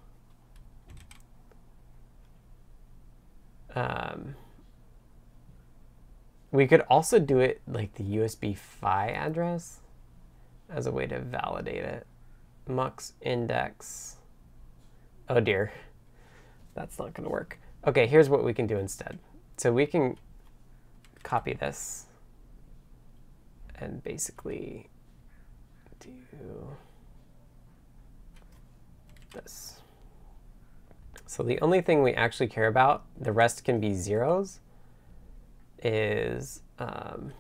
[3.76, 4.36] Um,
[6.54, 9.82] we could also do it like the USB PHY address
[10.70, 12.08] as a way to validate it.
[12.68, 14.18] Mux index.
[15.28, 15.72] Oh dear,
[16.76, 17.60] that's not to work.
[17.86, 19.20] Okay, here's what we can do instead.
[19.58, 20.18] So we can
[21.24, 22.06] copy this
[23.76, 24.90] and basically
[26.00, 26.12] do
[29.34, 29.80] this.
[31.26, 34.60] So the only thing we actually care about, the rest can be zeros,
[35.82, 37.34] is um,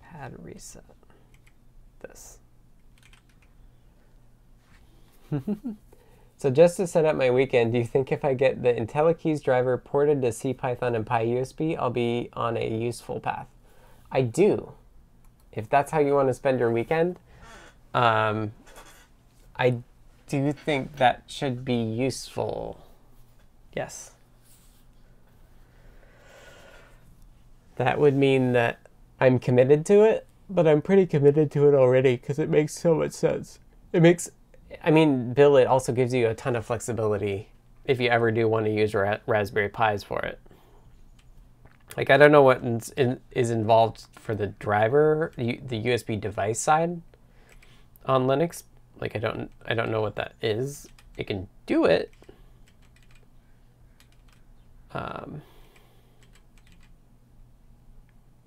[0.00, 0.97] pad reset.
[2.00, 2.38] This.
[6.38, 9.42] so just to set up my weekend, do you think if I get the IntelliKeys
[9.42, 13.48] driver ported to CPython and PyUSB, I'll be on a useful path?
[14.10, 14.72] I do.
[15.52, 17.18] If that's how you want to spend your weekend,
[17.94, 18.52] um,
[19.56, 19.78] I
[20.28, 22.86] do think that should be useful.
[23.74, 24.12] Yes.
[27.76, 28.78] That would mean that
[29.20, 32.94] I'm committed to it, but I'm pretty committed to it already because it makes so
[32.94, 33.58] much sense.
[33.92, 34.30] It makes,
[34.82, 37.50] I mean, Bill, it also gives you a ton of flexibility
[37.84, 40.38] if you ever do want to use ra Raspberry Pis for it.
[41.96, 42.62] Like, I don't know what
[43.32, 47.00] is involved for the driver, the USB device side
[48.04, 48.62] on Linux,
[49.00, 50.88] like I don't I don't know what that is.
[51.16, 52.12] It can do it.
[54.92, 55.42] Um,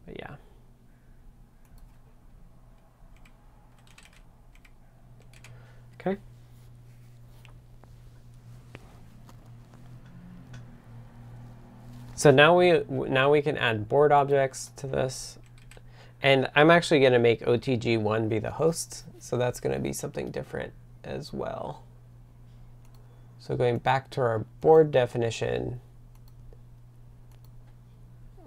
[0.05, 0.35] but yeah.
[12.21, 15.39] So now we now we can add board objects to this.
[16.21, 19.91] And I'm actually going to make OTG1 be the host, so that's going to be
[19.91, 20.71] something different
[21.03, 21.81] as well.
[23.39, 25.81] So going back to our board definition,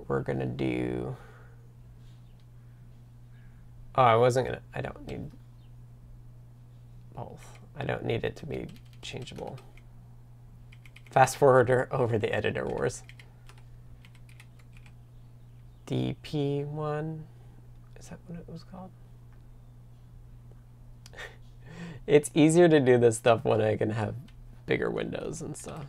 [0.06, 1.16] we're going to do,
[3.96, 5.32] oh, I wasn't going to, I don't need
[7.16, 7.58] both.
[7.76, 8.68] I don't need it to be
[9.02, 9.58] changeable.
[11.10, 13.02] Fast forward over the editor wars.
[15.86, 17.20] DP1.
[17.98, 18.90] Is that what it was called?
[22.06, 24.14] it's easier to do this stuff when I can have
[24.66, 25.86] bigger windows and stuff.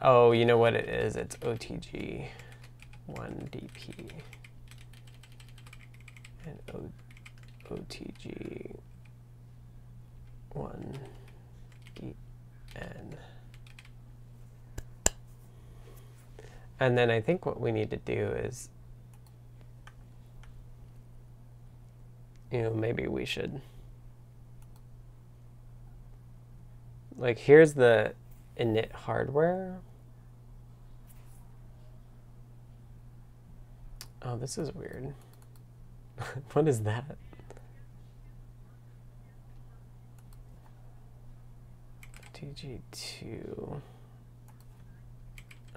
[0.00, 1.16] Oh, you know what it is?
[1.16, 2.26] It's OTG
[3.10, 4.10] 1DP
[6.46, 6.90] and o
[7.70, 8.76] OTG
[10.54, 12.14] 1DN.
[16.80, 18.68] And then I think what we need to do is
[22.54, 23.60] you know, maybe we should.
[27.18, 28.14] Like, here's the
[28.56, 29.80] init hardware.
[34.22, 35.14] Oh, this is weird.
[36.52, 37.16] what is that?
[42.34, 43.80] TG2.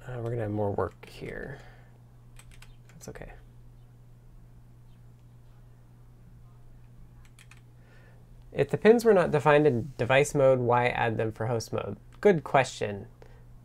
[0.08, 1.58] Uh, we're going to have more work here.
[2.94, 3.34] That's okay.
[8.54, 11.98] If the pins were not defined in device mode, why add them for host mode?
[12.22, 13.08] Good question.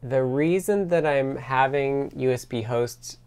[0.02, 3.18] The reason that I'm having USB hosts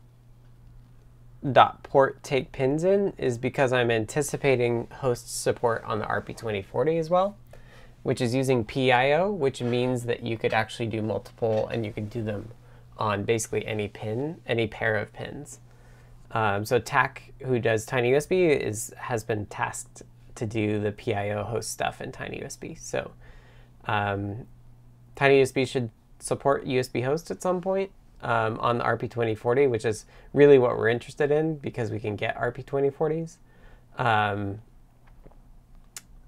[1.53, 7.09] dot port take pins in is because I'm anticipating host support on the RP2040 as
[7.09, 7.37] well,
[8.03, 12.09] which is using PIO, which means that you could actually do multiple and you could
[12.09, 12.49] do them
[12.97, 15.59] on basically any pin, any pair of pins.
[16.31, 20.03] Um, so Thach, who does TinyUSB, is has been tasked
[20.35, 22.79] to do the PIO host stuff in TinyUSB.
[22.79, 23.11] So
[23.85, 24.45] um,
[25.15, 25.89] TinyUSB should
[26.19, 27.91] support USB host at some point
[28.21, 32.35] um, on the RP2040, which is really what we're interested in because we can get
[32.37, 33.37] RP2040s.
[33.97, 34.59] Um,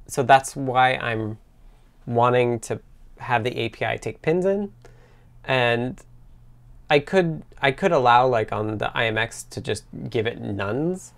[0.07, 1.37] so that's why I'm
[2.05, 2.79] wanting to
[3.17, 4.71] have the API take pins in.
[5.43, 5.99] And
[6.89, 11.13] I could I could allow like on the IMX to just give it nuns,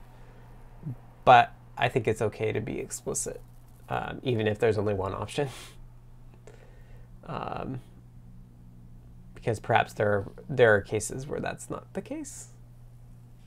[1.26, 3.42] but I think it's okay to be explicit,
[3.88, 5.50] um, even if there's only one option.
[7.26, 7.82] um,
[9.36, 12.48] because perhaps there are, there are cases where that's not the case.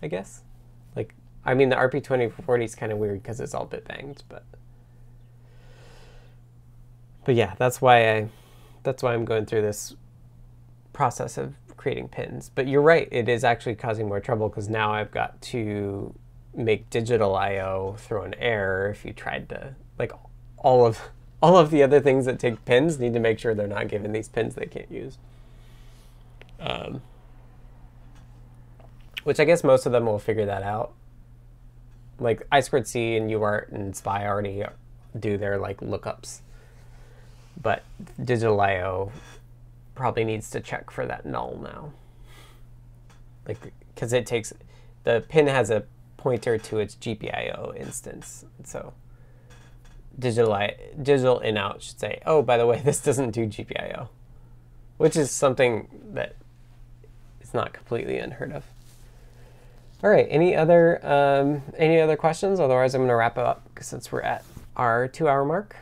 [0.01, 0.43] I guess,
[0.95, 3.87] like I mean the RP twenty forty is kind of weird because it's all bit
[3.87, 4.45] banged, but
[7.25, 8.29] but yeah, that's why I
[8.83, 9.95] that's why I'm going through this
[10.93, 12.51] process of creating pins.
[12.55, 16.15] But you're right, it is actually causing more trouble because now I've got to
[16.55, 20.13] make digital I/O throw an error if you tried to like
[20.59, 21.11] all of
[21.43, 24.13] all of the other things that take pins need to make sure they're not given
[24.13, 25.19] these pins they can't use.
[26.61, 27.03] Um,
[29.25, 30.93] which I guess most of them will figure that out.
[32.21, 34.65] Like I squared C and UART and SPI already
[35.19, 36.43] do their like lookups.
[37.61, 37.83] But
[38.23, 39.11] digital I/O
[39.95, 41.93] probably needs to check for that null now.
[43.47, 44.53] Like, because it takes,
[45.05, 45.85] the pin has a
[46.17, 48.45] pointer to its GPIO instance.
[48.65, 48.93] So
[50.19, 50.57] digital,
[51.03, 54.09] digital in out should say, oh, by the way, this doesn't do GPIO,
[54.97, 56.37] which is something that
[57.41, 58.65] is not completely unheard of.
[60.03, 62.59] All right, any other, um, any other questions?
[62.59, 64.45] Otherwise, I'm going to wrap up since we're at
[64.77, 65.77] our two hour mark.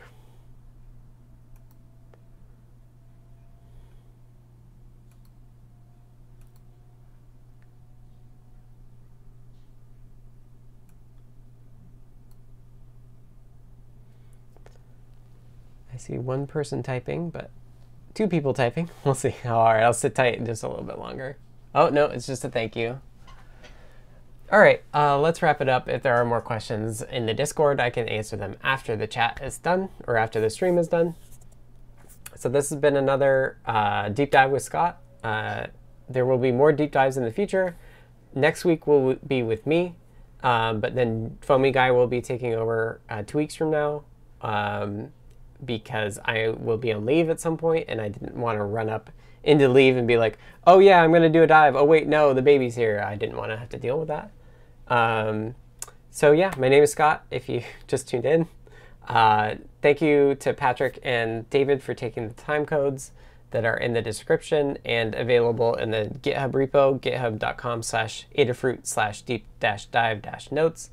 [16.01, 17.51] See one person typing, but
[18.15, 18.89] two people typing.
[19.05, 19.35] We'll see.
[19.45, 21.37] All right, I'll sit tight just a little bit longer.
[21.75, 22.99] Oh, no, it's just a thank you.
[24.51, 25.87] All right, uh, let's wrap it up.
[25.87, 29.39] If there are more questions in the Discord, I can answer them after the chat
[29.43, 31.13] is done or after the stream is done.
[32.35, 34.97] So this has been another uh, deep dive with Scott.
[35.23, 35.67] Uh,
[36.09, 37.77] there will be more deep dives in the future.
[38.33, 39.93] Next week will be with me,
[40.41, 44.03] um, but then FoamyGuy will be taking over uh, two weeks from now.
[44.41, 45.11] Um,
[45.65, 48.89] because I will be on leave at some point and I didn't want to run
[48.89, 49.09] up
[49.43, 51.75] into leave and be like, oh yeah, I'm going to do a dive.
[51.75, 53.03] Oh wait, no, the baby's here.
[53.05, 54.31] I didn't want to have to deal with that.
[54.87, 55.55] Um,
[56.11, 58.47] so yeah, my name is Scott, if you just tuned in.
[59.07, 63.11] Uh, thank you to Patrick and David for taking the time codes
[63.51, 69.21] that are in the description and available in the GitHub repo, github.com slash adafruit slash
[69.21, 70.89] deep dash dive dash notes.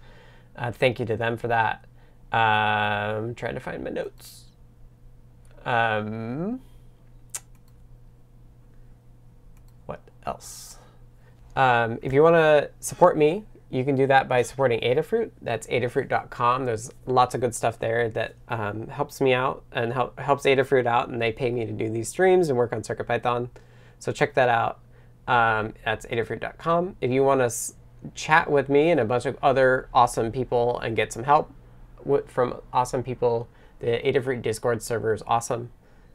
[0.57, 1.85] Uh, thank you to them for that.
[2.33, 4.48] Um, trying to find my notes.
[5.65, 6.61] Um,
[9.87, 10.79] what else?
[11.57, 15.31] Um, if you want to support me, you can do that by supporting Adafruit.
[15.43, 16.65] That's adafruit.com.
[16.65, 20.87] There's lots of good stuff there that um, helps me out and help, helps Adafruit
[20.87, 23.51] out, and they pay me to do these streams and work on CircuitPython.
[23.99, 24.81] So check that out.
[25.27, 26.97] Um, that's adafruit.com.
[27.03, 27.75] If you want to
[28.15, 31.53] chat with me and a bunch of other awesome people and get some help
[32.27, 33.49] from awesome people,
[33.81, 35.71] the Adafruit Discord server is awesome.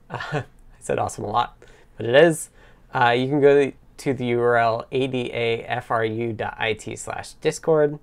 [0.10, 0.44] Uh, I
[0.80, 1.58] said awesome a lot,
[1.98, 2.50] but it is.
[2.94, 8.00] Uh, you can go to the URL adafru.it slash discord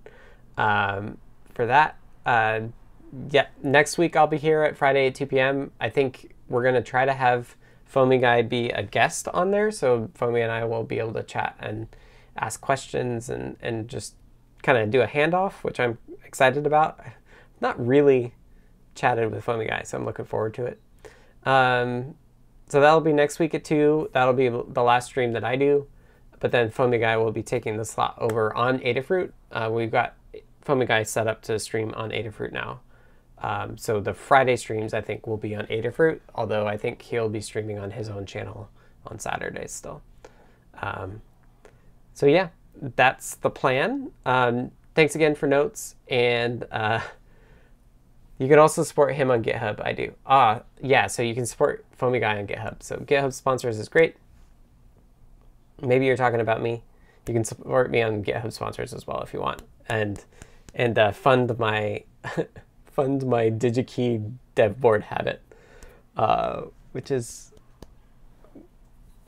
[0.57, 1.19] um,
[1.55, 1.97] for that.
[2.25, 2.61] Uh,
[3.31, 5.73] yeah, next week I'll be here at Friday at 2 p.m.
[5.81, 7.57] I think we're going to try to have
[7.93, 9.71] FoamyGuy be a guest on there.
[9.71, 11.89] So Foamy and I will be able to chat and
[12.37, 14.15] ask questions and, and just
[14.63, 17.01] kind of do a handoff, which I'm excited about.
[17.61, 18.35] Not really
[18.95, 20.81] chatted with FoamyGuy, so I'm looking forward to it.
[21.45, 22.15] Um,
[22.69, 24.11] so that'll be next week at 2.
[24.13, 25.87] That'll be the last stream that I do.
[26.39, 30.15] But then FoamyGuy will be taking the slot over on Adafruit Uh, we've got
[30.65, 32.81] FoamyGuy set up to stream on Adafruit now.
[33.39, 37.29] Um, so the Friday streams I think will be on Adafruit, although I think he'll
[37.29, 38.69] be streaming on his own channel
[39.07, 40.03] on Saturdays still.
[40.81, 41.23] Um,
[42.15, 42.49] so yeah,
[42.97, 44.11] that's the plan.
[44.27, 47.01] Um, thanks again for notes, and uh,
[48.41, 49.85] you can also support him on GitHub.
[49.85, 50.15] I do.
[50.25, 51.09] Ah, yeah.
[51.09, 52.83] So you can support FoamyGuy on GitHub.
[52.83, 54.17] So GitHub sponsors is great.
[55.83, 56.83] Maybe you're talking about me.
[57.29, 60.25] You can support me on GitHub sponsors as well if you want, and
[60.75, 62.05] and uh, fund my
[62.87, 65.43] fund my DigiKey dev board habit,
[66.17, 66.63] uh,
[66.93, 67.53] which is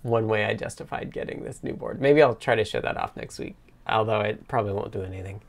[0.01, 2.01] one way I justified getting this new board.
[2.01, 3.57] Maybe I'll try to show that off next week,
[3.87, 5.43] although I probably won't do anything.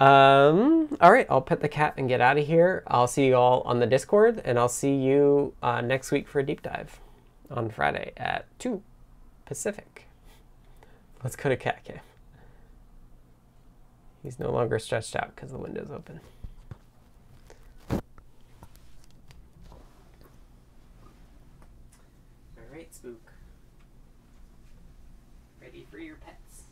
[0.00, 2.84] Um, all right, I'll pet the cat and get out of here.
[2.86, 6.38] I'll see you all on the Discord, and I'll see you uh, next week for
[6.38, 7.00] a deep dive
[7.50, 8.82] on Friday at 2
[9.44, 10.06] Pacific.
[11.24, 12.00] Let's go to cat cave.
[14.22, 16.20] He's no longer stretched out because the window's open.
[17.90, 17.98] All
[22.72, 23.32] right, Spook.
[25.60, 26.62] Ready for your pets.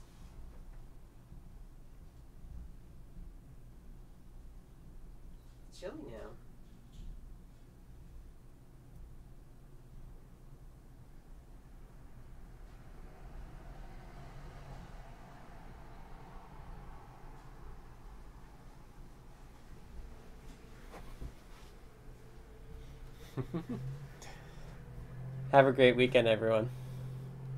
[5.70, 6.30] It's chilly now.
[25.56, 26.68] Have a great weekend, everyone.